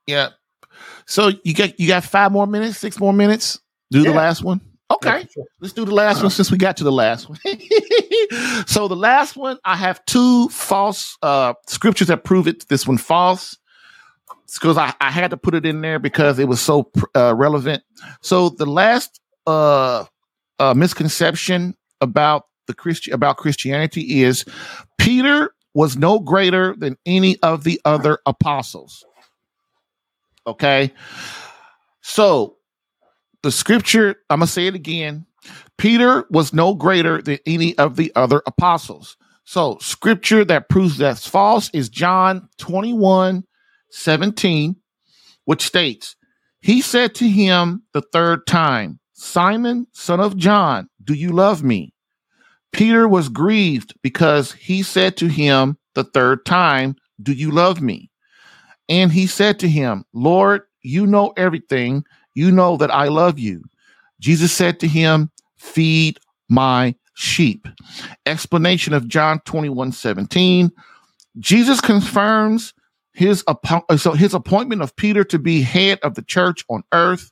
[0.07, 0.31] Yeah.
[1.07, 3.61] So you got you got five more minutes, six more minutes.
[3.91, 4.11] Do yeah.
[4.11, 4.61] the last one.
[4.91, 5.45] Okay, yeah, sure.
[5.61, 7.39] let's do the last one since we got to the last one.
[8.67, 12.69] so the last one, I have two false uh, scriptures that prove it.
[12.69, 13.57] This one false
[14.53, 17.83] because I, I had to put it in there because it was so uh, relevant.
[18.21, 20.05] So the last uh,
[20.59, 21.75] uh, misconception
[22.05, 24.45] about the Christian about Christianity is
[24.99, 29.05] Peter was no greater than any of the other apostles.
[30.47, 30.93] Okay.
[32.03, 32.57] So
[33.43, 35.27] the scripture, I'm going to say it again.
[35.77, 39.17] Peter was no greater than any of the other apostles.
[39.45, 43.45] So, scripture that proves that's false is John 21
[43.91, 44.77] 17,
[45.45, 46.17] which states,
[46.61, 51.94] He said to him the third time, Simon, son of John, do you love me?
[52.75, 58.11] Peter was grieved because he said to him the third time, Do you love me?
[58.89, 62.05] And he said to him, Lord, you know everything.
[62.35, 63.63] You know that I love you.
[64.21, 66.19] Jesus said to him, Feed
[66.49, 67.69] my sheep.
[68.27, 70.73] Explanation of John 21 17.
[71.39, 72.75] Jesus confirms
[73.13, 73.45] his,
[73.97, 77.31] so his appointment of Peter to be head of the church on earth.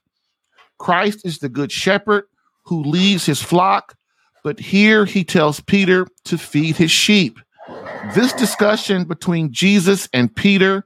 [0.79, 2.25] Christ is the good shepherd
[2.65, 3.97] who leads his flock,
[4.43, 7.39] but here he tells Peter to feed his sheep.
[8.15, 10.85] This discussion between Jesus and Peter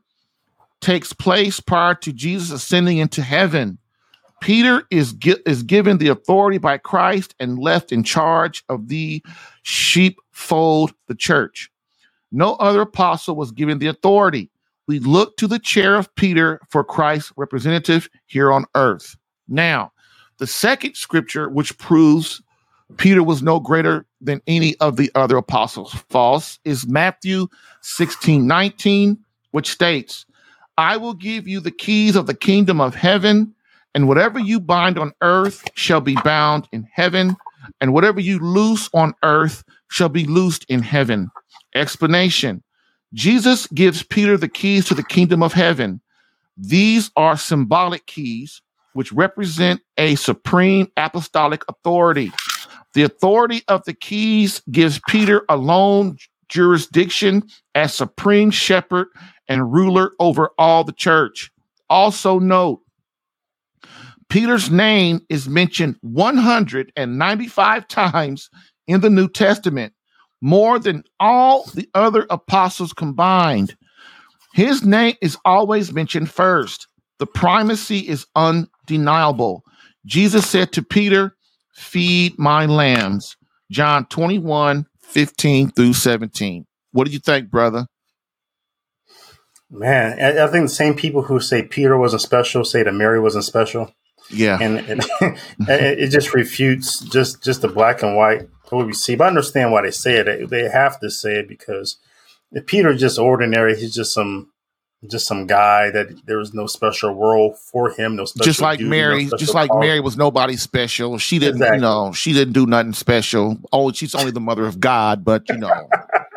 [0.81, 3.79] takes place prior to Jesus ascending into heaven.
[4.43, 5.15] Peter is,
[5.47, 9.23] is given the authority by Christ and left in charge of the
[9.63, 11.71] sheepfold, the church.
[12.31, 14.51] No other apostle was given the authority.
[14.87, 19.17] We look to the chair of Peter for Christ's representative here on earth.
[19.49, 19.93] Now,
[20.39, 22.43] the second scripture, which proves
[22.97, 27.49] Peter was no greater than any of the other apostles, false, is Matthew
[27.83, 29.19] 16 19,
[29.51, 30.25] which states,
[30.79, 33.55] I will give you the keys of the kingdom of heaven,
[33.95, 37.37] and whatever you bind on earth shall be bound in heaven,
[37.81, 41.31] and whatever you loose on earth shall be loosed in heaven.
[41.75, 42.63] Explanation
[43.15, 46.01] Jesus gives Peter the keys to the kingdom of heaven.
[46.57, 48.63] These are symbolic keys
[48.93, 52.33] which represent a supreme apostolic authority.
[52.97, 56.17] The authority of the keys gives Peter alone
[56.49, 57.43] jurisdiction
[57.75, 59.09] as supreme shepherd
[59.49, 61.51] and ruler over all the church.
[61.91, 62.81] Also, note
[64.31, 68.49] Peter's name is mentioned 195 times
[68.87, 69.93] in the New Testament,
[70.41, 73.77] more than all the other apostles combined.
[74.55, 76.89] His name is always mentioned first.
[77.19, 79.65] The primacy is undeniable.
[80.07, 81.36] Jesus said to Peter,
[81.77, 83.37] Feed my lambs.
[83.71, 86.67] John 21, 15 through 17.
[86.93, 87.87] What do you think, brother?
[89.71, 93.21] Man, I, I, think the same people who say Peter wasn't special say that Mary
[93.21, 93.93] wasn't special.
[94.31, 95.05] Yeah, and, and
[95.69, 99.17] it just refutes just just the black and white what we see.
[99.17, 100.51] But I understand why they say it.
[100.51, 101.99] They have to say it because
[102.53, 104.51] if Peter is just ordinary, he's just some
[105.09, 108.17] just some guy that there was no special role for him.
[108.17, 109.81] No special just like duty, Mary, no just like power.
[109.81, 111.19] Mary was nobody special.
[111.19, 111.77] She didn't, exactly.
[111.77, 113.59] you know, she didn't do nothing special.
[113.73, 115.89] Oh, she's only the mother of God, but you know.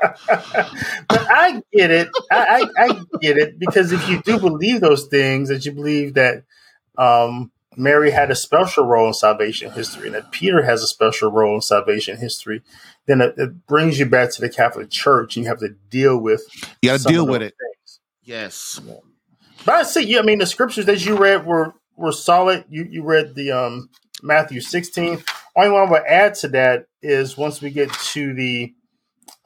[0.27, 0.67] but
[1.09, 2.09] I get it.
[2.31, 6.13] I, I, I, get it because if you do believe those things, that you believe
[6.15, 6.43] that
[6.97, 11.31] um, Mary had a special role in salvation history and that Peter has a special
[11.31, 12.61] role in salvation history,
[13.05, 16.17] then it, it brings you back to the Catholic Church and you have to deal
[16.17, 16.43] with.
[16.81, 17.53] You got to deal with it.
[17.57, 17.68] Things.
[18.29, 18.79] Yes.
[19.65, 20.19] But I see.
[20.19, 22.63] I mean, the scriptures that you read were were solid.
[22.69, 23.89] You you read the um,
[24.21, 25.23] Matthew sixteen.
[25.55, 28.75] Only one I would add to that is once we get to the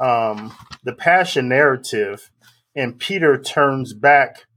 [0.02, 0.54] um,
[0.84, 2.30] the passion narrative,
[2.76, 4.48] and Peter turns back.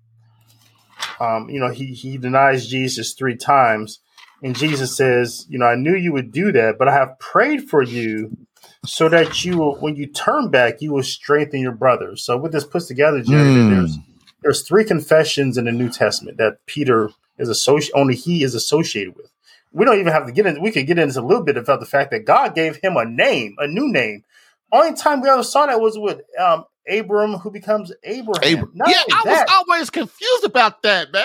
[1.20, 4.01] Um, you know, he he denies Jesus three times,
[4.43, 7.68] and Jesus says, "You know, I knew you would do that, but I have prayed
[7.70, 8.37] for you."
[8.85, 12.24] So that you will, when you turn back, you will strengthen your brothers.
[12.24, 13.70] So, with this puts together, Jerry, mm.
[13.70, 13.99] there's
[14.43, 19.16] there's three confessions in the New Testament that Peter is associated only he is associated
[19.16, 19.30] with.
[19.72, 21.80] We don't even have to get into we could get into a little bit about
[21.80, 24.24] the fact that God gave him a name, a new name.
[24.72, 28.72] Only time we ever saw that was with um, Abram, who becomes Abraham.
[28.74, 31.24] yeah, I that, was always confused about that, man.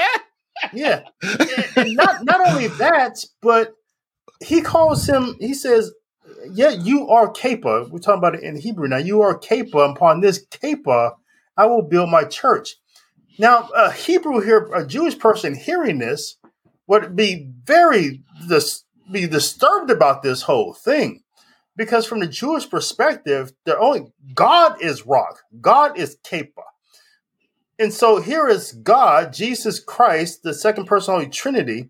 [0.73, 1.03] yeah,
[1.75, 3.73] and not not only that, but
[4.39, 5.35] he calls him.
[5.39, 5.91] He says,
[6.51, 8.97] "Yeah, you are Kepha." We're talking about it in Hebrew now.
[8.97, 9.91] You are Kepha.
[9.91, 11.13] Upon this Kepha,
[11.57, 12.75] I will build my church.
[13.41, 16.37] Now, a Hebrew here, a Jewish person hearing this
[16.85, 21.23] would be very dis- be disturbed about this whole thing,
[21.75, 26.65] because from the Jewish perspective, the only God is rock, God is Kepha,
[27.79, 31.89] and so here is God, Jesus Christ, the second person Holy Trinity,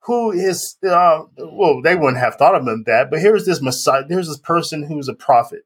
[0.00, 4.02] who is uh, well, they wouldn't have thought of him that, but here's this Messiah,
[4.08, 5.62] here's this person who's a prophet,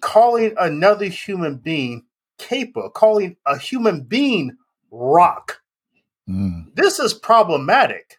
[0.00, 2.07] calling another human being
[2.38, 4.56] Kepha, calling a human being
[4.90, 5.60] rock.
[6.28, 6.74] Mm.
[6.74, 8.18] This is problematic.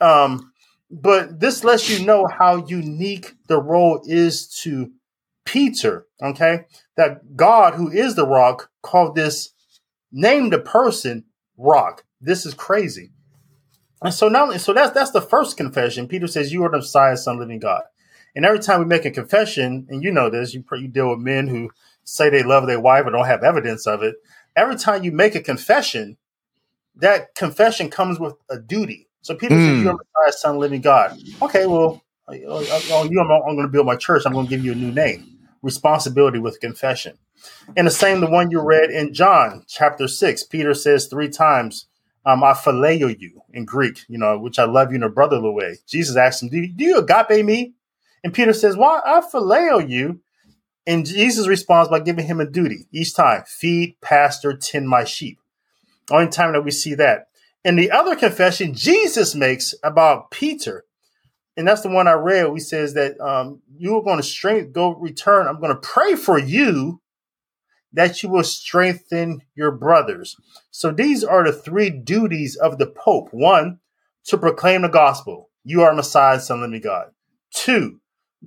[0.00, 0.52] Um,
[0.90, 4.92] but this lets you know how unique the role is to
[5.44, 6.06] Peter.
[6.22, 6.66] Okay.
[6.96, 9.50] That God, who is the rock, called this,
[10.10, 11.24] named the person
[11.56, 12.04] rock.
[12.20, 13.10] this is crazy.
[14.02, 16.08] And so now, so that's that's the first confession.
[16.08, 17.82] Peter says, "You are the Messiah, Son, of living God."
[18.34, 21.20] And every time we make a confession, and you know this, you you deal with
[21.20, 21.70] men who
[22.12, 24.16] say they love their wife but don't have evidence of it.
[24.54, 26.18] Every time you make a confession,
[26.96, 29.08] that confession comes with a duty.
[29.22, 29.66] So Peter mm.
[29.66, 33.68] says, "You are Messiah, Son, of living God." Okay, well, you, I'm, I'm going to
[33.68, 34.24] build my church.
[34.26, 35.38] I'm going to give you a new name.
[35.62, 37.16] Responsibility with confession.
[37.76, 40.42] And the same, the one you read in John chapter six.
[40.42, 41.86] Peter says three times,
[42.26, 45.50] um, I phileo you in Greek, you know, which I love you in a brotherly
[45.50, 45.78] way.
[45.86, 47.74] Jesus asked him, do you, do you agape me?
[48.22, 50.20] And Peter says, Why I phileo you?
[50.86, 55.38] And Jesus responds by giving him a duty each time feed, pastor, tend my sheep.
[56.10, 57.28] Only time that we see that.
[57.64, 60.84] And the other confession Jesus makes about Peter,
[61.56, 64.72] and that's the one I read, he says that um, you are going to strength,
[64.72, 65.46] go return.
[65.46, 67.00] I'm going to pray for you
[67.92, 70.34] that you will strengthen your brothers.
[70.70, 73.28] So these are the three duties of the Pope.
[73.32, 73.80] One,
[74.24, 75.50] to proclaim the gospel.
[75.62, 77.08] You are Messiah, Son of the God.
[77.54, 78.00] Two,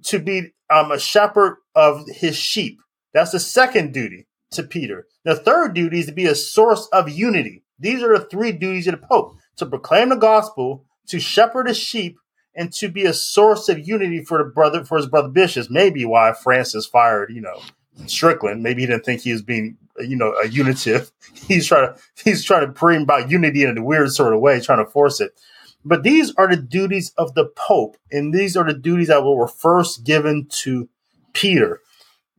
[0.06, 2.80] to be um, a shepherd of his sheep.
[3.14, 5.08] That's the second duty to Peter.
[5.24, 7.64] The third duty is to be a source of unity.
[7.80, 11.74] These are the three duties of the Pope to proclaim the gospel, to shepherd the
[11.74, 12.18] sheep,
[12.56, 15.70] and to be a source of unity for the brother for his brother bishops.
[15.70, 17.62] Maybe why Francis fired, you know,
[18.08, 18.64] Strickland.
[18.64, 21.12] Maybe he didn't think he was being, you know, a unitive.
[21.48, 24.60] He's trying to he's trying to bring about unity in a weird sort of way,
[24.60, 25.40] trying to force it.
[25.84, 29.48] But these are the duties of the Pope, and these are the duties that were
[29.48, 30.90] first given to
[31.36, 31.82] Peter.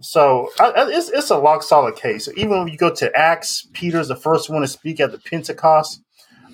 [0.00, 2.28] So it's, it's a lock solid case.
[2.36, 6.02] Even when you go to Acts, Peter's the first one to speak at the Pentecost.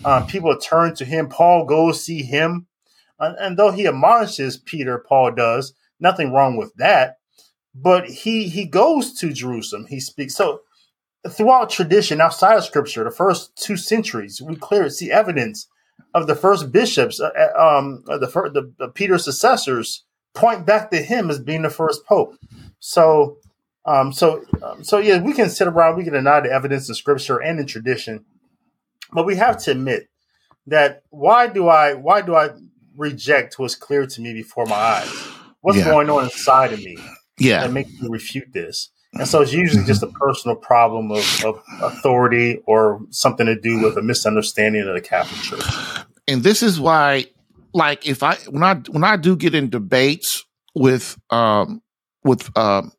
[0.05, 1.29] Um, people turn to him.
[1.29, 2.67] Paul goes see him.
[3.19, 7.17] And, and though he admonishes Peter, Paul does, nothing wrong with that.
[7.75, 9.87] But he he goes to Jerusalem.
[9.89, 10.35] He speaks.
[10.35, 10.61] So
[11.29, 15.69] throughout tradition, outside of scripture, the first two centuries, we clearly see evidence
[16.15, 21.03] of the first bishops, uh, uh um, the, the, the Peter's successors, point back to
[21.03, 22.37] him as being the first pope.
[22.81, 23.39] So,
[23.85, 26.95] um, so, um, so yeah, we can sit around, we can deny the evidence in
[26.95, 28.25] scripture and in tradition,
[29.13, 30.09] but we have to admit
[30.67, 32.51] that why do I why do I
[32.97, 35.11] reject what's clear to me before my eyes?
[35.61, 35.85] What's yeah.
[35.85, 36.97] going on inside of me?
[37.39, 38.91] Yeah, that makes me refute this.
[39.15, 43.83] And so it's usually just a personal problem of, of, authority or something to do
[43.83, 46.07] with a misunderstanding of the Catholic Church.
[46.27, 47.27] And this is why,
[47.75, 50.45] like, if I when I when I do get in debates
[50.75, 51.83] with um
[52.25, 52.93] with um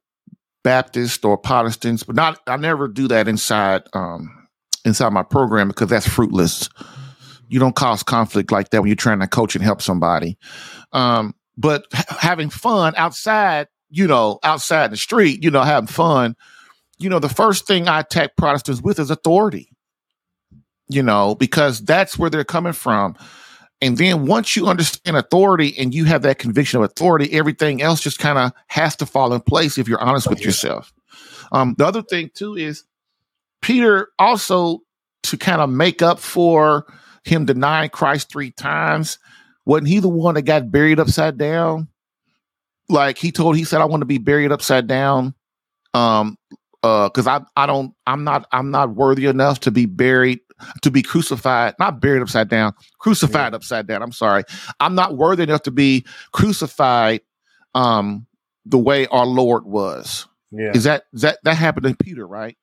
[0.64, 4.48] Baptists or Protestants, but not I never do that inside um
[4.86, 6.70] inside my program because that's fruitless.
[7.50, 10.38] You don't cause conflict like that when you're trying to coach and help somebody.
[10.92, 16.36] Um, but ha- having fun outside you know, outside the street, you know, having fun,
[16.98, 19.70] you know, the first thing I attack Protestants with is authority,
[20.90, 23.16] you know, because that's where they're coming from.
[23.82, 28.02] And then once you understand authority and you have that conviction of authority, everything else
[28.02, 30.94] just kind of has to fall in place if you're honest with yourself.
[31.52, 32.86] Um, the other thing too is
[33.62, 34.80] Peter also
[35.24, 36.86] to kind of make up for
[37.26, 39.20] him denying Christ three times,
[39.66, 41.90] wasn't he the one that got buried upside down?
[42.90, 45.34] like he told he said I want to be buried upside down
[45.94, 46.38] um
[46.82, 50.40] uh cuz I I don't I'm not I'm not worthy enough to be buried
[50.82, 53.58] to be crucified not buried upside down crucified yeah.
[53.58, 54.44] upside down I'm sorry.
[54.80, 57.22] I'm not worthy enough to be crucified
[57.76, 58.28] um
[58.66, 60.28] the way our Lord was.
[60.52, 60.72] Yeah.
[60.74, 62.58] Is that is that that happened to Peter right?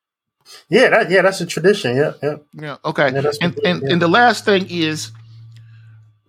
[0.68, 2.36] Yeah that yeah that's a tradition yeah yeah.
[2.54, 3.10] Yeah okay.
[3.12, 3.92] Yeah, and and, yeah.
[3.92, 5.12] and the last thing is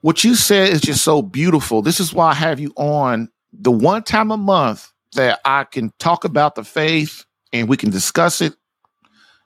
[0.01, 1.81] what you said is just so beautiful.
[1.81, 5.91] This is why I have you on the one time a month that I can
[5.99, 8.55] talk about the faith and we can discuss it,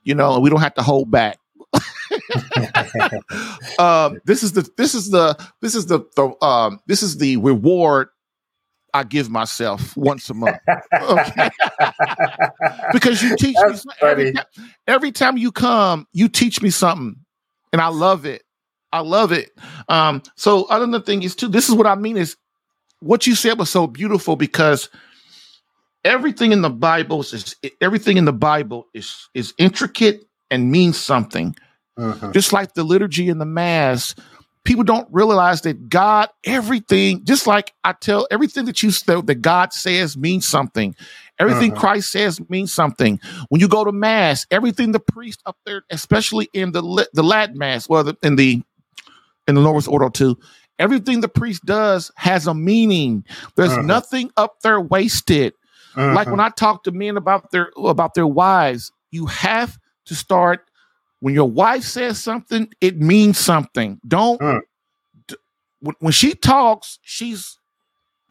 [0.03, 1.39] you know, and we don't have to hold back.
[3.79, 7.37] um, this is the this is the this is the, the um this is the
[7.37, 8.09] reward
[8.95, 10.57] I give myself once a month.
[11.01, 11.49] Okay.
[12.93, 14.33] because you teach That's me every,
[14.87, 17.17] every time you come, you teach me something
[17.73, 18.43] and I love it.
[18.93, 19.51] I love it.
[19.89, 22.37] Um, so other thing is too, this is what I mean is
[23.01, 24.87] what you said was so beautiful because
[26.05, 31.53] everything in the Bible is everything in the Bible is is intricate and means something.
[31.97, 32.31] Uh-huh.
[32.31, 34.15] Just like the liturgy and the mass,
[34.63, 39.73] people don't realize that God, everything, just like I tell everything that you that God
[39.73, 40.95] says means something.
[41.39, 41.81] Everything uh-huh.
[41.81, 43.19] Christ says means something.
[43.49, 47.57] When you go to mass, everything the priest up there, especially in the the Latin
[47.57, 48.61] mass, well, in the
[49.47, 50.37] in the Novus Ordo too,
[50.77, 53.23] Everything the priest does has a meaning.
[53.55, 53.81] There's uh-huh.
[53.83, 55.53] nothing up there wasted.
[55.95, 56.13] Uh-huh.
[56.13, 60.69] Like when I talk to men about their about their wives, you have to start
[61.25, 63.99] when your wife says something, it means something.
[64.07, 64.61] Don't Mm.
[65.27, 65.35] d-
[65.79, 67.57] when, when she talks, she's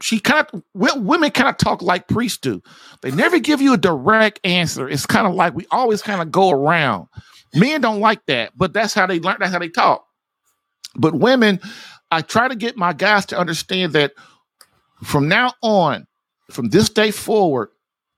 [0.01, 2.63] she kind of women kind of talk like priests do.
[3.03, 4.89] They never give you a direct answer.
[4.89, 7.09] It's kind of like we always kind of go around.
[7.53, 9.39] Men don't like that, but that's how they learn.
[9.41, 10.07] That's how they talk.
[10.95, 11.59] But women,
[12.13, 14.13] I try to get my guys to understand that
[15.03, 16.07] from now on,
[16.53, 17.71] from this day forward,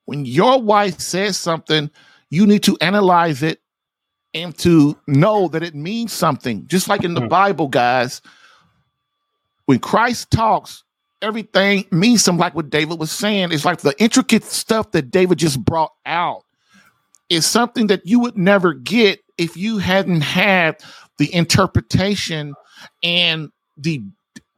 [0.05, 1.91] when your wife says something,
[2.29, 3.63] you need to analyze it
[4.37, 6.67] and to know that it means something.
[6.67, 7.29] Just like in the Hmm.
[7.29, 8.21] Bible, guys,
[9.65, 10.85] when Christ talks,
[11.23, 13.51] everything means something like what David was saying.
[13.51, 16.43] It's like the intricate stuff that David just brought out
[17.31, 20.77] is something that you would never get if you hadn't had
[21.19, 22.55] the interpretation
[23.03, 24.03] and the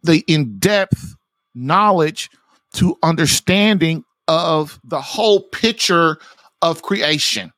[0.02, 1.14] the in-depth
[1.54, 2.30] knowledge
[2.74, 6.18] to understanding of the whole picture
[6.62, 7.52] of creation.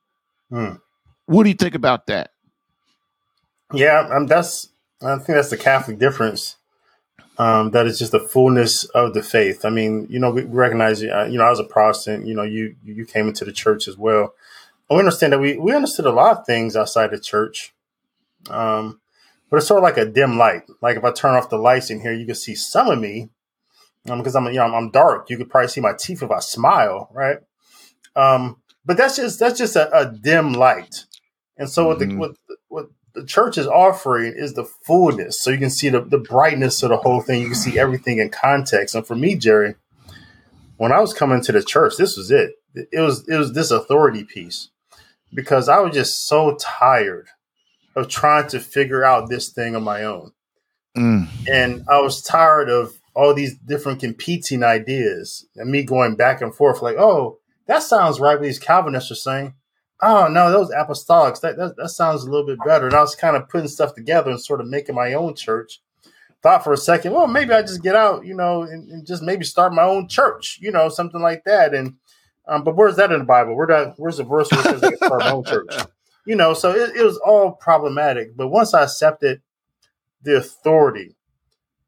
[0.50, 0.74] Hmm.
[1.30, 2.32] What do you think about that?
[3.72, 4.70] Yeah, um, that's
[5.00, 6.56] I think that's the Catholic difference.
[7.38, 9.64] Um, that is just the fullness of the faith.
[9.64, 12.26] I mean, you know, we recognize, uh, you know, I was a Protestant.
[12.26, 14.34] You know, you you came into the church as well.
[14.88, 17.72] And we understand that we we understood a lot of things outside the church,
[18.50, 19.00] um,
[19.50, 20.62] but it's sort of like a dim light.
[20.82, 23.28] Like if I turn off the lights in here, you can see some of me
[24.04, 25.30] because I'm you know I'm, I'm dark.
[25.30, 27.38] You could probably see my teeth if I smile, right?
[28.16, 31.04] Um, but that's just that's just a, a dim light.
[31.60, 32.18] And so what the Mhm.
[32.18, 32.32] what
[32.68, 36.82] what the church is offering is the fullness, so you can see the, the brightness
[36.82, 37.40] of the whole thing.
[37.40, 38.94] You can see everything in context.
[38.94, 39.74] And for me, Jerry,
[40.76, 42.54] when I was coming to the church, this was it.
[42.74, 44.70] It was it was this authority piece
[45.34, 47.28] because I was just so tired
[47.96, 50.32] of trying to figure out this thing on my own
[50.96, 51.28] Mm.
[51.48, 56.54] and I was tired of all these different competing ideas and me going back and
[56.54, 59.54] forth like, oh, that sounds right what these Calvinists are saying.
[60.02, 62.86] Oh no, those apostolics, that, that that sounds a little bit better.
[62.86, 65.80] And I was kind of putting stuff together and sort of making my own church.
[66.42, 69.22] Thought for a second, well, maybe I just get out, you know, and, and just
[69.22, 71.74] maybe start my own church, you know, something like that.
[71.74, 71.96] And
[72.48, 73.54] um, but where's that in the Bible?
[73.54, 75.74] Where that where's the verse where it says I can start my own church?
[76.26, 78.36] You know, so it, it was all problematic.
[78.36, 79.40] But once I accepted
[80.22, 81.16] the authority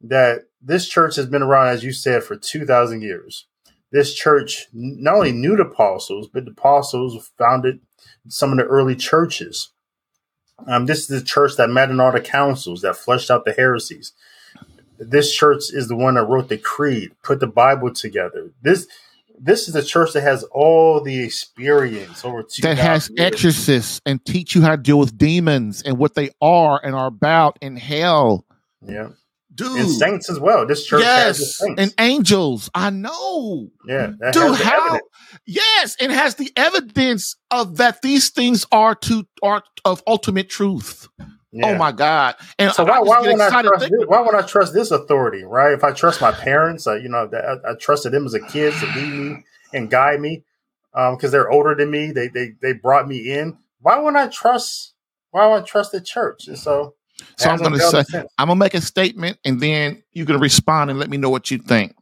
[0.00, 3.46] that this church has been around, as you said, for 2,000 years.
[3.90, 7.80] This church not only knew the apostles, but the apostles founded
[8.28, 9.70] some of the early churches.
[10.66, 13.52] Um, this is the church that met in all the councils, that flushed out the
[13.52, 14.12] heresies.
[14.98, 18.52] This church is the one that wrote the creed, put the Bible together.
[18.62, 18.86] This
[19.44, 23.32] this is the church that has all the experience over 2,000 That has years.
[23.32, 27.08] exorcists and teach you how to deal with demons and what they are and are
[27.08, 28.44] about in hell.
[28.86, 29.08] Yeah.
[29.62, 29.78] Dude.
[29.78, 30.66] And saints as well.
[30.66, 31.56] This church has yes.
[31.58, 31.80] saints.
[31.80, 32.70] And angels.
[32.74, 33.68] I know.
[33.86, 34.12] yeah.
[34.32, 34.86] Dude, how?
[34.86, 35.02] evidence.
[35.46, 41.08] Yes, and has the evidence of that these things are to are of ultimate truth.
[41.52, 41.66] Yeah.
[41.66, 42.36] Oh my God!
[42.58, 45.72] And So why, why wouldn't I trust this, why would I trust this authority, right?
[45.72, 48.40] If I trust my parents, uh, you know, that I, I trusted them as a
[48.40, 49.44] kid to lead me
[49.74, 50.44] and guide me
[50.92, 52.10] because they're older than me.
[52.10, 53.58] They, they they brought me in.
[53.80, 54.94] Why wouldn't I trust?
[55.30, 56.48] Why would I trust the church?
[56.48, 56.94] And so,
[57.36, 58.28] So I'm going to say, sense.
[58.38, 61.30] I'm going to make a statement and then you can respond and let me know
[61.30, 61.94] what you think.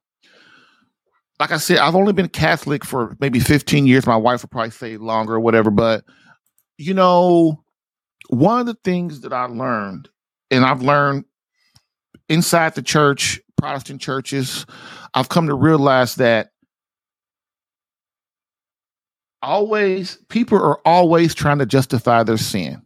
[1.38, 4.06] Like I said, I've only been Catholic for maybe 15 years.
[4.06, 5.70] My wife will probably say longer or whatever.
[5.70, 6.05] But,
[6.76, 7.64] you know,
[8.28, 10.09] one of the things that I learned,
[10.51, 11.24] and I've learned
[12.28, 14.66] inside the church, Protestant churches,
[15.14, 16.51] I've come to realize that
[19.40, 22.82] always, people are always trying to justify their sin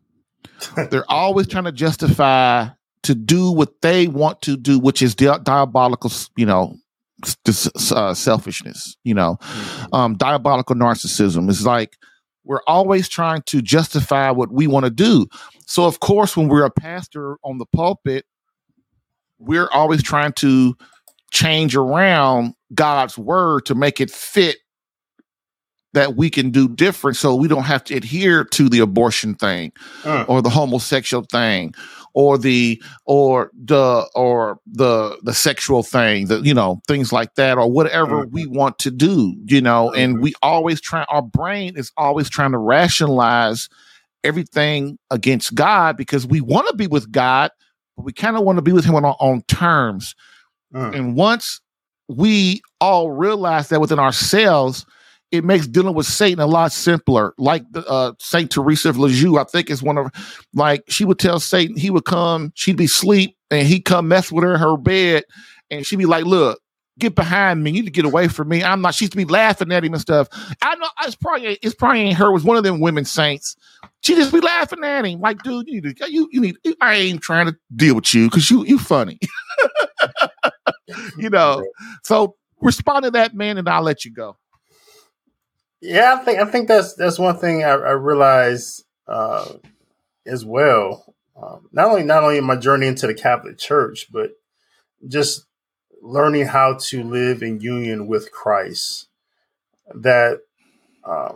[0.90, 2.68] they're always trying to justify
[3.02, 6.76] to do what they want to do, which is di- diabolical, you know,
[7.92, 9.38] uh, selfishness, you know,
[9.92, 11.48] um, diabolical narcissism.
[11.48, 11.96] It's like
[12.44, 15.26] we're always trying to justify what we want to do.
[15.66, 18.26] So, of course, when we're a pastor on the pulpit,
[19.38, 20.76] we're always trying to
[21.32, 24.58] change around God's word to make it fit
[25.94, 29.72] that we can do different so we don't have to adhere to the abortion thing
[30.02, 30.28] Mm.
[30.28, 31.72] or the homosexual thing
[32.12, 37.56] or the or the or the the sexual thing the you know things like that
[37.58, 38.32] or whatever Mhm.
[38.32, 40.22] we want to do you know and Mhm.
[40.22, 43.68] we always try our brain is always trying to rationalize
[44.22, 47.50] everything against god because we want to be with god
[47.96, 50.14] but we kind of want to be with him on our own terms
[50.74, 50.94] Mm.
[50.94, 51.60] and once
[52.08, 54.84] we all realize that within ourselves,
[55.34, 57.34] it makes dealing with Satan a lot simpler.
[57.38, 60.10] Like the uh, Saint Teresa of Lisieux, I think is one of
[60.54, 64.30] like she would tell Satan he would come, she'd be asleep, and he'd come mess
[64.30, 65.24] with her in her bed,
[65.70, 66.60] and she'd be like, "Look,
[66.98, 67.70] get behind me.
[67.70, 68.62] You need to get away from me.
[68.62, 68.94] I'm not.
[68.94, 70.28] She used to be laughing at him and stuff.
[70.62, 72.26] I know it's probably it's probably ain't her.
[72.26, 73.56] It was one of them women saints.
[74.02, 76.56] She just be laughing at him like, dude, you need to you you need.
[76.80, 79.18] I ain't trying to deal with you because you you funny.
[81.18, 81.64] you know.
[82.04, 84.36] So respond to that man, and I'll let you go.
[85.84, 87.92] Yeah, I think I think that's that's one thing I, I
[89.06, 89.52] uh,
[90.24, 91.14] as well.
[91.36, 94.30] Um, not only not only in my journey into the Catholic Church, but
[95.06, 95.44] just
[96.00, 99.08] learning how to live in union with Christ.
[99.94, 100.40] That
[101.04, 101.34] uh,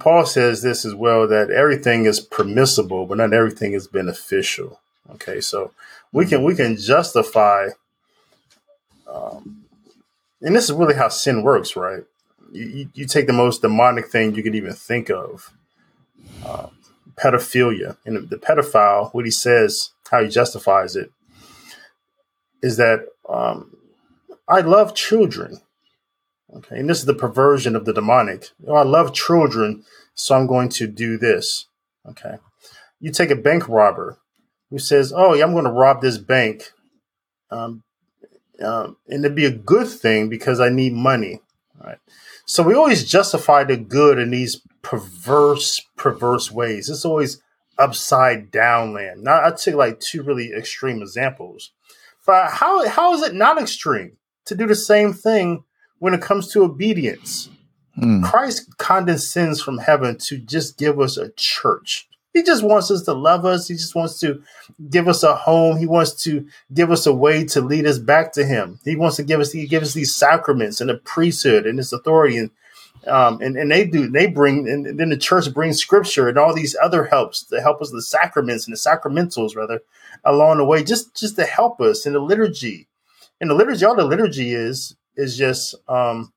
[0.00, 4.80] Paul says this as well that everything is permissible, but not everything is beneficial.
[5.12, 5.70] Okay, so
[6.12, 7.68] we can we can justify,
[9.06, 9.66] um,
[10.42, 12.02] and this is really how sin works, right?
[12.54, 15.52] You, you take the most demonic thing you could even think of,
[16.44, 16.68] uh,
[17.16, 19.12] pedophilia, and the pedophile.
[19.12, 21.10] What he says, how he justifies it,
[22.62, 23.76] is that um,
[24.48, 25.60] I love children.
[26.54, 28.50] Okay, and this is the perversion of the demonic.
[28.68, 29.82] Oh, I love children,
[30.14, 31.66] so I'm going to do this.
[32.08, 32.36] Okay,
[33.00, 34.18] you take a bank robber
[34.70, 36.70] who says, "Oh, yeah, I'm going to rob this bank,"
[37.50, 37.82] um,
[38.62, 41.40] um, and it'd be a good thing because I need money.
[41.82, 41.98] Right.
[42.46, 46.88] So we always justify the good in these perverse, perverse ways.
[46.88, 47.42] It's always
[47.78, 49.22] upside down land.
[49.24, 51.72] Now I took like two really extreme examples.
[52.26, 54.16] But how how is it not extreme
[54.46, 55.64] to do the same thing
[55.98, 57.50] when it comes to obedience?
[57.94, 58.22] Hmm.
[58.22, 62.08] Christ condescends from heaven to just give us a church.
[62.34, 63.68] He just wants us to love us.
[63.68, 64.42] He just wants to
[64.90, 65.78] give us a home.
[65.78, 68.80] He wants to give us a way to lead us back to Him.
[68.84, 71.92] He wants to give us he gives us these sacraments and the priesthood and this
[71.92, 72.50] authority and
[73.06, 76.54] um, and, and they do they bring and then the church brings scripture and all
[76.54, 79.82] these other helps to help us the sacraments and the sacramentals rather
[80.24, 82.88] along the way just just to help us in the liturgy
[83.40, 86.33] and the liturgy all the liturgy is is just um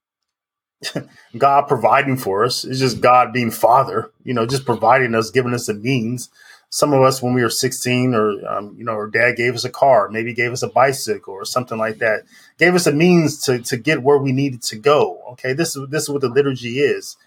[1.38, 2.64] god providing for us.
[2.64, 6.30] It's just god being father you know just providing us giving us the means.
[6.70, 9.66] Some of us when we were 16 or um, you know our dad gave us
[9.66, 12.24] a car maybe gave us a bicycle or something like that
[12.60, 15.22] gave us a means to, to get where we needed to go.
[15.32, 17.18] Okay this is this is what the liturgy is.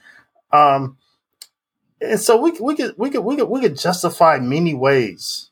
[0.53, 0.99] Um
[2.01, 5.51] and so we, we could we could we could we could justify many ways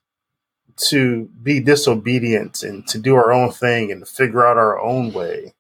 [0.78, 5.12] to be disobedient and to do our own thing and to figure out our own
[5.12, 5.54] way.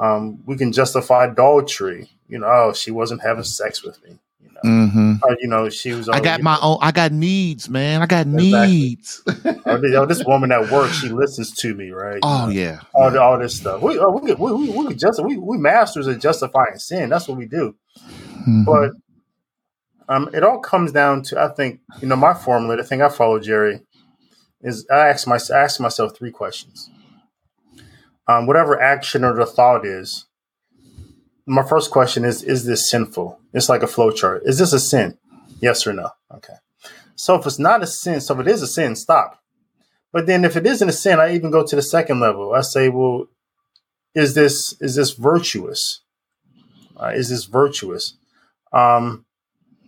[0.00, 2.10] Um, we can justify adultery.
[2.28, 4.18] You know, oh, she wasn't having sex with me.
[4.42, 5.14] You know, mm-hmm.
[5.22, 6.08] or, you know she was.
[6.08, 6.78] I got my own.
[6.80, 8.00] I got needs, man.
[8.00, 8.50] I got exactly.
[8.50, 9.22] needs.
[9.66, 12.20] oh, this woman at work, she listens to me, right?
[12.22, 13.82] Oh you know, yeah, all, all this stuff.
[13.82, 17.10] We oh, we we we, we just we we masters of justifying sin.
[17.10, 17.76] That's what we do.
[17.98, 18.64] Mm-hmm.
[18.64, 18.92] But
[20.08, 22.76] um, it all comes down to I think you know my formula.
[22.76, 23.82] The thing I follow, Jerry,
[24.62, 26.88] is I ask my I ask myself three questions.
[28.26, 30.26] Um, whatever action or the thought is,
[31.46, 33.38] my first question is: Is this sinful?
[33.52, 34.42] It's like a flow chart.
[34.44, 35.18] Is this a sin?
[35.60, 36.10] Yes or no?
[36.32, 36.54] Okay.
[37.16, 39.42] So if it's not a sin, so if it is a sin, stop.
[40.12, 42.54] But then if it isn't a sin, I even go to the second level.
[42.54, 43.26] I say, well,
[44.14, 46.00] is this is this virtuous?
[46.96, 48.16] Uh, is this virtuous?
[48.72, 49.24] Um,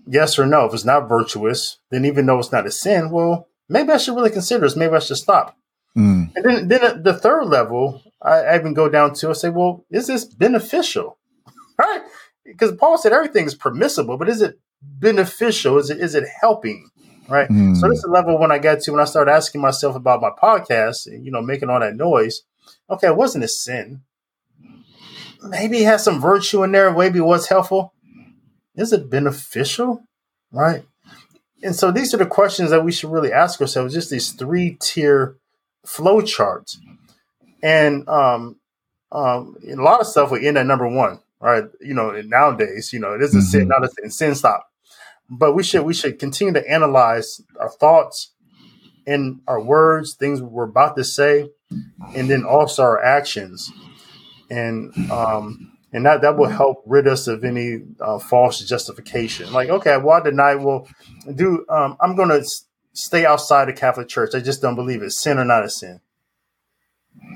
[0.06, 0.66] yes or no.
[0.66, 4.14] If it's not virtuous, then even though it's not a sin, well, maybe I should
[4.14, 4.76] really consider this.
[4.76, 5.56] Maybe I should stop.
[5.96, 6.32] Mm.
[6.36, 9.84] And then, then the third level, I, I even go down to I say, well,
[9.90, 11.18] is this beneficial?
[11.78, 12.02] right?
[12.44, 15.78] Because Paul said everything is permissible, but is it beneficial?
[15.78, 16.88] Is it is it helping?
[17.28, 17.48] Right.
[17.48, 17.76] Mm.
[17.76, 20.20] So this is the level when I got to when I started asking myself about
[20.20, 22.42] my podcast, you know, making all that noise.
[22.90, 24.02] Okay, it wasn't a sin.
[25.42, 26.92] Maybe it has some virtue in there.
[26.92, 27.94] Maybe it was helpful.
[28.76, 30.02] Is it beneficial?
[30.50, 30.84] Right
[31.62, 34.76] and so these are the questions that we should really ask ourselves just these three
[34.80, 35.36] tier
[35.86, 36.80] flow charts
[37.62, 38.56] and um,
[39.10, 42.98] um, a lot of stuff will end at number one right you know nowadays you
[42.98, 43.46] know it is a mm-hmm.
[43.46, 44.68] sin not a sin sin stop
[45.28, 48.32] but we should we should continue to analyze our thoughts
[49.06, 51.48] and our words things we're about to say
[52.14, 53.70] and then also our actions
[54.50, 59.52] and um and that that will help rid us of any uh, false justification.
[59.52, 60.54] Like, okay, well, I deny.
[60.54, 60.88] Well,
[61.34, 62.44] do um, I'm going to
[62.94, 64.34] stay outside the Catholic Church.
[64.34, 66.00] I just don't believe it's sin or not a sin.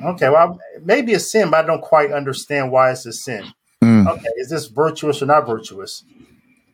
[0.05, 3.45] Okay, well, maybe a sin, but I don't quite understand why it's a sin.
[3.83, 4.09] Mm.
[4.09, 6.05] Okay, is this virtuous or not virtuous?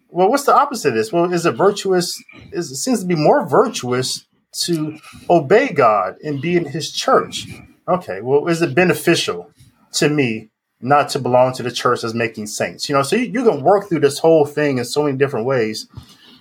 [0.08, 1.12] Well, what's the opposite of this?
[1.12, 2.22] Well, is it virtuous?
[2.50, 4.26] Is it seems to be more virtuous
[4.64, 4.98] to
[5.30, 7.46] obey God and be in His church?
[7.88, 9.50] Okay, well, is it beneficial
[9.92, 10.50] to me
[10.82, 12.88] not to belong to the church as making saints.
[12.88, 15.46] You know, so you, you, can work through this whole thing in so many different
[15.46, 15.86] ways.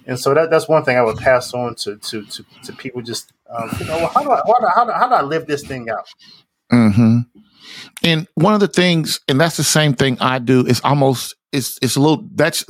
[0.08, 3.04] And so that, that's one thing I would pass on to to to, to people.
[3.04, 5.46] Just um, you know, how do I how do, how do, how do I live
[5.46, 6.08] this thing out?
[6.72, 7.20] Mm-hmm.
[8.04, 11.78] And one of the things, and that's the same thing I do, is almost it's
[11.82, 12.66] it's a little that's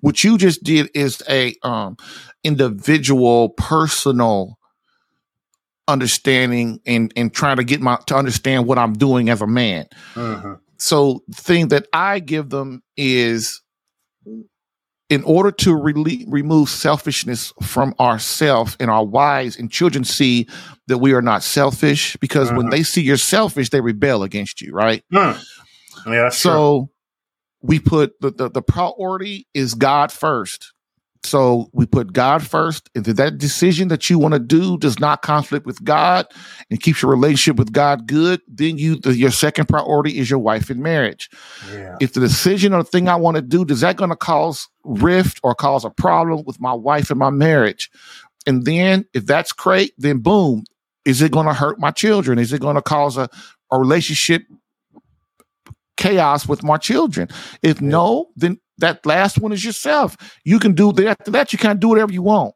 [0.00, 1.96] what you just did is a um
[2.44, 4.58] individual personal
[5.88, 9.86] understanding and and trying to get my to understand what I'm doing as a man.
[10.14, 10.54] Mm-hmm.
[10.76, 13.62] So thing that I give them is
[15.08, 20.46] in order to re- remove selfishness from ourselves and our wives and children see
[20.86, 22.58] that we are not selfish because mm-hmm.
[22.58, 25.42] when they see you're selfish they rebel against you right mm.
[26.06, 26.90] yeah so true.
[27.62, 30.72] we put the, the, the priority is god first
[31.28, 32.88] so we put God first.
[32.94, 36.26] If that decision that you want to do does not conflict with God
[36.70, 40.38] and keeps your relationship with God good, then you the, your second priority is your
[40.38, 41.30] wife and marriage.
[41.72, 41.96] Yeah.
[42.00, 44.68] If the decision or the thing I want to do does that going to cause
[44.84, 47.90] rift or cause a problem with my wife and my marriage,
[48.46, 50.64] and then if that's great, then boom,
[51.04, 52.38] is it going to hurt my children?
[52.38, 53.28] Is it going to cause a
[53.70, 54.42] a relationship
[55.98, 57.28] chaos with my children?
[57.62, 57.88] If yeah.
[57.88, 60.16] no, then that last one is yourself.
[60.44, 61.06] You can do that.
[61.20, 62.54] After that, you can't do whatever you want.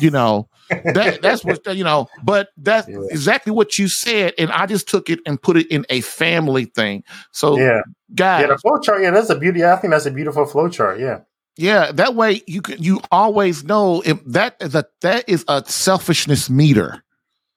[0.00, 2.08] You know, that that's what you know.
[2.24, 2.98] But that's yeah.
[3.10, 6.64] exactly what you said, and I just took it and put it in a family
[6.64, 7.04] thing.
[7.32, 7.82] So, yeah,
[8.14, 9.02] guys, yeah, the flow chart.
[9.02, 9.64] Yeah, that's a beauty.
[9.64, 10.98] I think that's a beautiful flow chart.
[10.98, 11.20] Yeah.
[11.58, 15.64] Yeah, that way you can you always know if that is a that is a
[15.66, 17.02] selfishness meter.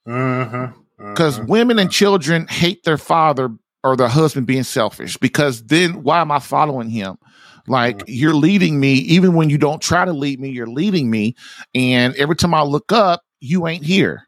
[0.06, 1.20] Because mm-hmm.
[1.20, 1.46] mm-hmm.
[1.46, 3.50] women and children hate their father
[3.84, 5.18] or the husband being selfish.
[5.18, 7.18] Because then why am I following him?
[7.68, 11.36] Like you're leading me, even when you don't try to lead me, you're leading me.
[11.76, 14.28] And every time I look up, you ain't here.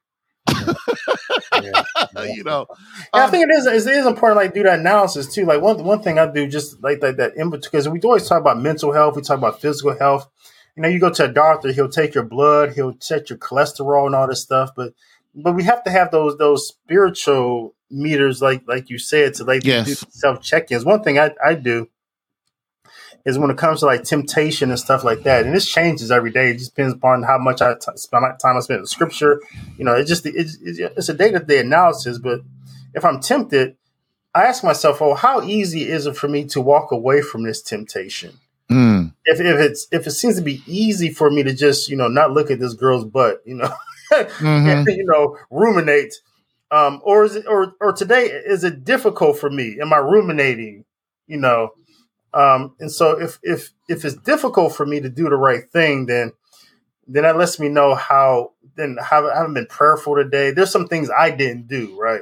[0.49, 1.83] yeah,
[2.23, 2.67] you know,
[3.13, 3.87] yeah, um, I think it is.
[3.87, 5.45] It is important, like do that analysis too.
[5.45, 8.59] Like one one thing I do, just like that that because we always talk about
[8.59, 10.29] mental health, we talk about physical health.
[10.75, 14.05] You know, you go to a doctor, he'll take your blood, he'll check your cholesterol
[14.05, 14.93] and all this stuff, but
[15.33, 19.63] but we have to have those those spiritual meters, like like you said, to like
[19.63, 20.05] yes.
[20.09, 20.85] self check ins.
[20.85, 21.89] One thing I I do
[23.25, 25.45] is when it comes to like temptation and stuff like that.
[25.45, 26.51] And this changes every day.
[26.51, 29.41] It just depends upon how much I t- spend my time I spend in scripture.
[29.77, 32.17] You know, it just it's, it's a day to day analysis.
[32.17, 32.41] But
[32.93, 33.75] if I'm tempted,
[34.33, 37.61] I ask myself, oh, how easy is it for me to walk away from this
[37.61, 38.39] temptation?
[38.69, 39.13] Mm.
[39.25, 42.07] If, if it's if it seems to be easy for me to just you know
[42.07, 43.71] not look at this girl's butt, you know,
[44.11, 44.67] mm-hmm.
[44.67, 46.15] and, you know, ruminate.
[46.71, 49.77] Um, or is it, or, or today, is it difficult for me?
[49.81, 50.85] Am I ruminating?
[51.27, 51.71] You know,
[52.33, 56.05] um, and so if if if it's difficult for me to do the right thing,
[56.05, 56.31] then
[57.07, 60.51] then that lets me know how then have, I haven't been prayerful today.
[60.51, 62.21] There's some things I didn't do right.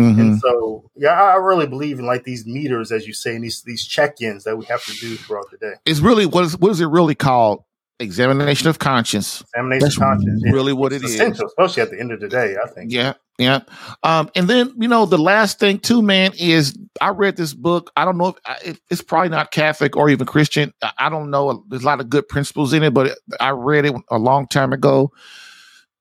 [0.00, 0.20] Mm-hmm.
[0.20, 3.62] And so, yeah, I really believe in like these meters, as you say, and these
[3.62, 5.74] these check-ins that we have to do throughout the day.
[5.84, 7.62] It's really what is what is it really called?
[8.02, 9.40] Examination of conscience.
[9.40, 10.42] Examination That's of conscience.
[10.44, 11.54] Really, what it's it essential, is.
[11.58, 12.56] especially at the end of the day.
[12.62, 12.92] I think.
[12.92, 13.60] Yeah, yeah.
[14.02, 17.90] Um, and then you know the last thing too, man, is I read this book.
[17.96, 18.34] I don't know
[18.64, 20.72] if it's probably not Catholic or even Christian.
[20.98, 21.64] I don't know.
[21.68, 24.72] There's a lot of good principles in it, but I read it a long time
[24.72, 25.12] ago.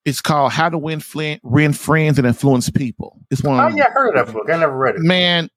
[0.03, 3.19] It's called How to Win, Flin- Win Friends and Influence People.
[3.29, 3.59] It's one.
[3.59, 4.49] Oh yeah, I heard of that book.
[4.49, 5.01] I never read it.
[5.01, 5.47] Man,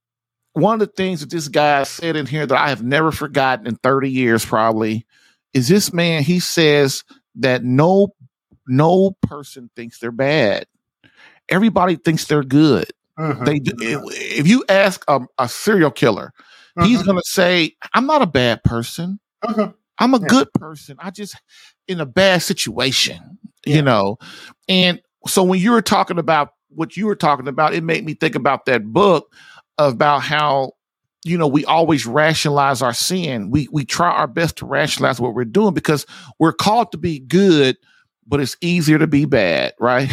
[0.53, 3.67] one of the things that this guy said in here that I have never forgotten
[3.67, 5.07] in 30 years, probably
[5.55, 7.05] is this man he says
[7.37, 8.09] that no
[8.67, 10.67] no person thinks they're bad
[11.49, 12.87] everybody thinks they're good
[13.19, 13.45] mm-hmm.
[13.45, 16.33] they if you ask a, a serial killer
[16.77, 16.89] mm-hmm.
[16.89, 19.71] he's going to say i'm not a bad person mm-hmm.
[19.99, 20.29] i'm a yeah.
[20.29, 21.41] good person i just
[21.89, 23.77] in a bad situation yeah.
[23.77, 24.17] you know
[24.69, 28.15] and so when you were talking about what you were talking about it made me
[28.15, 29.33] think about that book
[29.79, 30.73] about how
[31.25, 33.51] you know, we always rationalize our sin.
[33.51, 36.07] We we try our best to rationalize what we're doing because
[36.39, 37.79] we're called to be good,
[38.27, 40.13] but it's easier to be bad, right?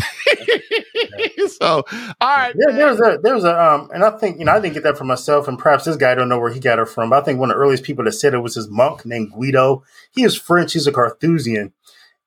[1.61, 2.55] so, all right.
[2.57, 4.97] There, there's a there's a um, and I think you know I didn't get that
[4.97, 7.09] for myself, and perhaps this guy I don't know where he got it from.
[7.09, 9.33] But I think one of the earliest people that said it was this monk named
[9.33, 9.83] Guigo.
[10.11, 10.73] He is French.
[10.73, 11.73] He's a Carthusian,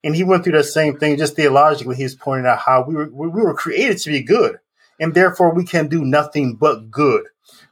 [0.02, 1.16] and he went through that same thing.
[1.16, 4.58] Just theologically, he's pointing out how we were we were created to be good,
[5.00, 7.24] and therefore we can do nothing but good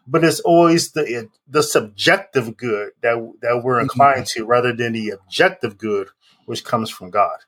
[0.07, 3.83] but it's always the the subjective good that that we're mm-hmm.
[3.83, 4.41] inclined mm-hmm.
[4.41, 6.09] to rather than the objective good
[6.47, 7.39] which comes from God.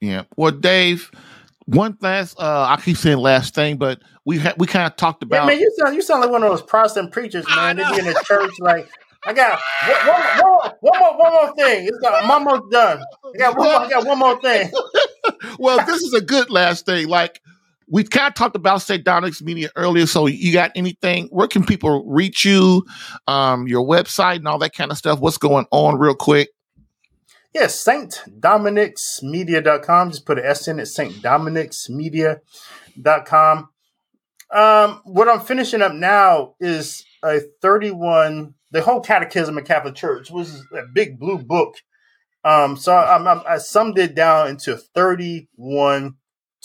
[0.00, 0.22] Yeah.
[0.36, 1.10] Well, Dave,
[1.64, 5.22] one last uh I keep saying last thing, but we ha- we kind of talked
[5.22, 7.76] about yeah, man, you sound you sound like one of those Protestant preachers, man.
[7.76, 8.88] They be in the church like
[9.24, 9.58] I got
[10.06, 11.86] one, one, one, more, one more thing.
[11.88, 13.02] It's got, I'm almost done.
[13.34, 14.70] I got one more, I got one more thing.
[15.58, 17.08] well, this is a good last thing.
[17.08, 17.42] Like
[17.88, 19.04] we kind of talked about St.
[19.04, 20.06] Dominic's Media earlier.
[20.06, 21.28] So you got anything?
[21.30, 22.84] Where can people reach you?
[23.26, 25.20] Um, your website and all that kind of stuff.
[25.20, 26.50] What's going on real quick?
[27.54, 28.22] Yes, St.
[28.38, 30.10] Dominic's Media.com.
[30.10, 31.22] Just put an S in it, St.
[31.22, 33.70] Dominic's Media.com.
[34.52, 40.30] Um, what I'm finishing up now is a 31, the whole Catechism of Catholic Church,
[40.30, 41.76] which is a big blue book.
[42.44, 46.16] Um, so I'm, I'm, I summed it down into 31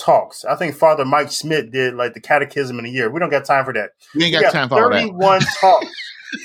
[0.01, 0.43] talks.
[0.45, 3.09] I think Father Mike Schmitz did like the Catechism in a year.
[3.09, 3.91] We don't got time for that.
[4.15, 5.87] We ain't got, got time for 31 talks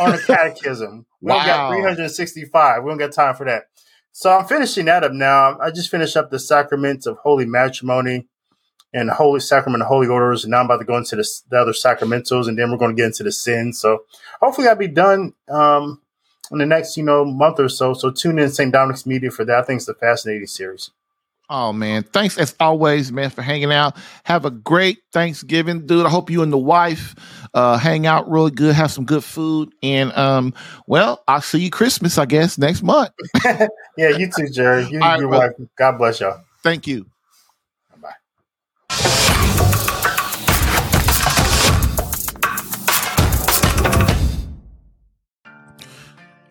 [0.00, 1.06] on the Catechism.
[1.20, 1.46] We wow.
[1.46, 2.82] got 365.
[2.82, 3.64] We don't got time for that.
[4.12, 5.58] So I'm finishing that up now.
[5.58, 8.26] I just finished up the sacraments of holy matrimony
[8.94, 10.44] and the Holy Sacrament of Holy Orders.
[10.44, 12.96] And now I'm about to go into the, the other sacramentals, and then we're going
[12.96, 13.78] to get into the sins.
[13.78, 14.04] So
[14.40, 16.00] hopefully I'll be done um,
[16.50, 17.92] in the next, you know, month or so.
[17.92, 18.72] So tune in St.
[18.72, 19.58] Dominic's Media for that.
[19.58, 20.90] I think it's a fascinating series.
[21.48, 23.96] Oh man, thanks as always, man, for hanging out.
[24.24, 26.04] Have a great Thanksgiving, dude.
[26.04, 27.14] I hope you and the wife
[27.54, 30.54] uh, hang out really good, have some good food, and um,
[30.88, 33.10] well, I'll see you Christmas, I guess, next month.
[33.44, 34.88] yeah, you too, Jerry.
[34.90, 35.52] You and your wife.
[35.76, 36.40] God bless y'all.
[36.64, 37.06] Thank you.
[38.00, 38.14] Bye-bye.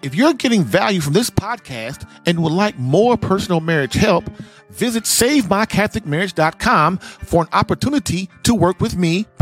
[0.01, 4.23] If you're getting value from this podcast and would like more personal marriage help,
[4.75, 9.25] visit SaveMyCatholicMarriage.com for an opportunity to work with me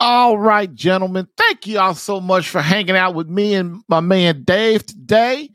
[0.00, 1.26] All right, gentlemen.
[1.36, 5.50] Thank you all so much for hanging out with me and my man Dave today.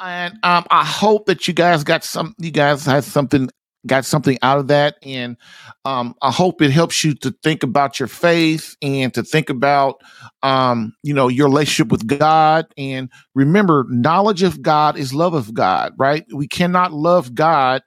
[0.00, 2.34] And um, I hope that you guys got some.
[2.38, 3.48] You guys had something,
[3.86, 5.36] got something out of that, and
[5.84, 10.00] um, I hope it helps you to think about your faith and to think about,
[10.42, 12.66] um, you know, your relationship with God.
[12.76, 15.92] And remember, knowledge of God is love of God.
[15.96, 16.24] Right?
[16.32, 17.82] We cannot love God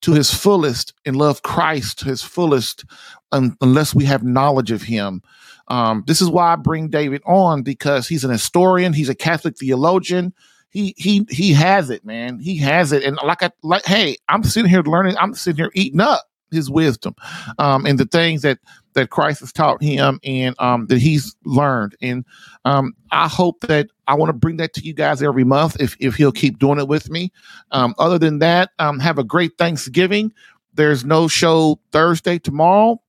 [0.00, 2.84] to his fullest and love Christ to his fullest
[3.32, 5.22] un- unless we have knowledge of him.
[5.68, 9.56] Um, this is why I bring David on because he's an historian, he's a Catholic
[9.58, 10.34] theologian.
[10.70, 12.38] He he he has it, man.
[12.38, 15.16] He has it, and like I like, hey, I'm sitting here learning.
[15.18, 17.14] I'm sitting here eating up his wisdom,
[17.58, 18.58] um, and the things that
[18.94, 21.96] that Christ has taught him and um, that he's learned.
[22.02, 22.24] And
[22.64, 25.96] um, I hope that I want to bring that to you guys every month if,
[25.98, 27.32] if he'll keep doing it with me.
[27.70, 30.32] Um, other than that, um, have a great Thanksgiving.
[30.74, 33.00] There's no show Thursday tomorrow,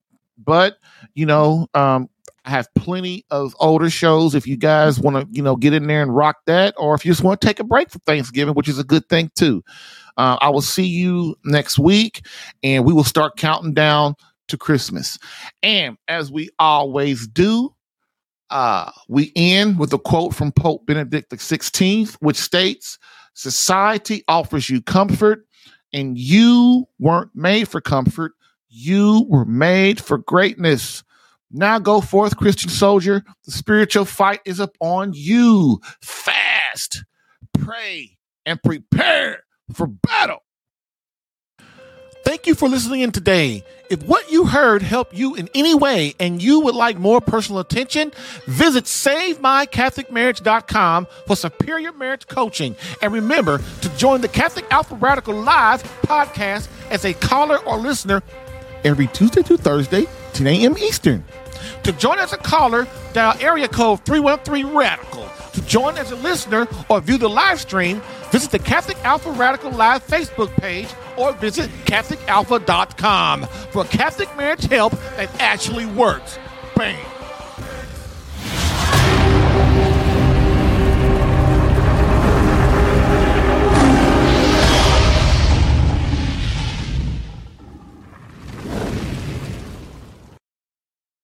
[0.43, 0.77] but
[1.13, 2.09] you know, um,
[2.45, 5.87] I have plenty of older shows if you guys want to, you know, get in
[5.87, 8.53] there and rock that, or if you just want to take a break for Thanksgiving,
[8.53, 9.63] which is a good thing too.
[10.17, 12.25] Uh, I will see you next week,
[12.61, 14.15] and we will start counting down
[14.49, 15.17] to Christmas.
[15.63, 17.73] And as we always do,
[18.49, 22.99] uh, we end with a quote from Pope Benedict XVI, which states,
[23.35, 25.47] Society offers you comfort,
[25.91, 28.33] and you weren't made for comfort.
[28.75, 31.03] You were made for greatness.
[31.51, 33.23] Now go forth, Christian soldier.
[33.45, 35.79] The spiritual fight is upon you.
[36.01, 37.03] Fast,
[37.53, 38.17] pray,
[38.47, 39.43] and prepare
[39.75, 40.39] for battle.
[42.25, 43.63] Thank you for listening in today.
[43.91, 47.59] If what you heard helped you in any way and you would like more personal
[47.59, 48.11] attention,
[48.47, 52.75] visit SaveMyCatholicMarriage.com for superior marriage coaching.
[53.03, 58.23] And remember to join the Catholic Alpha Radical Live podcast as a caller or listener
[58.83, 60.77] every Tuesday to Thursday, 10 a.m.
[60.77, 61.23] Eastern.
[61.83, 65.29] To join as a caller, dial area code 313 Radical.
[65.53, 68.01] To join as a listener or view the live stream,
[68.31, 74.93] visit the Catholic Alpha Radical Live Facebook page or visit CatholicAlpha.com for Catholic marriage help
[75.15, 76.39] that actually works.
[76.75, 77.12] Bam.